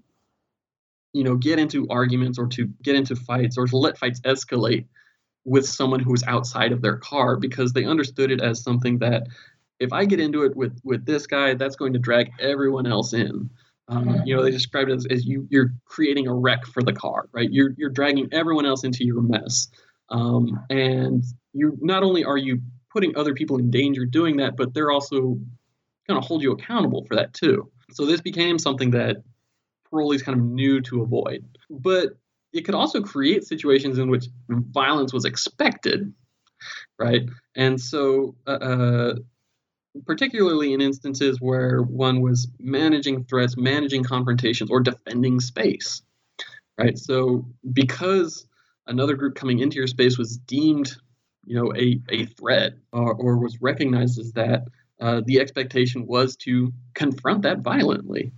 you 1.13 1.23
know, 1.23 1.36
get 1.36 1.59
into 1.59 1.88
arguments 1.89 2.38
or 2.38 2.47
to 2.47 2.65
get 2.82 2.95
into 2.95 3.15
fights 3.15 3.57
or 3.57 3.67
to 3.67 3.78
let 3.78 3.97
fights 3.97 4.19
escalate 4.21 4.88
with 5.46 5.68
someone 5.68 6.00
who 6.00 6.14
is 6.14 6.24
outside 6.28 6.72
of 6.72 6.82
their 6.82 6.98
car 6.98 7.38
because 7.38 7.72
they 7.72 7.86
understood 7.86 8.32
it 8.32 8.41
as 8.41 8.62
something 8.62 8.98
that 9.00 9.28
if 9.80 9.93
I 9.93 10.06
get 10.06 10.20
into 10.20 10.43
it 10.43 10.56
with 10.56 10.80
with 10.84 11.06
this 11.06 11.28
guy, 11.28 11.54
that's 11.54 11.76
going 11.76 11.93
to 11.93 12.00
drag 12.00 12.32
everyone 12.39 12.88
else 12.88 13.14
in. 13.14 13.50
Um, 13.88 14.24
you 14.26 14.36
know, 14.36 14.41
they 14.41 14.50
described 14.50 14.89
it 14.89 14.96
as, 14.96 15.06
as 15.12 15.26
you 15.26 15.48
you're 15.50 15.74
creating 15.86 16.28
a 16.28 16.34
wreck 16.34 16.66
for 16.66 16.82
the 16.82 16.93
car, 16.93 17.30
right? 17.32 17.52
You're 17.52 17.72
you're 17.78 17.89
dragging 17.89 18.28
everyone 18.32 18.66
else 18.66 18.84
into 18.84 19.06
your 19.06 19.22
mess. 19.22 19.68
Um, 20.10 20.60
and 20.70 21.24
you 21.54 21.78
not 21.82 22.04
only 22.04 22.24
are 22.24 22.38
you 22.38 22.62
putting 22.91 23.16
other 23.18 23.34
people 23.34 23.58
in 23.58 23.70
danger 23.70 24.06
doing 24.06 24.38
that, 24.38 24.56
but 24.56 24.74
they're 24.74 24.91
also 24.91 25.38
going 26.08 26.22
to 26.22 26.26
hold 26.26 26.41
you 26.41 26.52
accountable 26.52 27.04
for 27.06 27.16
that 27.16 27.34
too. 27.34 27.70
So 27.91 28.06
this 28.06 28.22
became 28.22 28.58
something 28.58 28.91
that 28.91 29.18
parolees 29.91 30.24
kind 30.24 30.38
of 30.38 30.46
knew 30.46 30.82
to 30.82 31.02
avoid. 31.02 31.46
But 31.70 32.18
it 32.56 32.64
could 32.64 32.76
also 32.76 33.01
create 33.01 33.45
situations 33.45 33.99
in 33.99 34.10
which 34.10 34.28
violence 34.49 35.14
was 35.14 35.26
expected, 35.26 36.14
right? 36.97 37.24
And 37.56 37.80
so, 37.80 38.36
uh, 38.47 38.51
uh 38.51 39.16
particularly 40.06 40.74
in 40.74 40.82
instances 40.82 41.39
where 41.39 41.82
one 41.82 42.22
was 42.22 42.49
managing 42.60 43.24
threats, 43.26 43.56
managing 43.56 44.03
confrontations, 44.03 44.70
or 44.70 44.82
defending 44.82 45.39
space, 45.39 46.01
right? 46.78 46.97
So 46.97 47.45
because 47.72 48.45
another 48.88 49.16
group 49.16 49.36
coming 49.36 49.60
into 49.60 49.78
your 49.78 49.88
space 49.88 50.18
was 50.18 50.38
deemed, 50.38 50.95
you 51.45 51.56
know, 51.56 51.74
a, 51.76 52.01
a 52.10 52.26
threat 52.26 52.74
or, 52.91 53.14
or 53.14 53.38
was 53.38 53.62
recognized 53.62 54.20
as 54.20 54.34
that, 54.34 54.64
uh, 54.99 55.22
the 55.26 55.39
expectation 55.39 56.06
was 56.08 56.36
to 56.38 56.74
confront 56.93 57.43
that 57.43 57.60
violently. 57.60 58.34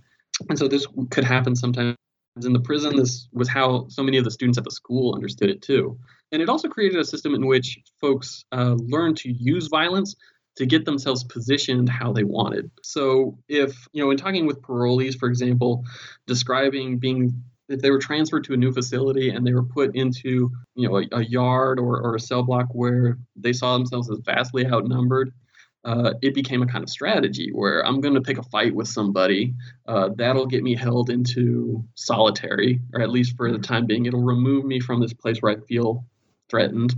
And 0.48 0.56
so 0.56 0.68
this 0.68 0.86
could 1.10 1.24
happen 1.24 1.56
sometimes 1.56 1.96
in 2.46 2.52
the 2.52 2.60
prison. 2.60 2.96
This 2.96 3.28
was 3.32 3.48
how 3.48 3.88
so 3.88 4.02
many 4.02 4.18
of 4.18 4.24
the 4.24 4.30
students 4.30 4.58
at 4.58 4.64
the 4.64 4.70
school 4.70 5.14
understood 5.14 5.50
it 5.50 5.62
too. 5.62 5.98
And 6.32 6.42
it 6.42 6.48
also 6.48 6.68
created 6.68 6.98
a 6.98 7.04
system 7.04 7.34
in 7.34 7.46
which 7.46 7.78
folks 8.00 8.44
uh, 8.52 8.76
learned 8.78 9.18
to 9.18 9.32
use 9.32 9.68
violence 9.68 10.16
to 10.56 10.66
get 10.66 10.84
themselves 10.84 11.24
positioned 11.24 11.88
how 11.88 12.12
they 12.12 12.24
wanted. 12.24 12.70
So 12.82 13.38
if, 13.48 13.88
you 13.92 14.02
know, 14.02 14.10
in 14.10 14.16
talking 14.16 14.46
with 14.46 14.60
parolees, 14.60 15.16
for 15.16 15.28
example, 15.28 15.84
describing 16.26 16.98
being 16.98 17.44
if 17.68 17.80
they 17.80 17.90
were 17.90 17.98
transferred 17.98 18.44
to 18.44 18.54
a 18.54 18.56
new 18.56 18.72
facility 18.72 19.30
and 19.30 19.46
they 19.46 19.52
were 19.52 19.64
put 19.64 19.94
into 19.94 20.50
you 20.74 20.88
know 20.88 20.98
a, 20.98 21.04
a 21.12 21.24
yard 21.24 21.78
or, 21.78 22.00
or 22.00 22.14
a 22.14 22.20
cell 22.20 22.42
block 22.42 22.66
where 22.72 23.18
they 23.36 23.52
saw 23.52 23.76
themselves 23.76 24.10
as 24.10 24.18
vastly 24.24 24.66
outnumbered 24.66 25.32
uh, 25.84 26.12
it 26.22 26.34
became 26.34 26.62
a 26.62 26.66
kind 26.66 26.82
of 26.82 26.90
strategy 26.90 27.50
where 27.52 27.86
i'm 27.86 28.00
going 28.00 28.14
to 28.14 28.20
pick 28.20 28.38
a 28.38 28.42
fight 28.44 28.74
with 28.74 28.88
somebody 28.88 29.54
uh, 29.86 30.08
that'll 30.16 30.46
get 30.46 30.62
me 30.62 30.74
held 30.74 31.10
into 31.10 31.84
solitary 31.94 32.80
or 32.94 33.00
at 33.00 33.10
least 33.10 33.36
for 33.36 33.50
the 33.52 33.58
time 33.58 33.86
being 33.86 34.06
it'll 34.06 34.22
remove 34.22 34.64
me 34.64 34.80
from 34.80 35.00
this 35.00 35.12
place 35.12 35.38
where 35.40 35.52
i 35.52 35.60
feel 35.66 36.04
threatened 36.50 36.94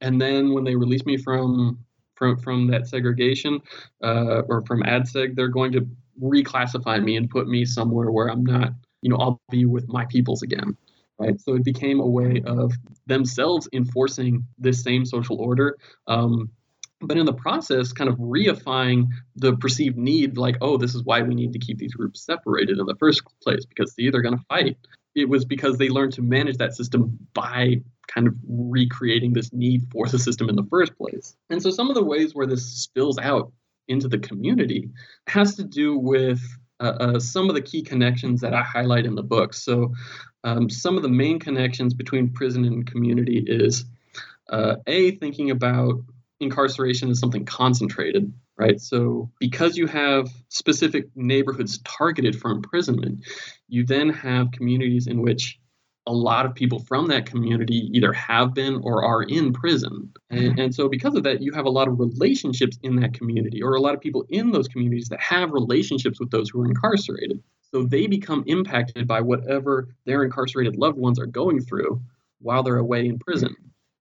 and 0.00 0.20
then 0.20 0.52
when 0.52 0.64
they 0.64 0.74
release 0.74 1.04
me 1.06 1.16
from 1.16 1.78
from 2.14 2.36
from 2.38 2.66
that 2.68 2.86
segregation 2.86 3.60
uh, 4.02 4.42
or 4.48 4.62
from 4.66 4.82
adseg 4.82 5.34
they're 5.34 5.48
going 5.48 5.72
to 5.72 5.86
reclassify 6.22 7.02
me 7.02 7.16
and 7.16 7.28
put 7.28 7.48
me 7.48 7.64
somewhere 7.64 8.10
where 8.10 8.28
i'm 8.28 8.44
not 8.44 8.72
you 9.04 9.10
know, 9.10 9.16
I'll 9.16 9.40
be 9.50 9.66
with 9.66 9.86
my 9.88 10.06
peoples 10.06 10.42
again. 10.42 10.76
Right. 11.18 11.40
So 11.40 11.54
it 11.54 11.62
became 11.62 12.00
a 12.00 12.06
way 12.06 12.42
of 12.44 12.72
themselves 13.06 13.68
enforcing 13.72 14.44
this 14.58 14.82
same 14.82 15.04
social 15.04 15.36
order 15.36 15.78
um, 16.08 16.50
but 17.00 17.16
in 17.16 17.26
the 17.26 17.32
process, 17.32 17.92
kind 17.92 18.08
of 18.08 18.16
reifying 18.16 19.08
the 19.36 19.56
perceived 19.56 19.96
need, 19.96 20.36
like, 20.36 20.56
oh, 20.60 20.76
this 20.76 20.94
is 20.94 21.02
why 21.04 21.22
we 21.22 21.34
need 21.34 21.52
to 21.52 21.58
keep 21.58 21.78
these 21.78 21.94
groups 21.94 22.24
separated 22.24 22.78
in 22.78 22.86
the 22.86 22.96
first 22.96 23.22
place, 23.42 23.64
because 23.64 23.92
see, 23.94 24.10
they're 24.10 24.22
going 24.22 24.36
to 24.36 24.44
fight. 24.48 24.76
It 25.14 25.28
was 25.28 25.44
because 25.44 25.78
they 25.78 25.88
learned 25.88 26.14
to 26.14 26.22
manage 26.22 26.56
that 26.58 26.74
system 26.74 27.18
by 27.34 27.82
kind 28.08 28.26
of 28.26 28.34
recreating 28.48 29.32
this 29.32 29.52
need 29.52 29.86
for 29.90 30.08
the 30.08 30.18
system 30.18 30.48
in 30.48 30.56
the 30.56 30.66
first 30.70 30.96
place. 30.96 31.36
And 31.50 31.62
so 31.62 31.70
some 31.70 31.88
of 31.88 31.94
the 31.94 32.04
ways 32.04 32.34
where 32.34 32.46
this 32.46 32.66
spills 32.66 33.18
out 33.18 33.52
into 33.88 34.08
the 34.08 34.18
community 34.18 34.90
has 35.26 35.56
to 35.56 35.64
do 35.64 35.96
with 35.96 36.40
uh, 36.80 36.96
uh, 37.00 37.20
some 37.20 37.48
of 37.48 37.54
the 37.54 37.62
key 37.62 37.82
connections 37.82 38.40
that 38.40 38.52
I 38.52 38.62
highlight 38.62 39.06
in 39.06 39.14
the 39.14 39.22
book. 39.22 39.54
So, 39.54 39.94
um, 40.42 40.68
some 40.68 40.96
of 40.96 41.02
the 41.02 41.08
main 41.08 41.38
connections 41.38 41.94
between 41.94 42.32
prison 42.32 42.64
and 42.64 42.86
community 42.86 43.42
is 43.46 43.84
uh, 44.50 44.76
a 44.86 45.12
thinking 45.12 45.50
about 45.50 46.02
incarceration 46.44 47.10
is 47.10 47.18
something 47.18 47.44
concentrated, 47.44 48.32
right? 48.56 48.80
So, 48.80 49.30
because 49.40 49.76
you 49.76 49.86
have 49.86 50.28
specific 50.48 51.08
neighborhoods 51.14 51.78
targeted 51.78 52.38
for 52.40 52.50
imprisonment, 52.50 53.24
you 53.68 53.84
then 53.84 54.10
have 54.10 54.52
communities 54.52 55.06
in 55.06 55.22
which 55.22 55.58
a 56.06 56.12
lot 56.12 56.44
of 56.44 56.54
people 56.54 56.78
from 56.80 57.08
that 57.08 57.26
community 57.26 57.90
either 57.92 58.12
have 58.12 58.52
been 58.52 58.80
or 58.82 59.04
are 59.04 59.22
in 59.22 59.54
prison. 59.54 60.12
And, 60.30 60.40
mm-hmm. 60.40 60.60
and, 60.60 60.74
so, 60.74 60.88
because 60.88 61.14
of 61.16 61.22
that, 61.24 61.42
you 61.42 61.52
have 61.52 61.66
a 61.66 61.70
lot 61.70 61.88
of 61.88 61.98
relationships 61.98 62.78
in 62.82 62.96
that 62.96 63.14
community, 63.14 63.62
or 63.62 63.74
a 63.74 63.80
lot 63.80 63.94
of 63.94 64.00
people 64.00 64.24
in 64.28 64.52
those 64.52 64.68
communities 64.68 65.08
that 65.08 65.20
have 65.20 65.50
relationships 65.50 66.20
with 66.20 66.30
those 66.30 66.50
who 66.50 66.62
are 66.62 66.66
incarcerated. 66.66 67.42
So, 67.72 67.82
they 67.82 68.06
become 68.06 68.44
impacted 68.46 69.08
by 69.08 69.20
whatever 69.22 69.88
their 70.04 70.22
incarcerated 70.22 70.76
loved 70.76 70.98
ones 70.98 71.18
are 71.18 71.26
going 71.26 71.60
through 71.60 72.00
while 72.40 72.62
they're 72.62 72.76
away 72.76 73.06
in 73.06 73.18
prison. 73.18 73.56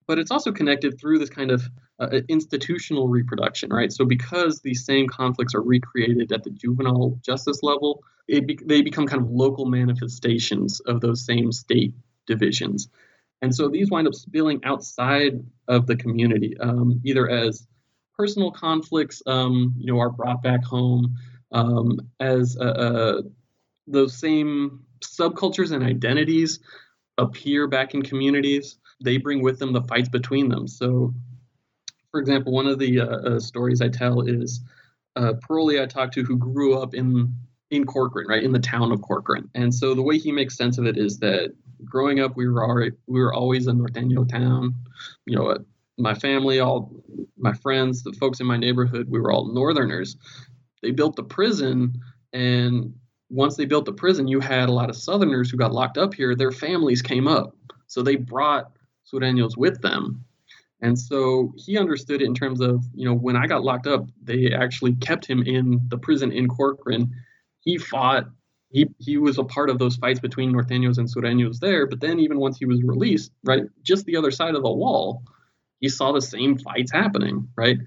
But 0.06 0.20
it's 0.20 0.32
also 0.32 0.52
connected 0.52 1.00
through 1.00 1.20
this 1.20 1.30
kind 1.30 1.52
of 1.52 1.64
uh, 2.00 2.22
institutional 2.28 3.08
reproduction, 3.08 3.70
right? 3.72 3.92
So, 3.92 4.06
because 4.06 4.60
these 4.60 4.86
same 4.86 5.08
conflicts 5.08 5.56
are 5.56 5.62
recreated 5.62 6.32
at 6.32 6.44
the 6.44 6.50
juvenile 6.50 7.20
justice 7.26 7.64
level, 7.64 8.04
be, 8.28 8.58
they 8.66 8.82
become 8.82 9.06
kind 9.06 9.22
of 9.22 9.30
local 9.30 9.66
manifestations 9.66 10.80
of 10.82 11.02
those 11.02 11.26
same 11.26 11.52
state 11.52 11.94
divisions. 12.26 12.90
And 13.42 13.54
so 13.54 13.68
these 13.68 13.92
wind 13.92 14.08
up 14.08 14.16
spilling 14.16 14.64
outside 14.64 15.44
of 15.68 15.86
the 15.86 15.98
community, 15.98 16.58
um, 16.60 17.02
either 17.04 17.30
as 17.30 17.68
personal 18.18 18.52
conflicts, 18.52 19.22
um, 19.26 19.76
you 19.78 19.92
know, 19.92 20.00
are 20.00 20.10
brought 20.10 20.42
back 20.42 20.64
home, 20.64 21.18
um, 21.52 22.00
as 22.20 22.58
uh, 22.58 22.64
uh, 22.64 23.22
those 23.86 24.18
same 24.18 24.86
subcultures 25.02 25.74
and 25.74 25.84
identities 25.84 26.60
appear 27.18 27.68
back 27.68 27.94
in 27.94 28.02
communities. 28.02 28.78
They 29.04 29.18
bring 29.18 29.42
with 29.42 29.60
them 29.60 29.74
the 29.74 29.82
fights 29.84 30.10
between 30.10 30.50
them. 30.50 30.68
So, 30.68 31.14
for 32.10 32.20
example, 32.20 32.54
one 32.54 32.68
of 32.68 32.80
the 32.80 33.02
uh, 33.02 33.06
uh 33.06 33.40
stories 33.40 33.82
I 33.82 33.90
tell 33.90 34.22
is 34.22 34.62
uh, 35.16 35.34
I 35.50 35.86
talked 35.86 36.14
to 36.16 36.24
who 36.24 36.38
grew 36.38 36.78
up 36.80 36.94
in 36.96 37.36
in 37.70 37.86
Corcoran, 37.86 38.28
right, 38.28 38.44
in 38.44 38.52
the 38.52 38.60
town 38.60 38.92
of 38.92 39.02
Corcoran. 39.02 39.50
And 39.56 39.74
so 39.74 39.96
the 39.96 40.02
way 40.02 40.18
he 40.18 40.32
makes 40.32 40.56
sense 40.56 40.78
of 40.78 40.86
it 40.86 40.98
is 40.98 41.20
that 41.20 41.54
growing 41.84 42.20
up, 42.20 42.36
we 42.36 42.48
were 42.48 42.64
already, 42.64 42.96
we 43.08 43.20
were 43.20 43.34
always 43.34 43.68
a 43.68 43.72
Norteño 43.72 44.30
town. 44.30 44.76
You 45.26 45.36
know, 45.36 45.58
my 45.98 46.14
family, 46.14 46.60
all 46.60 46.92
my 47.38 47.54
friends, 47.54 48.04
the 48.04 48.14
folks 48.14 48.40
in 48.40 48.46
my 48.46 48.58
neighborhood, 48.58 49.10
we 49.10 49.20
were 49.20 49.32
all 49.32 49.52
Northerners. 49.52 50.18
They 50.82 50.92
built 50.92 51.16
the 51.16 51.24
prison, 51.24 52.02
and 52.32 52.94
once 53.30 53.56
they 53.56 53.66
built 53.66 53.86
the 53.86 53.94
prison, 53.94 54.28
you 54.28 54.40
had 54.40 54.70
a 54.70 54.74
lot 54.74 54.90
of 54.90 54.96
Southerners 54.96 55.50
who 55.50 55.58
got 55.58 55.74
locked 55.74 55.98
up 55.98 56.14
here. 56.14 56.36
Their 56.36 56.52
families 56.52 57.02
came 57.02 57.28
up, 57.28 57.56
so 57.88 58.02
they 58.02 58.18
brought 58.18 58.72
Sureños 59.12 59.58
with 59.58 59.82
them. 59.82 60.26
And 60.82 61.00
so 61.00 61.54
he 61.56 61.78
understood 61.78 62.22
it 62.22 62.26
in 62.26 62.36
terms 62.36 62.60
of, 62.60 62.84
you 62.94 63.06
know, 63.06 63.16
when 63.16 63.38
I 63.38 63.48
got 63.48 63.64
locked 63.64 63.88
up, 63.88 64.06
they 64.22 64.52
actually 64.52 64.96
kept 64.96 65.26
him 65.26 65.42
in 65.44 65.82
the 65.88 65.98
prison 65.98 66.32
in 66.32 66.48
Corcoran 66.48 67.14
he 67.64 67.78
fought 67.78 68.26
he 68.70 68.88
he 69.00 69.18
was 69.18 69.38
a 69.38 69.44
part 69.44 69.70
of 69.70 69.80
those 69.80 69.96
fights 69.96 70.20
between 70.20 70.52
norteños 70.54 70.98
and 70.98 71.08
sureños 71.08 71.60
there. 71.60 71.88
But 71.88 72.02
then 72.02 72.20
even 72.20 72.40
once 72.40 72.58
he 72.58 72.66
was 72.66 72.84
released, 72.84 73.32
right, 73.44 73.64
just 73.82 74.06
the 74.06 74.18
other 74.18 74.32
side 74.32 74.56
of 74.56 74.64
the 74.64 74.72
wall, 74.72 75.24
he 75.80 75.90
saw 75.90 76.12
the 76.12 76.22
same 76.22 76.58
fights 76.58 76.92
happening, 76.92 77.50
right, 77.56 77.78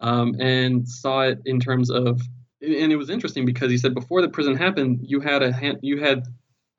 um, 0.00 0.36
and 0.40 0.88
saw 0.88 1.22
it 1.22 1.40
in 1.44 1.60
terms 1.60 1.90
of. 1.90 2.20
And 2.62 2.90
it 2.90 2.96
was 2.96 3.10
interesting 3.10 3.44
because 3.44 3.70
he 3.70 3.76
said 3.76 3.94
before 3.94 4.22
the 4.22 4.30
prison 4.30 4.56
happened, 4.56 5.00
you 5.02 5.20
had 5.20 5.42
a 5.42 5.78
you 5.82 6.00
had, 6.00 6.24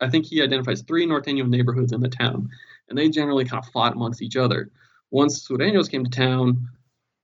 I 0.01 0.09
think 0.09 0.25
he 0.25 0.41
identifies 0.41 0.81
three 0.81 1.05
norteño 1.05 1.47
neighborhoods 1.47 1.91
in 1.91 2.01
the 2.01 2.09
town, 2.09 2.49
and 2.89 2.97
they 2.97 3.09
generally 3.09 3.45
kind 3.45 3.63
of 3.63 3.71
fought 3.71 3.93
amongst 3.93 4.21
each 4.21 4.35
other. 4.35 4.71
Once 5.11 5.47
sureños 5.47 5.89
came 5.89 6.03
to 6.03 6.09
town, 6.09 6.67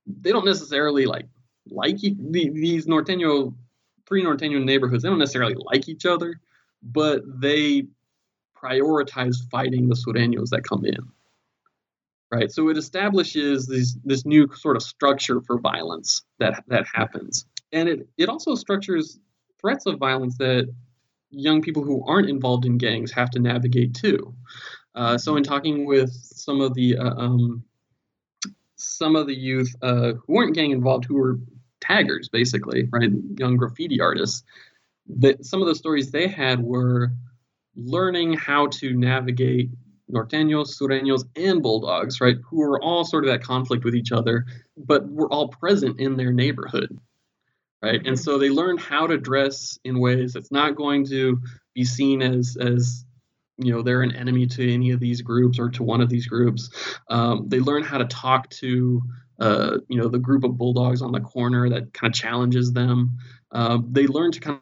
they 0.06 0.30
don't 0.30 0.44
necessarily 0.44 1.06
like 1.06 1.26
like 1.70 1.98
these 1.98 2.86
norteño 2.86 3.54
three 4.06 4.22
Norteño 4.22 4.62
neighborhoods, 4.62 5.02
they 5.02 5.08
don't 5.08 5.18
necessarily 5.18 5.56
like 5.56 5.88
each 5.88 6.06
other, 6.06 6.40
but 6.82 7.22
they 7.40 7.86
prioritize 8.56 9.36
fighting 9.50 9.88
the 9.88 9.94
Sureños 9.94 10.50
that 10.50 10.62
come 10.64 10.84
in. 10.84 10.98
Right. 12.30 12.50
So 12.50 12.68
it 12.68 12.76
establishes 12.76 13.66
this 13.66 13.96
this 14.04 14.26
new 14.26 14.52
sort 14.54 14.76
of 14.76 14.82
structure 14.82 15.40
for 15.40 15.58
violence 15.58 16.22
that 16.38 16.64
that 16.66 16.84
happens. 16.92 17.46
And 17.70 17.88
it, 17.88 18.08
it 18.18 18.28
also 18.28 18.56
structures 18.56 19.20
threats 19.60 19.86
of 19.86 19.98
violence 19.98 20.36
that 20.38 20.72
young 21.30 21.62
people 21.62 21.84
who 21.84 22.04
aren't 22.06 22.28
involved 22.28 22.64
in 22.64 22.78
gangs 22.78 23.12
have 23.12 23.30
to 23.30 23.38
navigate 23.38 23.94
too. 23.94 24.34
Uh, 24.94 25.18
so 25.18 25.36
in 25.36 25.42
talking 25.42 25.84
with 25.86 26.12
some 26.12 26.60
of 26.60 26.74
the 26.74 26.96
uh, 26.96 27.14
um, 27.16 27.64
some 28.76 29.16
of 29.16 29.26
the 29.26 29.34
youth 29.34 29.74
uh, 29.82 30.12
who 30.12 30.34
weren't 30.34 30.54
gang 30.54 30.70
involved, 30.70 31.04
who 31.04 31.14
were 31.14 31.38
taggers, 31.80 32.28
basically, 32.28 32.88
right? 32.92 33.10
Young 33.38 33.56
graffiti 33.56 34.00
artists. 34.00 34.42
That 35.18 35.44
some 35.44 35.60
of 35.60 35.68
the 35.68 35.74
stories 35.74 36.10
they 36.10 36.28
had 36.28 36.60
were 36.60 37.12
learning 37.76 38.34
how 38.34 38.68
to 38.68 38.94
navigate 38.94 39.70
norteños, 40.10 40.78
sureños, 40.78 41.24
and 41.36 41.62
bulldogs, 41.62 42.20
right? 42.20 42.36
Who 42.46 42.58
were 42.58 42.82
all 42.82 43.04
sort 43.04 43.24
of 43.24 43.30
at 43.30 43.42
conflict 43.42 43.84
with 43.84 43.94
each 43.94 44.12
other, 44.12 44.46
but 44.76 45.08
were 45.08 45.30
all 45.32 45.48
present 45.48 46.00
in 46.00 46.16
their 46.16 46.32
neighborhood, 46.32 46.98
right? 47.82 48.00
And 48.06 48.18
so 48.18 48.38
they 48.38 48.50
learned 48.50 48.80
how 48.80 49.06
to 49.06 49.18
dress 49.18 49.78
in 49.84 49.98
ways 49.98 50.32
that's 50.32 50.52
not 50.52 50.76
going 50.76 51.06
to 51.06 51.40
be 51.74 51.84
seen 51.84 52.22
as 52.22 52.56
as 52.58 53.04
you 53.58 53.72
know 53.72 53.82
they're 53.82 54.02
an 54.02 54.14
enemy 54.14 54.46
to 54.46 54.72
any 54.72 54.90
of 54.90 55.00
these 55.00 55.22
groups 55.22 55.58
or 55.58 55.68
to 55.70 55.82
one 55.82 56.00
of 56.00 56.08
these 56.08 56.26
groups. 56.26 56.70
Um, 57.08 57.48
they 57.48 57.60
learn 57.60 57.82
how 57.82 57.98
to 57.98 58.04
talk 58.06 58.50
to 58.50 59.02
uh, 59.40 59.78
you 59.88 59.98
know, 59.98 60.08
the 60.08 60.18
group 60.18 60.44
of 60.44 60.56
bulldogs 60.56 61.02
on 61.02 61.12
the 61.12 61.20
corner 61.20 61.68
that 61.68 61.92
kind 61.92 62.12
of 62.12 62.18
challenges 62.18 62.72
them. 62.72 63.18
Uh, 63.50 63.78
they 63.90 64.06
learn 64.06 64.32
to 64.32 64.40
kind 64.40 64.60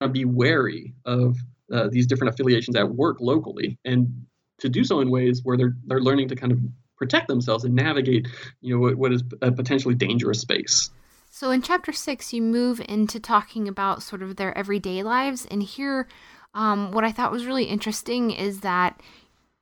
of 0.00 0.12
be 0.12 0.24
wary 0.24 0.94
of 1.04 1.36
uh, 1.72 1.88
these 1.88 2.06
different 2.06 2.34
affiliations 2.34 2.76
at 2.76 2.88
work 2.88 3.16
locally, 3.20 3.78
and 3.84 4.26
to 4.58 4.68
do 4.68 4.84
so 4.84 5.00
in 5.00 5.10
ways 5.10 5.40
where 5.42 5.56
they're 5.56 5.74
they're 5.86 6.00
learning 6.00 6.28
to 6.28 6.36
kind 6.36 6.52
of 6.52 6.58
protect 6.96 7.28
themselves 7.28 7.64
and 7.64 7.74
navigate, 7.74 8.28
you 8.60 8.74
know, 8.74 8.80
what, 8.80 8.94
what 8.96 9.12
is 9.12 9.22
a 9.40 9.50
potentially 9.50 9.94
dangerous 9.94 10.40
space. 10.40 10.90
So 11.30 11.50
in 11.50 11.62
chapter 11.62 11.92
six, 11.92 12.32
you 12.34 12.42
move 12.42 12.80
into 12.86 13.18
talking 13.18 13.66
about 13.66 14.02
sort 14.02 14.22
of 14.22 14.36
their 14.36 14.56
everyday 14.56 15.02
lives, 15.02 15.46
and 15.50 15.62
here. 15.62 16.08
Um, 16.54 16.92
what 16.92 17.04
I 17.04 17.12
thought 17.12 17.32
was 17.32 17.46
really 17.46 17.64
interesting 17.64 18.30
is 18.30 18.60
that 18.60 19.00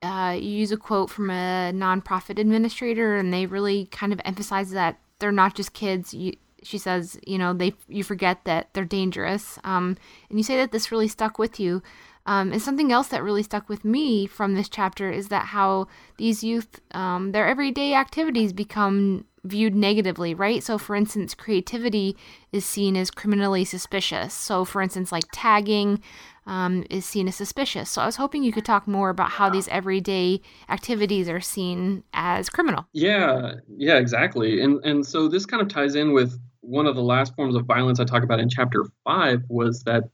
uh, 0.03 0.36
you 0.38 0.49
use 0.49 0.72
a 0.72 0.76
quote 0.76 1.11
from 1.11 1.30
a 1.30 1.72
nonprofit 1.74 2.38
administrator, 2.38 3.16
and 3.16 3.32
they 3.32 3.47
really 3.47 3.86
kind 3.86 4.12
of 4.12 4.20
emphasize 4.24 4.70
that 4.70 4.99
they're 5.18 5.32
not 5.32 5.55
just 5.55 5.72
kids. 5.72 6.14
You, 6.14 6.34
she 6.62 6.78
says, 6.78 7.18
you 7.26 7.38
know, 7.38 7.53
they 7.53 7.74
you 7.88 8.03
forget 8.03 8.45
that 8.45 8.72
they're 8.72 8.84
dangerous. 8.84 9.59
Um, 9.64 9.97
and 10.28 10.38
you 10.38 10.43
say 10.43 10.57
that 10.57 10.72
this 10.72 10.91
really 10.91 11.09
stuck 11.09 11.38
with 11.38 11.61
you. 11.61 11.82
Um, 12.26 12.53
and 12.53 12.61
something 12.61 12.93
else 12.93 13.09
that 13.09 13.22
really 13.22 13.43
stuck 13.43 13.68
with 13.68 13.84
me 13.84 14.26
from 14.26 14.55
this 14.55 14.68
chapter 14.68 15.11
is 15.11 15.28
that 15.28 15.47
how 15.47 15.88
these 16.18 16.45
youth, 16.45 16.80
um, 16.93 17.32
their 17.32 17.47
everyday 17.47 17.95
activities 17.95 18.53
become 18.53 19.24
viewed 19.45 19.74
negatively, 19.74 20.34
right? 20.34 20.62
So, 20.62 20.76
for 20.76 20.95
instance, 20.95 21.34
creativity 21.34 22.16
is 22.53 22.64
seen 22.64 22.97
as 22.97 23.11
criminally 23.11 23.64
suspicious. 23.64 24.34
So, 24.34 24.64
for 24.66 24.82
instance, 24.82 25.11
like 25.11 25.24
tagging, 25.32 26.03
um, 26.47 26.84
is 26.91 27.05
seen 27.05 27.28
as 27.28 27.36
suspicious. 27.36 27.91
So 27.91 28.03
I 28.03 28.07
was 28.07 28.16
hoping 28.16 28.43
you 28.43 28.53
could 28.53 28.64
talk 28.64 28.88
more 28.88 29.11
about 29.11 29.30
how 29.30 29.51
these 29.51 29.68
everyday 29.68 30.41
activities 30.68 31.28
are 31.28 31.41
seen 31.41 32.03
as 32.12 32.49
criminal. 32.49 32.86
Yeah, 32.93 33.55
yeah, 33.76 33.97
exactly. 33.97 34.61
And 34.61 34.84
and 34.84 35.07
so 35.07 35.28
this 35.28 35.47
kind 35.47 35.62
of 35.62 35.68
ties 35.68 35.95
in 35.95 36.12
with 36.12 36.38
one 36.61 36.86
of 36.86 36.95
the 36.95 37.03
last 37.03 37.34
forms 37.34 37.55
of 37.55 37.64
violence 37.64 38.01
I 38.01 38.05
talk 38.05 38.22
about 38.22 38.41
in 38.41 38.49
chapter 38.49 38.84
five 39.05 39.43
was 39.49 39.82
that 39.84 40.05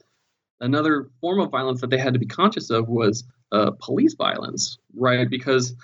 another 0.60 1.10
form 1.20 1.40
of 1.40 1.50
violence 1.50 1.80
that 1.80 1.90
they 1.90 1.98
had 1.98 2.14
to 2.14 2.18
be 2.18 2.26
conscious 2.26 2.70
of 2.70 2.88
was 2.88 3.24
uh, 3.52 3.72
police 3.80 4.14
violence, 4.14 4.78
right? 4.94 5.28
Because 5.28 5.74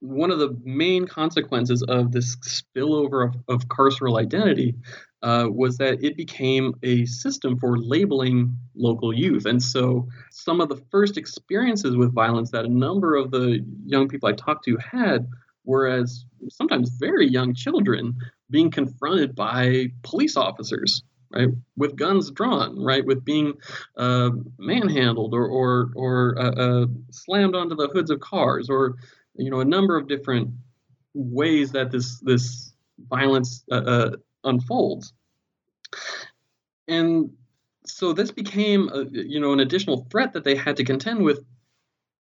one 0.00 0.30
of 0.30 0.38
the 0.40 0.58
main 0.64 1.06
consequences 1.06 1.82
of 1.82 2.12
this 2.12 2.36
spillover 2.36 3.28
of, 3.28 3.36
of 3.48 3.68
carceral 3.68 4.20
identity 4.20 4.74
uh, 5.22 5.46
was 5.50 5.78
that 5.78 6.02
it 6.02 6.16
became 6.16 6.74
a 6.82 7.04
system 7.06 7.58
for 7.58 7.78
labeling 7.78 8.56
local 8.74 9.12
youth. 9.12 9.46
And 9.46 9.62
so 9.62 10.08
some 10.30 10.60
of 10.60 10.68
the 10.68 10.82
first 10.90 11.16
experiences 11.16 11.96
with 11.96 12.12
violence 12.14 12.50
that 12.50 12.64
a 12.64 12.68
number 12.68 13.14
of 13.14 13.30
the 13.30 13.64
young 13.86 14.08
people 14.08 14.28
I 14.28 14.32
talked 14.32 14.64
to 14.64 14.76
had 14.78 15.28
were 15.64 15.86
as 15.86 16.24
sometimes 16.48 16.90
very 16.98 17.28
young 17.28 17.54
children 17.54 18.16
being 18.50 18.70
confronted 18.70 19.34
by 19.34 19.86
police 20.02 20.36
officers 20.36 21.02
right, 21.32 21.48
with 21.76 21.96
guns 21.96 22.30
drawn, 22.30 22.78
right, 22.82 23.04
with 23.04 23.24
being 23.24 23.54
uh, 23.96 24.30
manhandled 24.58 25.34
or 25.34 25.46
or, 25.46 25.90
or 25.94 26.38
uh, 26.38 26.50
uh, 26.50 26.86
slammed 27.10 27.54
onto 27.54 27.74
the 27.74 27.88
hoods 27.88 28.10
of 28.10 28.20
cars, 28.20 28.68
or 28.68 28.96
you 29.36 29.50
know, 29.50 29.60
a 29.60 29.64
number 29.64 29.96
of 29.96 30.08
different 30.08 30.50
ways 31.14 31.72
that 31.72 31.90
this 31.90 32.18
this 32.20 32.74
violence 33.08 33.64
uh, 33.70 34.10
unfolds, 34.44 35.12
and 36.88 37.30
so 37.84 38.12
this 38.12 38.30
became 38.30 38.88
a, 38.92 39.04
you 39.04 39.40
know 39.40 39.52
an 39.52 39.60
additional 39.60 40.06
threat 40.10 40.32
that 40.32 40.44
they 40.44 40.54
had 40.54 40.76
to 40.76 40.84
contend 40.84 41.22
with, 41.22 41.44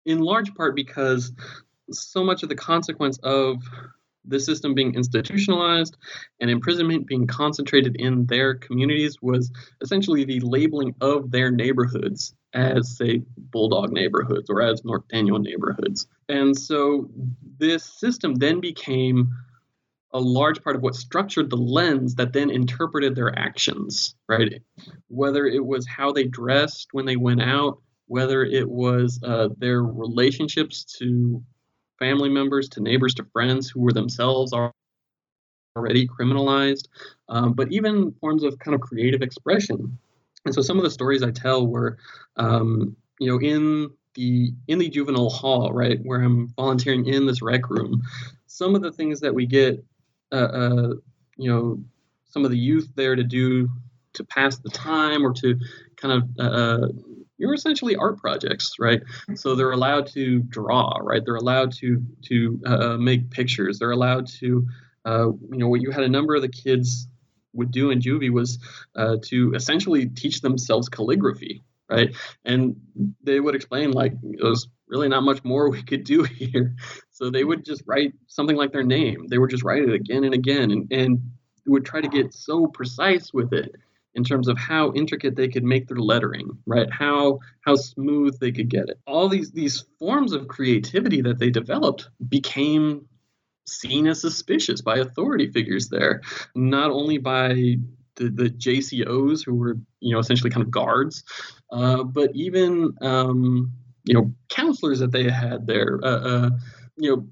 in 0.05 0.20
large 0.20 0.53
part 0.55 0.76
because 0.76 1.32
so 1.91 2.24
much 2.24 2.43
of 2.43 2.49
the 2.49 2.55
consequence 2.55 3.18
of 3.24 3.61
the 4.28 4.39
system 4.39 4.74
being 4.74 4.93
institutionalized 4.93 5.95
and 6.41 6.49
imprisonment 6.49 7.07
being 7.07 7.28
concentrated 7.28 7.95
in 7.95 8.26
their 8.26 8.55
communities 8.55 9.18
was 9.22 9.51
essentially 9.82 10.26
the 10.26 10.39
labeling 10.41 10.93
of 10.99 11.32
their 11.32 11.49
neighborhoods 11.49 12.34
as, 12.53 12.97
say, 12.97 13.22
Bulldog 13.38 13.91
neighborhoods 13.91 14.49
or 14.49 14.61
as 14.61 14.82
Norteño 14.82 15.41
neighborhoods. 15.41 16.07
And 16.28 16.57
so 16.57 17.09
this 17.57 17.84
system 17.84 18.36
then 18.36 18.59
became 18.59 19.32
a 20.14 20.20
large 20.20 20.64
part 20.64 20.76
of 20.76 20.82
what 20.82 20.95
structured 20.95 21.49
the 21.49 21.58
lens 21.58 22.16
that 22.16 22.34
then 22.34 22.49
interpreted 22.49 23.16
their 23.16 23.38
actions, 23.38 24.16
right? 24.28 24.62
Whether 25.08 25.45
it 25.45 25.66
was 25.66 25.86
how 25.86 26.12
they 26.12 26.24
dressed 26.24 26.89
when 26.91 27.05
they 27.05 27.18
went 27.18 27.41
out, 27.41 27.82
whether 28.08 28.43
it 28.43 28.68
was 28.68 29.20
uh, 29.24 29.49
their 29.58 29.84
relationships 29.84 30.86
to 30.99 31.43
family 31.99 32.30
members 32.30 32.70
to 32.70 32.82
neighbors 32.82 33.14
to 33.16 33.26
friends 33.34 33.70
who 33.70 33.82
were 33.82 33.91
themselves 33.91 34.53
already 35.76 36.08
criminalized, 36.08 36.88
um, 37.30 37.53
but 37.53 37.72
even 37.72 38.14
forms 38.22 38.43
of 38.43 38.58
kind 38.60 38.76
of 38.76 38.82
creative 38.82 39.22
expression. 39.22 39.97
And 40.45 40.53
so 40.53 40.62
some 40.62 40.78
of 40.78 40.84
the 40.84 40.91
stories 40.91 41.24
I 41.24 41.32
tell 41.32 41.68
were, 41.68 41.97
um, 42.38 42.95
you 43.20 43.30
know, 43.30 43.39
in 43.41 43.91
the 44.14 44.53
in 44.68 44.80
the 44.80 44.89
juvenile 44.89 45.30
hall, 45.30 45.74
right, 45.74 45.99
where 46.03 46.22
I'm 46.22 46.47
volunteering 46.55 47.05
in 47.05 47.26
this 47.26 47.41
rec 47.41 47.70
room. 47.70 48.01
Some 48.47 48.74
of 48.74 48.82
the 48.82 48.91
things 48.91 49.20
that 49.20 49.34
we 49.34 49.45
get, 49.45 49.84
uh, 50.32 50.36
uh, 50.36 50.93
you 51.38 51.51
know, 51.51 51.80
some 52.25 52.45
of 52.45 52.51
the 52.51 52.57
youth 52.57 52.89
there 52.95 53.15
to 53.15 53.23
do 53.23 53.69
to 54.13 54.23
pass 54.25 54.57
the 54.57 54.69
time 54.69 55.25
or 55.25 55.34
to 55.34 55.59
kind 55.95 56.13
of 56.13 56.30
uh, 56.39 56.43
uh 56.43 56.88
you're 57.38 57.53
essentially 57.53 57.95
art 57.95 58.17
projects, 58.17 58.73
right? 58.80 59.01
So 59.36 59.55
they're 59.55 59.71
allowed 59.71 60.07
to 60.07 60.39
draw, 60.39 60.97
right? 61.01 61.21
They're 61.23 61.36
allowed 61.36 61.71
to 61.73 62.01
to 62.25 62.61
uh, 62.65 62.97
make 62.97 63.30
pictures. 63.30 63.80
They're 63.80 63.91
allowed 63.91 64.28
to, 64.39 64.67
uh, 65.05 65.28
you 65.51 65.57
know, 65.57 65.67
what 65.67 65.82
you 65.82 65.91
had 65.91 66.03
a 66.03 66.09
number 66.09 66.36
of 66.36 66.41
the 66.41 66.49
kids 66.49 67.07
would 67.53 67.71
do 67.71 67.89
in 67.91 67.99
juvie 67.99 68.32
was 68.32 68.59
uh, 68.95 69.17
to 69.25 69.53
essentially 69.53 70.07
teach 70.07 70.41
themselves 70.41 70.89
calligraphy, 70.89 71.63
right? 71.89 72.15
And 72.45 72.78
they 73.23 73.39
would 73.39 73.55
explain 73.55 73.91
like 73.91 74.13
there's 74.21 74.67
really 74.88 75.09
not 75.09 75.23
much 75.23 75.43
more 75.43 75.69
we 75.69 75.84
could 75.84 76.03
do 76.03 76.23
here. 76.23 76.75
So 77.18 77.32
they 77.32 77.43
would 77.43 77.65
just 77.65 77.82
write 77.88 78.13
something 78.28 78.55
like 78.55 78.72
their 78.72 78.84
name. 78.84 79.26
They 79.28 79.39
would 79.39 79.49
just 79.49 79.63
write 79.63 79.82
it 79.82 79.91
again 79.91 80.24
and 80.24 80.36
again, 80.36 80.70
and 80.70 80.91
and 80.91 81.32
would 81.65 81.84
try 81.84 81.99
to 81.99 82.07
get 82.07 82.32
so 82.32 82.68
precise 82.68 83.34
with 83.34 83.53
it 83.53 83.76
in 84.13 84.24
terms 84.24 84.47
of 84.47 84.57
how 84.57 84.93
intricate 84.93 85.36
they 85.36 85.47
could 85.47 85.63
make 85.63 85.88
their 85.88 85.97
lettering, 85.97 86.59
right? 86.68 86.88
How 86.91 87.39
how 87.61 87.76
smooth 87.76 88.39
they 88.39 88.51
could 88.51 88.70
get 88.70 88.88
it. 88.89 88.99
All 89.07 89.30
these 89.30 89.51
these 89.51 89.86
forms 89.97 90.32
of 90.32 90.47
creativity 90.47 91.22
that 91.22 91.39
they 91.39 91.49
developed 91.49 92.07
became 92.30 93.07
seen 93.65 94.05
as 94.05 94.22
suspicious 94.22 94.82
by 94.82 94.97
authority 94.99 95.51
figures 95.51 95.89
there, 95.89 96.22
not 96.53 96.91
only 96.91 97.18
by 97.18 97.78
the, 98.18 98.30
the 98.30 98.49
JCOs 98.51 99.43
who 99.43 99.55
were 99.55 99.78
you 100.01 100.13
know 100.13 100.20
essentially 100.20 100.51
kind 100.51 100.63
of 100.63 100.70
guards, 100.70 101.24
uh, 101.72 102.03
but 102.03 102.30
even 102.36 102.93
um, 103.01 103.72
you 104.03 104.13
know 104.13 104.32
counselors 104.49 104.99
that 104.99 105.11
they 105.11 105.28
had 105.32 105.65
there. 105.65 105.99
Uh, 106.03 106.20
uh, 106.20 106.49
you 106.98 107.16
know 107.16 107.28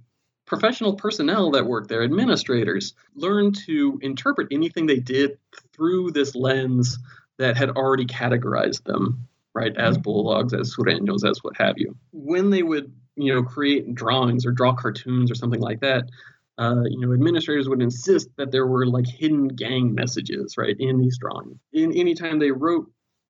professional 0.45 0.93
personnel 0.93 1.51
that 1.51 1.66
work 1.66 1.88
there, 1.88 2.03
administrators, 2.03 2.93
learned 3.16 3.55
to 3.66 3.99
interpret 4.01 4.47
anything 4.51 4.86
they 4.86 4.99
did 4.99 5.38
through 5.74 6.11
this 6.11 6.36
lens 6.36 6.99
that 7.38 7.57
had 7.57 7.72
already 7.72 8.05
categorized 8.05 8.84
them, 8.84 9.28
right, 9.53 9.76
as 9.76 9.95
mm-hmm. 9.95 10.03
bulldogs, 10.03 10.53
as 10.53 10.76
sureños, 10.76 11.28
as 11.30 11.43
what 11.43 11.57
have 11.57 11.76
you. 11.78 11.97
When 12.11 12.49
they 12.49 12.63
would, 12.63 12.93
you 13.16 13.34
know, 13.34 13.43
create 13.43 13.93
drawings 13.95 14.45
or 14.45 14.51
draw 14.51 14.74
cartoons 14.74 15.32
or 15.32 15.36
something 15.36 15.61
like 15.61 15.82
that, 15.82 16.09
uh, 16.57 16.84
you 16.86 16.99
know, 16.99 17.13
administrators 17.13 17.68
would 17.68 17.82
insist 17.82 18.30
that 18.38 18.51
there 18.51 18.66
were 18.66 18.86
like 18.86 19.07
hidden 19.07 19.47
gang 19.47 19.93
messages, 19.93 20.57
right, 20.57 20.76
in 20.80 20.99
these 20.99 21.18
drawings. 21.18 21.57
In 21.74 21.91
anytime 21.93 22.39
they 22.39 22.51
wrote 22.51 22.89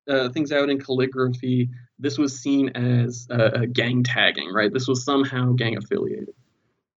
uh, 0.08 0.28
things 0.30 0.52
out 0.52 0.70
in 0.70 0.80
calligraphy, 0.80 1.70
this 1.98 2.18
was 2.18 2.38
seen 2.38 2.70
as 2.70 3.26
uh, 3.30 3.66
gang 3.72 4.02
tagging, 4.02 4.52
right? 4.52 4.72
This 4.72 4.88
was 4.88 5.04
somehow 5.04 5.52
gang 5.52 5.76
affiliated. 5.76 6.34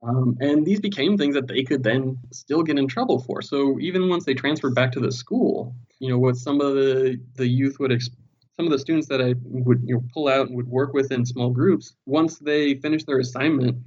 Um, 0.04 0.38
and 0.40 0.66
these 0.66 0.80
became 0.80 1.18
things 1.18 1.36
that 1.36 1.48
they 1.48 1.64
could 1.64 1.84
then 1.84 2.18
still 2.32 2.62
get 2.62 2.78
in 2.78 2.88
trouble 2.88 3.20
for. 3.20 3.42
So 3.42 3.80
even 3.80 4.08
once 4.08 4.26
they 4.26 4.34
transferred 4.34 4.76
back 4.76 4.92
to 4.94 5.00
the 5.00 5.12
school, 5.12 5.76
you 6.00 6.10
know, 6.10 6.20
what 6.20 6.36
some 6.36 6.62
of 6.62 6.76
the, 6.76 7.20
the 7.36 7.48
youth 7.48 7.80
would, 7.80 7.92
some 8.02 8.66
of 8.66 8.72
the 8.72 8.80
students 8.80 9.08
that 9.08 9.22
I 9.22 9.34
would 9.44 9.82
you 9.84 9.96
know, 9.96 10.04
pull 10.14 10.28
out 10.28 10.48
and 10.48 10.56
would 10.56 10.68
work 10.68 10.94
with 10.94 11.12
in 11.12 11.26
small 11.26 11.50
groups, 11.50 11.96
once 12.06 12.38
they 12.38 12.76
finished 12.76 13.08
their 13.08 13.20
assignment, 13.20 13.78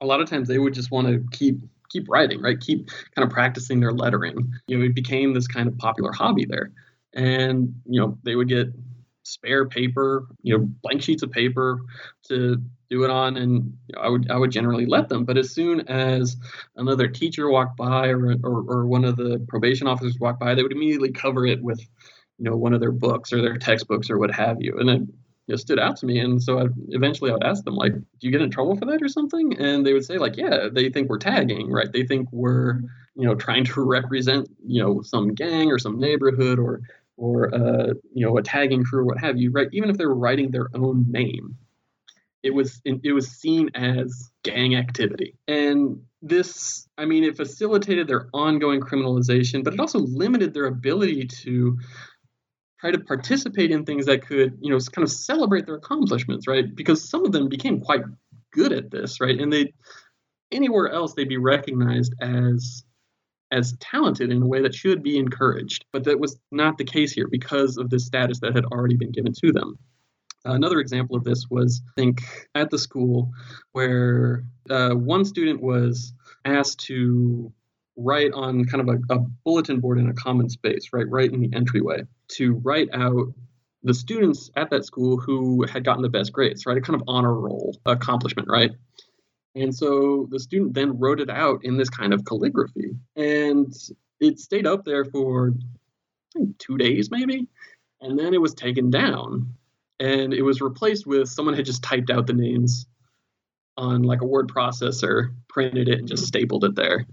a 0.00 0.06
lot 0.06 0.20
of 0.20 0.28
times 0.28 0.48
they 0.48 0.58
would 0.58 0.74
just 0.74 0.90
want 0.90 1.06
to 1.06 1.24
keep 1.36 1.58
keep 1.88 2.06
writing, 2.08 2.40
right? 2.42 2.58
Keep 2.58 2.88
kind 3.14 3.24
of 3.26 3.30
practicing 3.30 3.78
their 3.80 3.92
lettering. 3.92 4.52
You 4.66 4.78
know, 4.78 4.84
it 4.84 4.94
became 4.94 5.34
this 5.34 5.46
kind 5.46 5.68
of 5.68 5.78
popular 5.78 6.12
hobby 6.12 6.44
there. 6.44 6.72
And, 7.16 7.74
you 7.86 8.00
know, 8.00 8.18
they 8.22 8.36
would 8.36 8.48
get 8.48 8.68
spare 9.26 9.66
paper, 9.66 10.28
you 10.42 10.56
know, 10.56 10.68
blank 10.82 11.02
sheets 11.02 11.22
of 11.22 11.32
paper 11.32 11.80
to 12.28 12.62
do 12.88 13.02
it 13.04 13.10
on, 13.10 13.36
and 13.36 13.76
you 13.88 13.94
know, 13.96 14.00
I 14.00 14.08
would 14.08 14.30
I 14.30 14.36
would 14.36 14.52
generally 14.52 14.86
let 14.86 15.08
them. 15.08 15.24
But 15.24 15.36
as 15.36 15.50
soon 15.50 15.80
as 15.88 16.36
another 16.76 17.08
teacher 17.08 17.50
walked 17.50 17.76
by 17.76 18.08
or, 18.08 18.36
or, 18.44 18.64
or 18.68 18.86
one 18.86 19.04
of 19.04 19.16
the 19.16 19.44
probation 19.48 19.88
officers 19.88 20.18
walked 20.20 20.38
by, 20.38 20.54
they 20.54 20.62
would 20.62 20.72
immediately 20.72 21.10
cover 21.10 21.46
it 21.46 21.62
with, 21.62 21.80
you 22.38 22.44
know, 22.44 22.56
one 22.56 22.72
of 22.72 22.80
their 22.80 22.92
books 22.92 23.32
or 23.32 23.42
their 23.42 23.56
textbooks 23.58 24.10
or 24.10 24.18
what 24.18 24.30
have 24.30 24.58
you, 24.60 24.78
and 24.78 24.88
it 24.88 25.00
you 25.00 25.52
know, 25.52 25.56
stood 25.56 25.78
out 25.78 25.96
to 25.98 26.06
me. 26.06 26.18
And 26.18 26.42
so 26.42 26.60
I, 26.60 26.66
eventually 26.88 27.30
I 27.30 27.34
would 27.34 27.44
ask 27.44 27.64
them 27.64 27.74
like, 27.74 27.94
"Do 27.94 28.02
you 28.20 28.30
get 28.30 28.42
in 28.42 28.50
trouble 28.50 28.76
for 28.76 28.84
that 28.86 29.02
or 29.02 29.08
something?" 29.08 29.58
And 29.58 29.84
they 29.84 29.92
would 29.92 30.04
say 30.04 30.18
like, 30.18 30.36
"Yeah, 30.36 30.68
they 30.72 30.90
think 30.90 31.08
we're 31.08 31.18
tagging, 31.18 31.70
right? 31.70 31.90
They 31.92 32.04
think 32.04 32.28
we're 32.30 32.80
you 33.16 33.26
know 33.26 33.34
trying 33.34 33.64
to 33.64 33.80
represent 33.84 34.48
you 34.64 34.82
know 34.82 35.02
some 35.02 35.34
gang 35.34 35.72
or 35.72 35.78
some 35.78 35.98
neighborhood 35.98 36.58
or." 36.60 36.82
Or 37.16 37.54
uh, 37.54 37.94
you 38.12 38.26
know 38.26 38.36
a 38.36 38.42
tagging 38.42 38.84
crew 38.84 39.00
or 39.00 39.04
what 39.04 39.18
have 39.18 39.38
you, 39.38 39.50
right? 39.50 39.68
Even 39.72 39.90
if 39.90 39.96
they 39.96 40.06
were 40.06 40.14
writing 40.14 40.50
their 40.50 40.68
own 40.74 41.06
name, 41.10 41.56
it 42.42 42.54
was 42.54 42.80
it 42.84 43.12
was 43.12 43.28
seen 43.28 43.70
as 43.74 44.30
gang 44.42 44.76
activity, 44.76 45.34
and 45.48 46.00
this, 46.28 46.88
I 46.98 47.04
mean, 47.04 47.24
it 47.24 47.36
facilitated 47.36 48.08
their 48.08 48.28
ongoing 48.32 48.80
criminalization, 48.80 49.64
but 49.64 49.74
it 49.74 49.80
also 49.80 50.00
limited 50.00 50.54
their 50.54 50.66
ability 50.66 51.26
to 51.26 51.78
try 52.80 52.90
to 52.90 52.98
participate 52.98 53.70
in 53.70 53.84
things 53.84 54.06
that 54.06 54.26
could, 54.26 54.58
you 54.60 54.70
know, 54.70 54.78
kind 54.92 55.04
of 55.04 55.10
celebrate 55.10 55.66
their 55.66 55.76
accomplishments, 55.76 56.46
right? 56.46 56.74
Because 56.74 57.08
some 57.08 57.24
of 57.24 57.32
them 57.32 57.48
became 57.48 57.80
quite 57.80 58.02
good 58.52 58.72
at 58.72 58.90
this, 58.90 59.20
right? 59.20 59.38
And 59.38 59.52
they 59.52 59.72
anywhere 60.52 60.88
else 60.88 61.14
they'd 61.14 61.28
be 61.28 61.38
recognized 61.38 62.14
as 62.20 62.84
as 63.50 63.76
talented 63.80 64.30
in 64.30 64.42
a 64.42 64.46
way 64.46 64.62
that 64.62 64.74
should 64.74 65.02
be 65.02 65.18
encouraged. 65.18 65.84
But 65.92 66.04
that 66.04 66.18
was 66.18 66.38
not 66.50 66.78
the 66.78 66.84
case 66.84 67.12
here 67.12 67.28
because 67.30 67.76
of 67.76 67.90
the 67.90 68.00
status 68.00 68.40
that 68.40 68.54
had 68.54 68.64
already 68.64 68.96
been 68.96 69.12
given 69.12 69.32
to 69.44 69.52
them. 69.52 69.78
Another 70.44 70.78
example 70.78 71.16
of 71.16 71.24
this 71.24 71.46
was, 71.50 71.82
I 71.88 72.00
think, 72.00 72.22
at 72.54 72.70
the 72.70 72.78
school 72.78 73.32
where 73.72 74.44
uh, 74.70 74.90
one 74.90 75.24
student 75.24 75.60
was 75.60 76.12
asked 76.44 76.80
to 76.86 77.52
write 77.96 78.32
on 78.32 78.64
kind 78.64 78.88
of 78.88 78.94
a, 78.94 79.14
a 79.14 79.18
bulletin 79.44 79.80
board 79.80 79.98
in 79.98 80.08
a 80.08 80.14
common 80.14 80.48
space, 80.48 80.90
right, 80.92 81.08
right 81.08 81.32
in 81.32 81.40
the 81.40 81.50
entryway, 81.54 82.02
to 82.28 82.54
write 82.64 82.88
out 82.92 83.32
the 83.82 83.94
students 83.94 84.50
at 84.56 84.70
that 84.70 84.84
school 84.84 85.16
who 85.16 85.64
had 85.66 85.84
gotten 85.84 86.02
the 86.02 86.08
best 86.08 86.32
grades, 86.32 86.66
right? 86.66 86.76
A 86.76 86.80
kind 86.80 87.00
of 87.00 87.04
honor 87.08 87.34
roll 87.34 87.76
accomplishment, 87.86 88.48
right? 88.48 88.70
And 89.56 89.74
so 89.74 90.28
the 90.30 90.38
student 90.38 90.74
then 90.74 90.98
wrote 90.98 91.18
it 91.18 91.30
out 91.30 91.64
in 91.64 91.78
this 91.78 91.88
kind 91.88 92.12
of 92.12 92.24
calligraphy. 92.24 92.94
And 93.16 93.74
it 94.20 94.38
stayed 94.38 94.66
up 94.66 94.84
there 94.84 95.06
for 95.06 95.54
two 96.58 96.76
days, 96.76 97.10
maybe. 97.10 97.48
And 98.02 98.18
then 98.18 98.34
it 98.34 98.40
was 98.40 98.54
taken 98.54 98.90
down 98.90 99.54
and 99.98 100.34
it 100.34 100.42
was 100.42 100.60
replaced 100.60 101.06
with 101.06 101.28
someone 101.28 101.54
had 101.54 101.64
just 101.64 101.82
typed 101.82 102.10
out 102.10 102.26
the 102.26 102.34
names 102.34 102.86
on 103.78 104.02
like 104.02 104.20
a 104.20 104.26
word 104.26 104.48
processor, 104.48 105.34
printed 105.48 105.88
it, 105.88 105.98
and 105.98 106.08
just 106.08 106.26
stapled 106.26 106.64
it 106.64 106.74
there. 106.74 107.06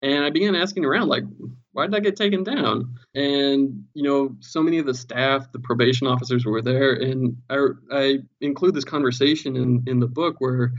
And 0.00 0.24
I 0.24 0.30
began 0.30 0.54
asking 0.54 0.84
around, 0.84 1.08
like, 1.08 1.24
why 1.72 1.84
did 1.84 1.92
that 1.92 2.02
get 2.02 2.16
taken 2.16 2.44
down? 2.44 2.98
And, 3.14 3.84
you 3.94 4.02
know, 4.02 4.36
so 4.40 4.62
many 4.62 4.78
of 4.78 4.86
the 4.86 4.94
staff, 4.94 5.50
the 5.52 5.58
probation 5.58 6.06
officers 6.06 6.46
were 6.46 6.62
there. 6.62 6.94
And 6.94 7.36
I, 7.50 7.66
I 7.92 8.18
include 8.40 8.74
this 8.74 8.84
conversation 8.84 9.56
in, 9.56 9.82
in 9.86 9.98
the 9.98 10.06
book 10.06 10.36
where 10.38 10.72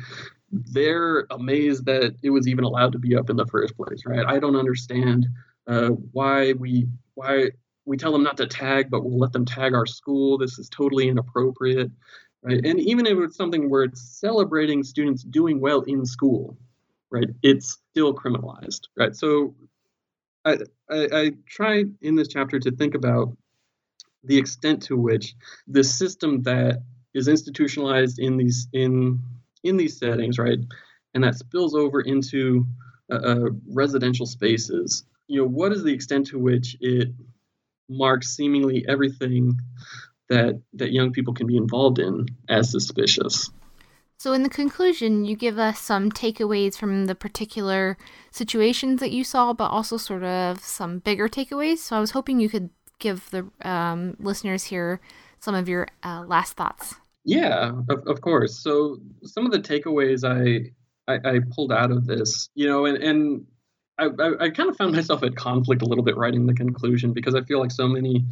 they're 0.52 1.26
amazed 1.30 1.86
that 1.86 2.16
it 2.24 2.30
was 2.30 2.48
even 2.48 2.64
allowed 2.64 2.94
to 2.94 3.00
be 3.00 3.16
up 3.16 3.30
in 3.30 3.36
the 3.36 3.46
first 3.46 3.76
place, 3.76 4.04
right? 4.06 4.26
I 4.26 4.40
don't 4.40 4.56
understand 4.56 5.28
uh, 5.68 5.90
why 5.90 6.54
we 6.54 6.88
why 7.14 7.50
we 7.86 7.98
tell 7.98 8.12
them 8.12 8.24
not 8.24 8.38
to 8.38 8.48
tag, 8.48 8.90
but 8.90 9.04
we'll 9.04 9.20
let 9.20 9.32
them 9.32 9.46
tag 9.46 9.74
our 9.74 9.86
school. 9.86 10.38
This 10.38 10.60
is 10.60 10.70
totally 10.70 11.08
inappropriate, 11.08 11.92
right? 12.44 12.64
And 12.64 12.80
even 12.80 13.06
if 13.06 13.18
it's 13.18 13.36
something 13.36 13.70
where 13.70 13.84
it's 13.84 14.20
celebrating 14.20 14.84
students 14.84 15.24
doing 15.24 15.60
well 15.60 15.82
in 15.82 16.06
school, 16.06 16.58
right? 17.12 17.28
It's 17.42 17.80
still 17.92 18.14
criminalized, 18.14 18.82
right? 18.98 19.16
So 19.16 19.56
I, 20.46 20.58
I, 20.90 21.08
I 21.12 21.32
try 21.48 21.84
in 22.02 22.16
this 22.16 22.28
chapter 22.28 22.60
to 22.60 22.72
think 22.72 22.96
about 22.96 23.36
the 24.24 24.38
extent 24.38 24.84
to 24.84 24.98
which 24.98 25.36
the 25.68 25.84
system 25.84 26.44
that 26.44 26.84
is 27.14 27.28
institutionalized 27.28 28.20
in 28.20 28.38
these 28.38 28.68
in 28.74 29.20
in 29.64 29.78
these 29.78 29.98
settings, 29.98 30.38
right, 30.38 30.60
and 31.14 31.24
that 31.24 31.36
spills 31.36 31.76
over 31.76 32.02
into 32.02 32.66
uh, 33.12 33.16
uh, 33.16 33.50
residential 33.72 34.26
spaces. 34.26 35.04
You 35.28 35.42
know, 35.42 35.48
what 35.48 35.72
is 35.72 35.84
the 35.84 35.94
extent 35.94 36.28
to 36.28 36.40
which 36.40 36.78
it 36.80 37.10
marks 37.90 38.36
seemingly 38.36 38.86
everything 38.88 39.60
that 40.30 40.62
that 40.74 40.92
young 40.92 41.12
people 41.12 41.34
can 41.34 41.48
be 41.48 41.58
involved 41.58 42.00
in 42.00 42.28
as 42.48 42.72
suspicious? 42.72 43.50
So, 44.18 44.34
in 44.34 44.44
the 44.44 44.50
conclusion, 44.50 45.24
you 45.24 45.38
give 45.38 45.58
us 45.58 45.80
some 45.80 46.12
takeaways 46.12 46.76
from 46.76 47.06
the 47.06 47.16
particular 47.16 47.98
situations 48.32 49.00
that 49.00 49.12
you 49.12 49.24
saw, 49.24 49.54
but 49.54 49.72
also 49.72 49.96
sort 49.96 50.24
of 50.24 50.60
some 50.60 51.00
bigger 51.00 51.30
takeaways. 51.30 51.78
So, 51.78 51.96
I 51.96 52.02
was 52.02 52.12
hoping 52.12 52.40
you 52.40 52.50
could 52.50 52.70
give 53.00 53.30
the 53.32 53.50
um, 53.62 54.18
listeners 54.20 54.66
here 54.66 55.00
some 55.40 55.56
of 55.56 55.70
your 55.70 55.88
uh, 56.04 56.26
last 56.28 56.54
thoughts. 56.54 56.96
Yeah, 57.26 57.72
of, 57.90 58.08
of 58.08 58.22
course. 58.22 58.64
So, 58.64 58.98
some 59.24 59.46
of 59.46 59.52
the 59.52 59.60
takeaways 59.60 60.24
I, 60.24 60.72
I, 61.12 61.36
I 61.36 61.40
pulled 61.54 61.72
out 61.72 61.92
of 61.92 62.06
this, 62.06 62.50
you 62.56 62.68
know, 62.68 62.86
and, 62.86 62.98
and 62.98 63.46
I, 63.98 64.08
I, 64.40 64.50
kind 64.50 64.70
of 64.70 64.78
found 64.78 64.92
myself 64.96 65.24
at 65.24 65.36
conflict 65.36 65.82
a 65.82 65.86
little 65.86 66.04
bit 66.04 66.18
writing 66.18 66.46
the 66.46 66.54
conclusion 66.54 67.14
because 67.14 67.36
I 67.36 67.42
feel 67.42 67.60
like 67.60 67.72
so 67.72 67.88
many 67.88 68.26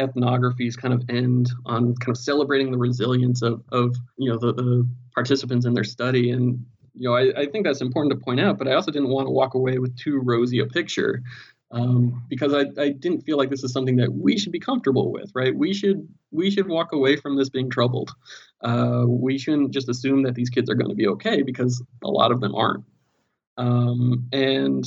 ethnographies 0.00 0.76
kind 0.76 0.92
of 0.94 1.04
end 1.08 1.50
on 1.66 1.94
kind 1.96 2.16
of 2.16 2.18
celebrating 2.18 2.72
the 2.72 2.78
resilience 2.78 3.42
of, 3.42 3.62
of 3.70 3.94
you 4.18 4.30
know 4.30 4.38
the, 4.38 4.52
the 4.52 4.88
participants 5.14 5.66
in 5.66 5.74
their 5.74 5.84
study 5.84 6.30
and 6.30 6.64
you 6.94 7.08
know 7.08 7.14
I, 7.14 7.42
I 7.42 7.46
think 7.46 7.64
that's 7.64 7.80
important 7.80 8.12
to 8.12 8.24
point 8.24 8.40
out 8.40 8.58
but 8.58 8.66
i 8.66 8.72
also 8.72 8.90
didn't 8.90 9.10
want 9.10 9.28
to 9.28 9.30
walk 9.30 9.54
away 9.54 9.78
with 9.78 9.96
too 9.96 10.20
rosy 10.24 10.58
a 10.58 10.66
picture 10.66 11.22
um, 11.74 12.24
because 12.28 12.54
I, 12.54 12.66
I 12.80 12.90
didn't 12.90 13.22
feel 13.22 13.36
like 13.36 13.50
this 13.50 13.64
is 13.64 13.72
something 13.72 13.96
that 13.96 14.12
we 14.12 14.38
should 14.38 14.52
be 14.52 14.60
comfortable 14.60 15.12
with 15.12 15.30
right? 15.34 15.54
We 15.54 15.74
should 15.74 16.08
we 16.30 16.50
should 16.50 16.68
walk 16.68 16.92
away 16.92 17.16
from 17.16 17.36
this 17.36 17.50
being 17.50 17.70
troubled. 17.70 18.12
Uh, 18.62 19.04
we 19.06 19.38
shouldn't 19.38 19.72
just 19.72 19.88
assume 19.88 20.22
that 20.22 20.34
these 20.34 20.50
kids 20.50 20.70
are 20.70 20.74
going 20.74 20.90
to 20.90 20.96
be 20.96 21.08
okay 21.08 21.42
because 21.42 21.82
a 22.02 22.08
lot 22.08 22.32
of 22.32 22.40
them 22.40 22.54
aren't. 22.54 22.84
Um, 23.56 24.28
and 24.32 24.84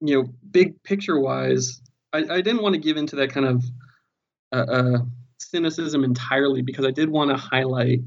you 0.00 0.14
know 0.14 0.28
big 0.50 0.82
picture 0.82 1.18
wise 1.18 1.80
I, 2.12 2.18
I 2.18 2.40
didn't 2.40 2.62
want 2.62 2.74
to 2.74 2.80
give 2.80 2.96
into 2.96 3.16
that 3.16 3.30
kind 3.30 3.46
of 3.46 3.64
uh, 4.52 4.56
uh, 4.56 4.98
cynicism 5.38 6.04
entirely 6.04 6.62
because 6.62 6.86
I 6.86 6.90
did 6.90 7.10
want 7.10 7.30
to 7.30 7.36
highlight, 7.36 8.00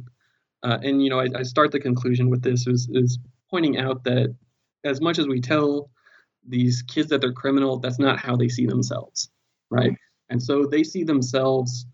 uh, 0.64 0.78
and 0.82 1.04
you 1.04 1.10
know, 1.10 1.20
I, 1.20 1.28
I, 1.36 1.44
start 1.44 1.72
the 1.72 1.80
conclusion 1.80 2.30
with 2.30 2.42
this 2.42 2.66
is 2.68 2.90
is 2.92 3.20
pointing 3.50 3.78
out 3.78 4.04
that 4.06 4.36
as 4.84 5.02
much 5.02 5.20
as 5.20 5.28
we 5.28 5.42
tell 5.42 5.90
these 6.50 6.82
kids 6.82 7.10
that 7.10 7.22
they're 7.22 7.32
criminal, 7.34 7.78
that's 7.78 8.00
not 8.00 8.20
how 8.20 8.36
they 8.36 8.50
see 8.50 8.66
themselves, 8.66 9.30
right? 9.70 9.96
And 10.30 10.42
so 10.42 10.66
they 10.66 10.84
see 10.84 11.04
themselves 11.04 11.86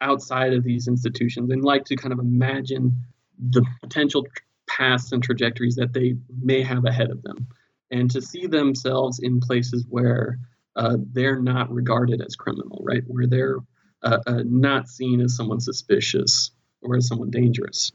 outside 0.00 0.52
of 0.52 0.64
these 0.64 0.88
institutions 0.88 1.50
and 1.50 1.64
like 1.64 1.84
to 1.86 1.96
kind 1.96 2.12
of 2.12 2.18
imagine 2.18 2.96
the 3.38 3.64
potential 3.82 4.26
paths 4.68 5.12
and 5.12 5.22
trajectories 5.22 5.76
that 5.76 5.92
they 5.92 6.16
may 6.42 6.62
have 6.62 6.84
ahead 6.84 7.10
of 7.10 7.22
them, 7.22 7.46
and 7.90 8.10
to 8.10 8.20
see 8.20 8.46
themselves 8.46 9.18
in 9.18 9.40
places 9.40 9.86
where 9.88 10.38
uh, 10.76 10.96
they're 11.12 11.40
not 11.40 11.70
regarded 11.72 12.20
as 12.20 12.36
criminal, 12.36 12.82
right? 12.84 13.02
Where 13.06 13.26
they're 13.26 13.58
uh, 14.02 14.18
uh, 14.26 14.42
not 14.44 14.88
seen 14.88 15.20
as 15.20 15.36
someone 15.36 15.60
suspicious 15.60 16.50
or 16.80 16.96
as 16.96 17.06
someone 17.06 17.30
dangerous. 17.30 17.92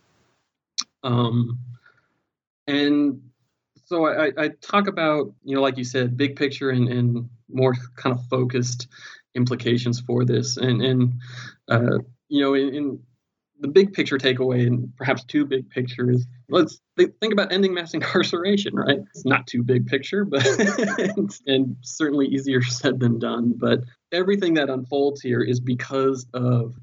Um, 1.03 1.60
and 2.68 3.26
so 3.88 4.05
I, 4.05 4.31
I, 4.38 4.49
talk 4.61 4.88
about, 4.88 5.33
you 5.43 5.55
know, 5.55 5.61
like 5.61 5.77
you 5.77 5.85
said, 5.85 6.17
big 6.17 6.35
picture 6.35 6.71
and, 6.71 6.89
and 6.89 7.29
more 7.49 7.73
kind 7.95 8.13
of 8.13 8.25
focused 8.27 8.88
implications 9.33 10.01
for 10.01 10.25
this. 10.25 10.57
And, 10.57 10.81
and 10.81 11.13
uh, 11.69 11.99
you 12.27 12.41
know, 12.41 12.53
in, 12.53 12.75
in 12.75 12.99
the 13.61 13.69
big 13.69 13.93
picture 13.93 14.17
takeaway, 14.17 14.67
and 14.67 14.93
perhaps 14.97 15.23
two 15.23 15.45
big 15.45 15.69
pictures, 15.69 16.27
let's 16.49 16.81
think 16.97 17.31
about 17.31 17.53
ending 17.53 17.73
mass 17.73 17.93
incarceration, 17.93 18.75
right? 18.75 18.99
It's 19.15 19.25
not 19.25 19.47
too 19.47 19.63
big 19.63 19.88
picture, 19.88 20.25
but 20.25 20.45
and 21.47 21.77
certainly 21.81 22.27
easier 22.27 22.61
said 22.61 22.99
than 22.99 23.19
done. 23.19 23.53
But 23.55 23.85
everything 24.11 24.55
that 24.55 24.69
unfolds 24.69 25.21
here 25.21 25.41
is 25.41 25.61
because 25.61 26.27
of 26.33 26.75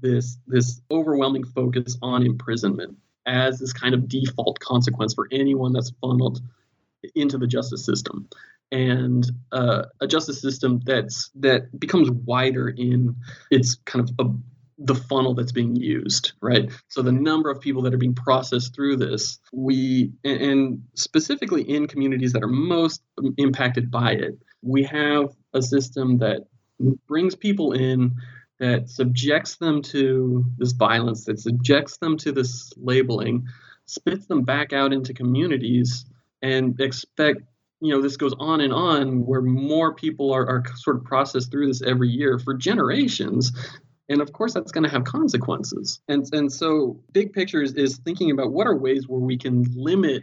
this 0.00 0.36
this 0.46 0.82
overwhelming 0.90 1.44
focus 1.44 1.96
on 2.02 2.24
imprisonment 2.24 2.98
as 3.26 3.58
this 3.58 3.72
kind 3.72 3.94
of 3.94 4.08
default 4.08 4.58
consequence 4.60 5.14
for 5.14 5.28
anyone 5.30 5.72
that's 5.72 5.92
funneled 6.00 6.40
into 7.14 7.38
the 7.38 7.46
justice 7.46 7.84
system 7.84 8.28
and 8.72 9.30
uh, 9.52 9.84
a 10.00 10.06
justice 10.06 10.40
system 10.40 10.80
that's 10.84 11.30
that 11.36 11.78
becomes 11.78 12.10
wider 12.10 12.68
in 12.68 13.14
its 13.50 13.76
kind 13.84 14.08
of 14.08 14.26
a, 14.26 14.30
the 14.78 14.94
funnel 14.94 15.34
that's 15.34 15.52
being 15.52 15.76
used, 15.76 16.32
right? 16.40 16.70
So 16.88 17.02
the 17.02 17.12
number 17.12 17.50
of 17.50 17.60
people 17.60 17.82
that 17.82 17.94
are 17.94 17.98
being 17.98 18.14
processed 18.14 18.74
through 18.74 18.96
this, 18.96 19.38
we, 19.52 20.12
and 20.24 20.82
specifically 20.94 21.62
in 21.62 21.86
communities 21.86 22.32
that 22.32 22.42
are 22.42 22.48
most 22.48 23.02
impacted 23.36 23.90
by 23.90 24.12
it, 24.12 24.38
we 24.62 24.84
have 24.84 25.36
a 25.52 25.60
system 25.60 26.18
that 26.18 26.46
brings 27.06 27.36
people 27.36 27.72
in 27.72 28.14
that 28.62 28.88
subjects 28.88 29.56
them 29.56 29.82
to 29.82 30.44
this 30.56 30.70
violence, 30.70 31.24
that 31.24 31.40
subjects 31.40 31.96
them 31.96 32.16
to 32.16 32.30
this 32.30 32.72
labeling, 32.76 33.44
spits 33.86 34.26
them 34.26 34.42
back 34.42 34.72
out 34.72 34.92
into 34.92 35.12
communities, 35.12 36.04
and 36.42 36.80
expect 36.80 37.40
you 37.80 37.92
know 37.92 38.00
this 38.00 38.16
goes 38.16 38.34
on 38.38 38.60
and 38.60 38.72
on 38.72 39.26
where 39.26 39.42
more 39.42 39.92
people 39.92 40.32
are, 40.32 40.48
are 40.48 40.62
sort 40.76 40.96
of 40.96 41.02
processed 41.02 41.50
through 41.50 41.66
this 41.66 41.82
every 41.82 42.08
year 42.08 42.38
for 42.38 42.54
generations. 42.54 43.50
And 44.08 44.20
of 44.20 44.32
course 44.32 44.54
that's 44.54 44.70
going 44.70 44.84
to 44.84 44.90
have 44.90 45.02
consequences. 45.02 46.00
And 46.06 46.24
and 46.32 46.52
so 46.52 47.00
big 47.10 47.32
picture 47.32 47.62
is, 47.62 47.74
is 47.74 47.98
thinking 47.98 48.30
about 48.30 48.52
what 48.52 48.68
are 48.68 48.76
ways 48.76 49.08
where 49.08 49.20
we 49.20 49.38
can 49.38 49.64
limit 49.74 50.22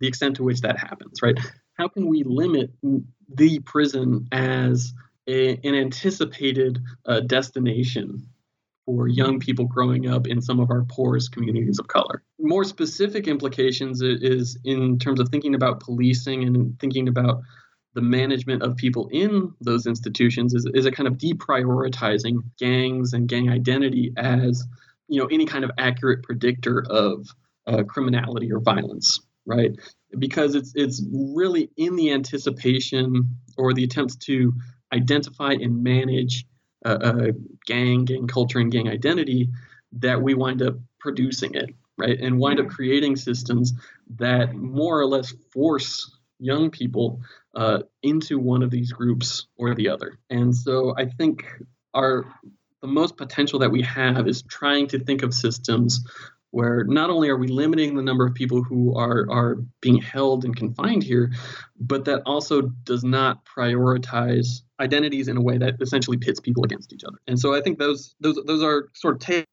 the 0.00 0.06
extent 0.06 0.36
to 0.36 0.44
which 0.44 0.62
that 0.62 0.78
happens 0.78 1.20
right? 1.22 1.38
How 1.74 1.88
can 1.88 2.06
we 2.06 2.22
limit 2.22 2.70
the 3.28 3.58
prison 3.58 4.28
as 4.32 4.94
a, 5.26 5.58
an 5.64 5.74
anticipated 5.74 6.80
uh, 7.06 7.20
destination 7.20 8.28
for 8.86 9.08
young 9.08 9.40
people 9.40 9.64
growing 9.64 10.08
up 10.08 10.26
in 10.26 10.42
some 10.42 10.60
of 10.60 10.70
our 10.70 10.84
poorest 10.84 11.32
communities 11.32 11.78
of 11.78 11.88
color. 11.88 12.22
More 12.38 12.64
specific 12.64 13.26
implications 13.26 14.02
is 14.02 14.58
in 14.64 14.98
terms 14.98 15.20
of 15.20 15.30
thinking 15.30 15.54
about 15.54 15.80
policing 15.80 16.44
and 16.44 16.78
thinking 16.78 17.08
about 17.08 17.40
the 17.94 18.02
management 18.02 18.62
of 18.62 18.76
people 18.76 19.08
in 19.12 19.54
those 19.60 19.86
institutions 19.86 20.52
is, 20.52 20.68
is 20.74 20.84
a 20.84 20.90
kind 20.90 21.06
of 21.06 21.14
deprioritizing 21.14 22.42
gangs 22.58 23.12
and 23.12 23.28
gang 23.28 23.48
identity 23.48 24.12
as 24.16 24.64
you 25.08 25.20
know 25.20 25.26
any 25.26 25.46
kind 25.46 25.64
of 25.64 25.70
accurate 25.78 26.22
predictor 26.22 26.84
of 26.90 27.26
uh, 27.66 27.84
criminality 27.84 28.52
or 28.52 28.58
violence 28.58 29.20
right 29.46 29.70
because 30.18 30.54
it's 30.54 30.72
it's 30.74 31.04
really 31.12 31.70
in 31.76 31.94
the 31.94 32.12
anticipation 32.12 33.36
or 33.56 33.72
the 33.72 33.84
attempts 33.84 34.16
to 34.16 34.52
identify 34.94 35.52
and 35.52 35.82
manage 35.82 36.46
uh, 36.84 36.98
uh, 37.00 37.26
gang 37.66 38.04
gang 38.04 38.26
culture 38.26 38.58
and 38.58 38.72
gang 38.72 38.88
identity 38.88 39.48
that 39.92 40.20
we 40.20 40.34
wind 40.34 40.62
up 40.62 40.74
producing 40.98 41.54
it 41.54 41.70
right 41.96 42.20
and 42.20 42.38
wind 42.38 42.60
up 42.60 42.68
creating 42.68 43.16
systems 43.16 43.72
that 44.16 44.54
more 44.54 44.98
or 44.98 45.06
less 45.06 45.32
force 45.52 46.10
young 46.38 46.70
people 46.70 47.20
uh, 47.54 47.80
into 48.02 48.38
one 48.38 48.62
of 48.62 48.70
these 48.70 48.92
groups 48.92 49.46
or 49.56 49.74
the 49.74 49.88
other. 49.88 50.18
And 50.30 50.54
so 50.54 50.94
I 50.96 51.06
think 51.06 51.44
our 51.92 52.24
the 52.82 52.88
most 52.88 53.16
potential 53.16 53.60
that 53.60 53.70
we 53.70 53.80
have 53.82 54.28
is 54.28 54.42
trying 54.42 54.88
to 54.88 54.98
think 54.98 55.22
of 55.22 55.32
systems 55.32 56.04
where 56.54 56.84
not 56.84 57.10
only 57.10 57.28
are 57.28 57.36
we 57.36 57.48
limiting 57.48 57.96
the 57.96 58.02
number 58.02 58.24
of 58.24 58.32
people 58.32 58.62
who 58.62 58.96
are 58.96 59.26
are 59.28 59.56
being 59.80 60.00
held 60.00 60.44
and 60.44 60.54
confined 60.54 61.02
here, 61.02 61.32
but 61.80 62.04
that 62.04 62.22
also 62.26 62.62
does 62.84 63.02
not 63.02 63.44
prioritize 63.44 64.62
identities 64.78 65.26
in 65.26 65.36
a 65.36 65.42
way 65.42 65.58
that 65.58 65.74
essentially 65.80 66.16
pits 66.16 66.38
people 66.38 66.64
against 66.64 66.92
each 66.92 67.02
other. 67.02 67.18
And 67.26 67.38
so 67.40 67.54
I 67.54 67.60
think 67.60 67.80
those 67.80 68.14
those 68.20 68.38
those 68.46 68.62
are 68.62 68.88
sort 68.94 69.16
of 69.16 69.44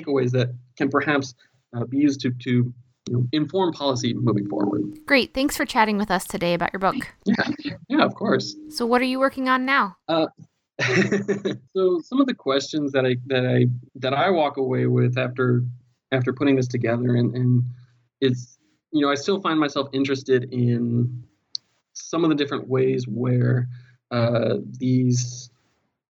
takeaways 0.00 0.30
that 0.30 0.54
can 0.76 0.88
perhaps 0.88 1.34
uh, 1.76 1.84
be 1.84 1.98
used 1.98 2.20
to 2.20 2.30
to 2.30 2.50
you 2.50 2.74
know, 3.10 3.26
inform 3.32 3.72
policy 3.72 4.14
moving 4.14 4.48
forward. 4.48 4.82
Great. 5.04 5.34
Thanks 5.34 5.56
for 5.56 5.64
chatting 5.64 5.98
with 5.98 6.12
us 6.12 6.26
today 6.26 6.54
about 6.54 6.72
your 6.72 6.80
book. 6.80 6.96
Yeah, 7.26 7.74
yeah, 7.88 8.04
of 8.04 8.14
course. 8.14 8.54
So, 8.68 8.86
what 8.86 9.00
are 9.00 9.04
you 9.04 9.18
working 9.18 9.48
on 9.48 9.64
now? 9.66 9.96
Uh, 10.06 10.26
so, 10.80 12.00
some 12.04 12.20
of 12.20 12.28
the 12.28 12.34
questions 12.36 12.92
that 12.92 13.04
I 13.04 13.16
that 13.26 13.44
I 13.46 13.66
that 13.96 14.14
I 14.14 14.30
walk 14.30 14.58
away 14.58 14.86
with 14.86 15.18
after 15.18 15.64
after 16.12 16.32
putting 16.32 16.56
this 16.56 16.68
together 16.68 17.14
and, 17.16 17.34
and 17.34 17.64
it's 18.20 18.58
you 18.92 19.02
know 19.02 19.10
I 19.10 19.14
still 19.14 19.40
find 19.40 19.58
myself 19.58 19.88
interested 19.92 20.52
in 20.52 21.24
some 21.92 22.24
of 22.24 22.30
the 22.30 22.36
different 22.36 22.68
ways 22.68 23.06
where 23.06 23.68
uh, 24.10 24.56
these 24.78 25.50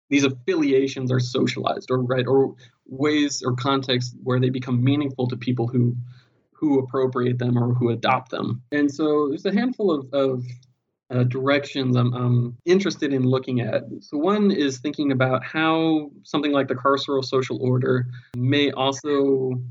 these 0.10 0.24
affiliations 0.24 1.12
are 1.12 1.20
socialized 1.20 1.90
or 1.90 2.02
right 2.02 2.28
or 2.28 2.56
ways 2.86 3.42
or 3.44 3.54
contexts 3.56 4.16
where 4.24 4.40
they 4.40 4.50
become 4.50 4.84
meaningful 4.84 5.28
to 5.28 5.38
people 5.38 5.68
who 5.68 5.96
who 6.52 6.80
appropriate 6.80 7.38
them 7.38 7.58
or 7.58 7.74
who 7.74 7.90
adopt 7.90 8.32
them. 8.32 8.62
And 8.72 8.92
so 8.92 9.28
there's 9.30 9.46
a 9.46 9.54
handful 9.54 9.92
of, 9.92 10.14
of 10.14 10.46
uh, 11.12 11.24
directions 11.24 11.96
I'm, 11.96 12.14
I'm, 12.14 12.58
interested 12.66 13.14
in 13.14 13.24
looking 13.24 13.60
at. 13.60 13.84
So, 14.00 14.18
one 14.18 14.50
is 14.50 14.80
thinking 14.80 15.12
about 15.12 15.46
how 15.46 16.10
something 16.24 16.52
like 16.52 16.68
the 16.68 16.76
carceral 16.76 17.24
social 17.24 17.62
order 17.62 18.08
may 18.36 18.72
also 18.72 19.62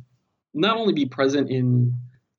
not 0.54 0.76
only 0.76 0.92
be 0.92 1.06
present 1.06 1.50
in 1.50 1.94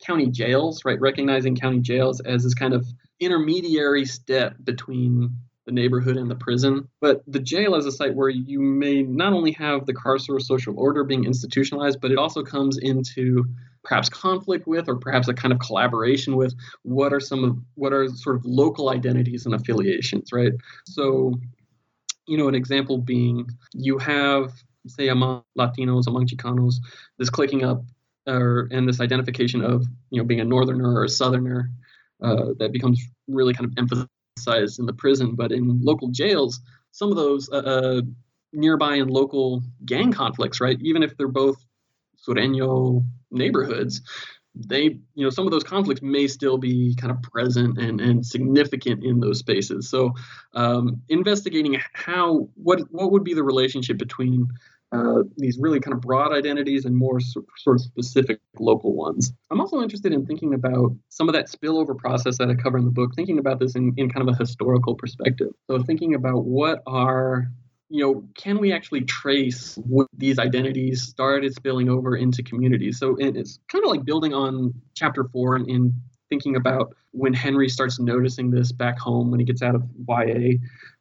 county 0.05 0.28
jails, 0.28 0.84
right? 0.86 0.99
Recognizing 0.99 1.55
county 1.55 1.80
jails 1.80 2.20
as 2.22 2.43
this 2.43 2.53
kind 2.53 2.74
of 2.74 2.86
intermediary 3.20 4.05
step 4.05 4.55
between 4.63 5.36
the 5.66 5.72
neighborhood 5.72 6.18
and 6.18 6.30
the 6.30 6.36
prison. 6.36 6.88
But 7.01 7.24
the 7.28 7.39
jail 7.39 7.76
is 7.76 7.86
a 7.86 7.91
site 7.91 8.13
where 8.13 8.30
you 8.30 8.61
may 8.61 9.01
not 9.01 9.34
only 9.34 9.51
have 9.53 9.86
the 9.86 9.93
carceral 9.93 10.41
social 10.41 10.80
order 10.80 11.03
being 11.03 11.26
institutionalized, 11.26 11.99
but 12.01 12.11
it 12.11 12.18
also 12.18 12.43
comes 12.43 12.78
into 12.78 13.45
perhaps 13.84 14.09
conflict 14.09 14.68
with 14.68 14.88
or 14.88 14.95
perhaps 14.95 15.28
a 15.28 15.34
kind 15.34 15.51
of 15.51 15.59
collaboration 15.59 16.36
with 16.36 16.55
what 16.84 17.13
are 17.13 17.20
some 17.20 17.43
of 17.43 17.57
what 17.76 17.93
are 17.93 18.07
sort 18.09 18.36
of 18.36 18.45
local 18.45 18.89
identities 18.89 19.45
and 19.45 19.55
affiliations, 19.55 20.30
right? 20.32 20.53
So, 20.86 21.34
you 22.28 22.38
know, 22.38 22.47
an 22.47 22.55
example 22.55 22.97
being 22.99 23.49
you 23.74 23.97
have 23.97 24.51
say 24.88 25.07
among 25.07 25.43
Latinos, 25.57 26.07
among 26.07 26.28
Chicanos, 26.28 26.76
this 27.18 27.30
clicking 27.30 27.63
up 27.63 27.84
or 28.28 28.67
and 28.71 28.88
this 28.88 28.99
identification 28.99 29.63
of 29.63 29.86
you 30.09 30.21
know 30.21 30.26
being 30.26 30.39
a 30.39 30.45
northerner 30.45 30.95
or 30.95 31.03
a 31.03 31.09
southerner 31.09 31.69
uh, 32.21 32.53
that 32.59 32.71
becomes 32.71 33.01
really 33.28 33.53
kind 33.53 33.65
of 33.65 33.73
emphasized 33.78 34.80
in 34.80 34.86
the 34.86 34.93
prison, 34.93 35.36
but 35.36 35.51
in 35.51 35.82
local 35.84 36.09
jails, 36.09 36.59
some 36.91 37.09
of 37.09 37.17
those 37.17 37.49
uh, 37.51 37.57
uh, 37.57 38.01
nearby 38.53 38.95
and 38.95 39.11
local 39.11 39.61
gang 39.86 40.11
conflicts, 40.11 40.61
right? 40.61 40.78
Even 40.82 41.03
if 41.03 41.15
they're 41.17 41.28
both 41.28 41.57
sureño 42.28 43.03
neighborhoods, 43.32 44.01
they, 44.55 44.84
you 44.84 45.23
know, 45.23 45.30
some 45.30 45.45
of 45.45 45.51
those 45.51 45.63
conflicts 45.63 46.01
may 46.01 46.28
still 46.28 46.57
be 46.57 46.95
kind 46.95 47.11
of 47.11 47.21
present 47.21 47.78
and, 47.78 47.99
and 47.99 48.26
significant 48.26 49.03
in 49.03 49.19
those 49.19 49.39
spaces. 49.39 49.89
So, 49.89 50.13
um, 50.53 51.01
investigating 51.09 51.78
how 51.93 52.47
what 52.55 52.80
what 52.91 53.11
would 53.11 53.26
be 53.26 53.34
the 53.34 53.43
relationship 53.43 53.97
between 53.97 54.47
uh, 54.91 55.23
these 55.38 55.57
really 55.59 55.79
kind 55.79 55.93
of 55.93 56.01
broad 56.01 56.31
identities 56.31 56.86
and 56.86 56.95
more 56.95 57.19
sort 57.19 57.45
of 57.67 57.81
specific 57.81 58.39
local 58.59 58.93
ones. 58.95 59.33
I'm 59.51 59.59
also 59.59 59.81
interested 59.81 60.13
in 60.13 60.25
thinking 60.25 60.53
about 60.53 60.95
some 61.09 61.27
of 61.27 61.33
that 61.33 61.47
spillover 61.47 61.97
process 61.97 62.38
that 62.38 62.49
I 62.49 62.55
cover 62.55 62.77
in 62.77 62.86
the 62.86 62.91
book, 62.91 63.11
thinking 63.15 63.39
about 63.39 63.59
this 63.59 63.75
in, 63.75 63.93
in 63.97 64.09
kind 64.09 64.27
of 64.27 64.33
a 64.33 64.38
historical 64.38 64.95
perspective. 64.95 65.49
So, 65.69 65.81
thinking 65.81 66.15
about 66.15 66.45
what 66.45 66.81
are 66.88 67.49
you 67.89 68.01
know, 68.01 68.27
can 68.36 68.59
we 68.59 68.73
actually 68.73 69.01
trace 69.01 69.77
what 69.86 70.07
these 70.17 70.39
identities 70.39 71.03
started 71.03 71.53
spilling 71.53 71.88
over 71.88 72.15
into 72.15 72.41
communities? 72.41 72.97
So 72.97 73.15
it's 73.19 73.59
kind 73.71 73.83
of 73.83 73.91
like 73.91 74.03
building 74.03 74.33
on 74.33 74.73
chapter 74.95 75.23
four 75.25 75.55
in, 75.55 75.69
in 75.69 75.93
thinking 76.29 76.55
about 76.55 76.95
when 77.11 77.33
Henry 77.33 77.69
starts 77.69 77.99
noticing 77.99 78.49
this 78.49 78.71
back 78.71 78.99
home 78.99 79.29
when 79.29 79.39
he 79.39 79.45
gets 79.45 79.61
out 79.61 79.75
of 79.75 79.83
YA 80.07 80.57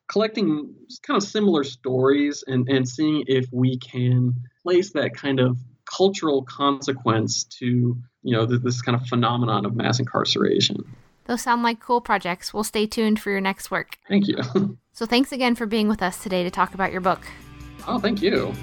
collecting 0.09 0.75
kind 1.07 1.17
of 1.17 1.23
similar 1.23 1.65
stories 1.65 2.45
and, 2.47 2.69
and 2.69 2.89
seeing 2.89 3.25
if 3.27 3.47
we 3.53 3.79
can 3.79 4.35
place 4.63 4.93
that 4.93 5.15
kind 5.15 5.41
of 5.41 5.59
cultural 5.85 6.43
consequence 6.43 7.45
to 7.45 7.97
you 8.23 8.33
know 8.33 8.47
this 8.47 8.81
kind 8.81 8.97
of 8.99 9.07
phenomenon 9.07 9.67
of 9.67 9.77
mass 9.77 9.99
incarceration. 9.99 10.79
Those 11.27 11.43
sound 11.43 11.63
like 11.63 11.81
cool 11.81 12.01
projects. 12.01 12.53
We'll 12.53 12.65
stay 12.65 12.87
tuned 12.87 13.21
for 13.21 13.31
your 13.31 13.41
next 13.41 13.71
work. 13.71 13.99
Thank 14.09 14.29
you. 14.29 14.39
So 14.97 15.07
thanks 15.07 15.33
again 15.33 15.57
for 15.57 15.67
being 15.67 15.89
with 15.89 16.03
us 16.03 16.23
today 16.23 16.45
to 16.45 16.53
talk 16.53 16.73
about 16.73 16.93
your 16.93 17.01
book. 17.01 17.27
Oh 17.89 17.99
thank 17.99 18.23
you 18.23 18.55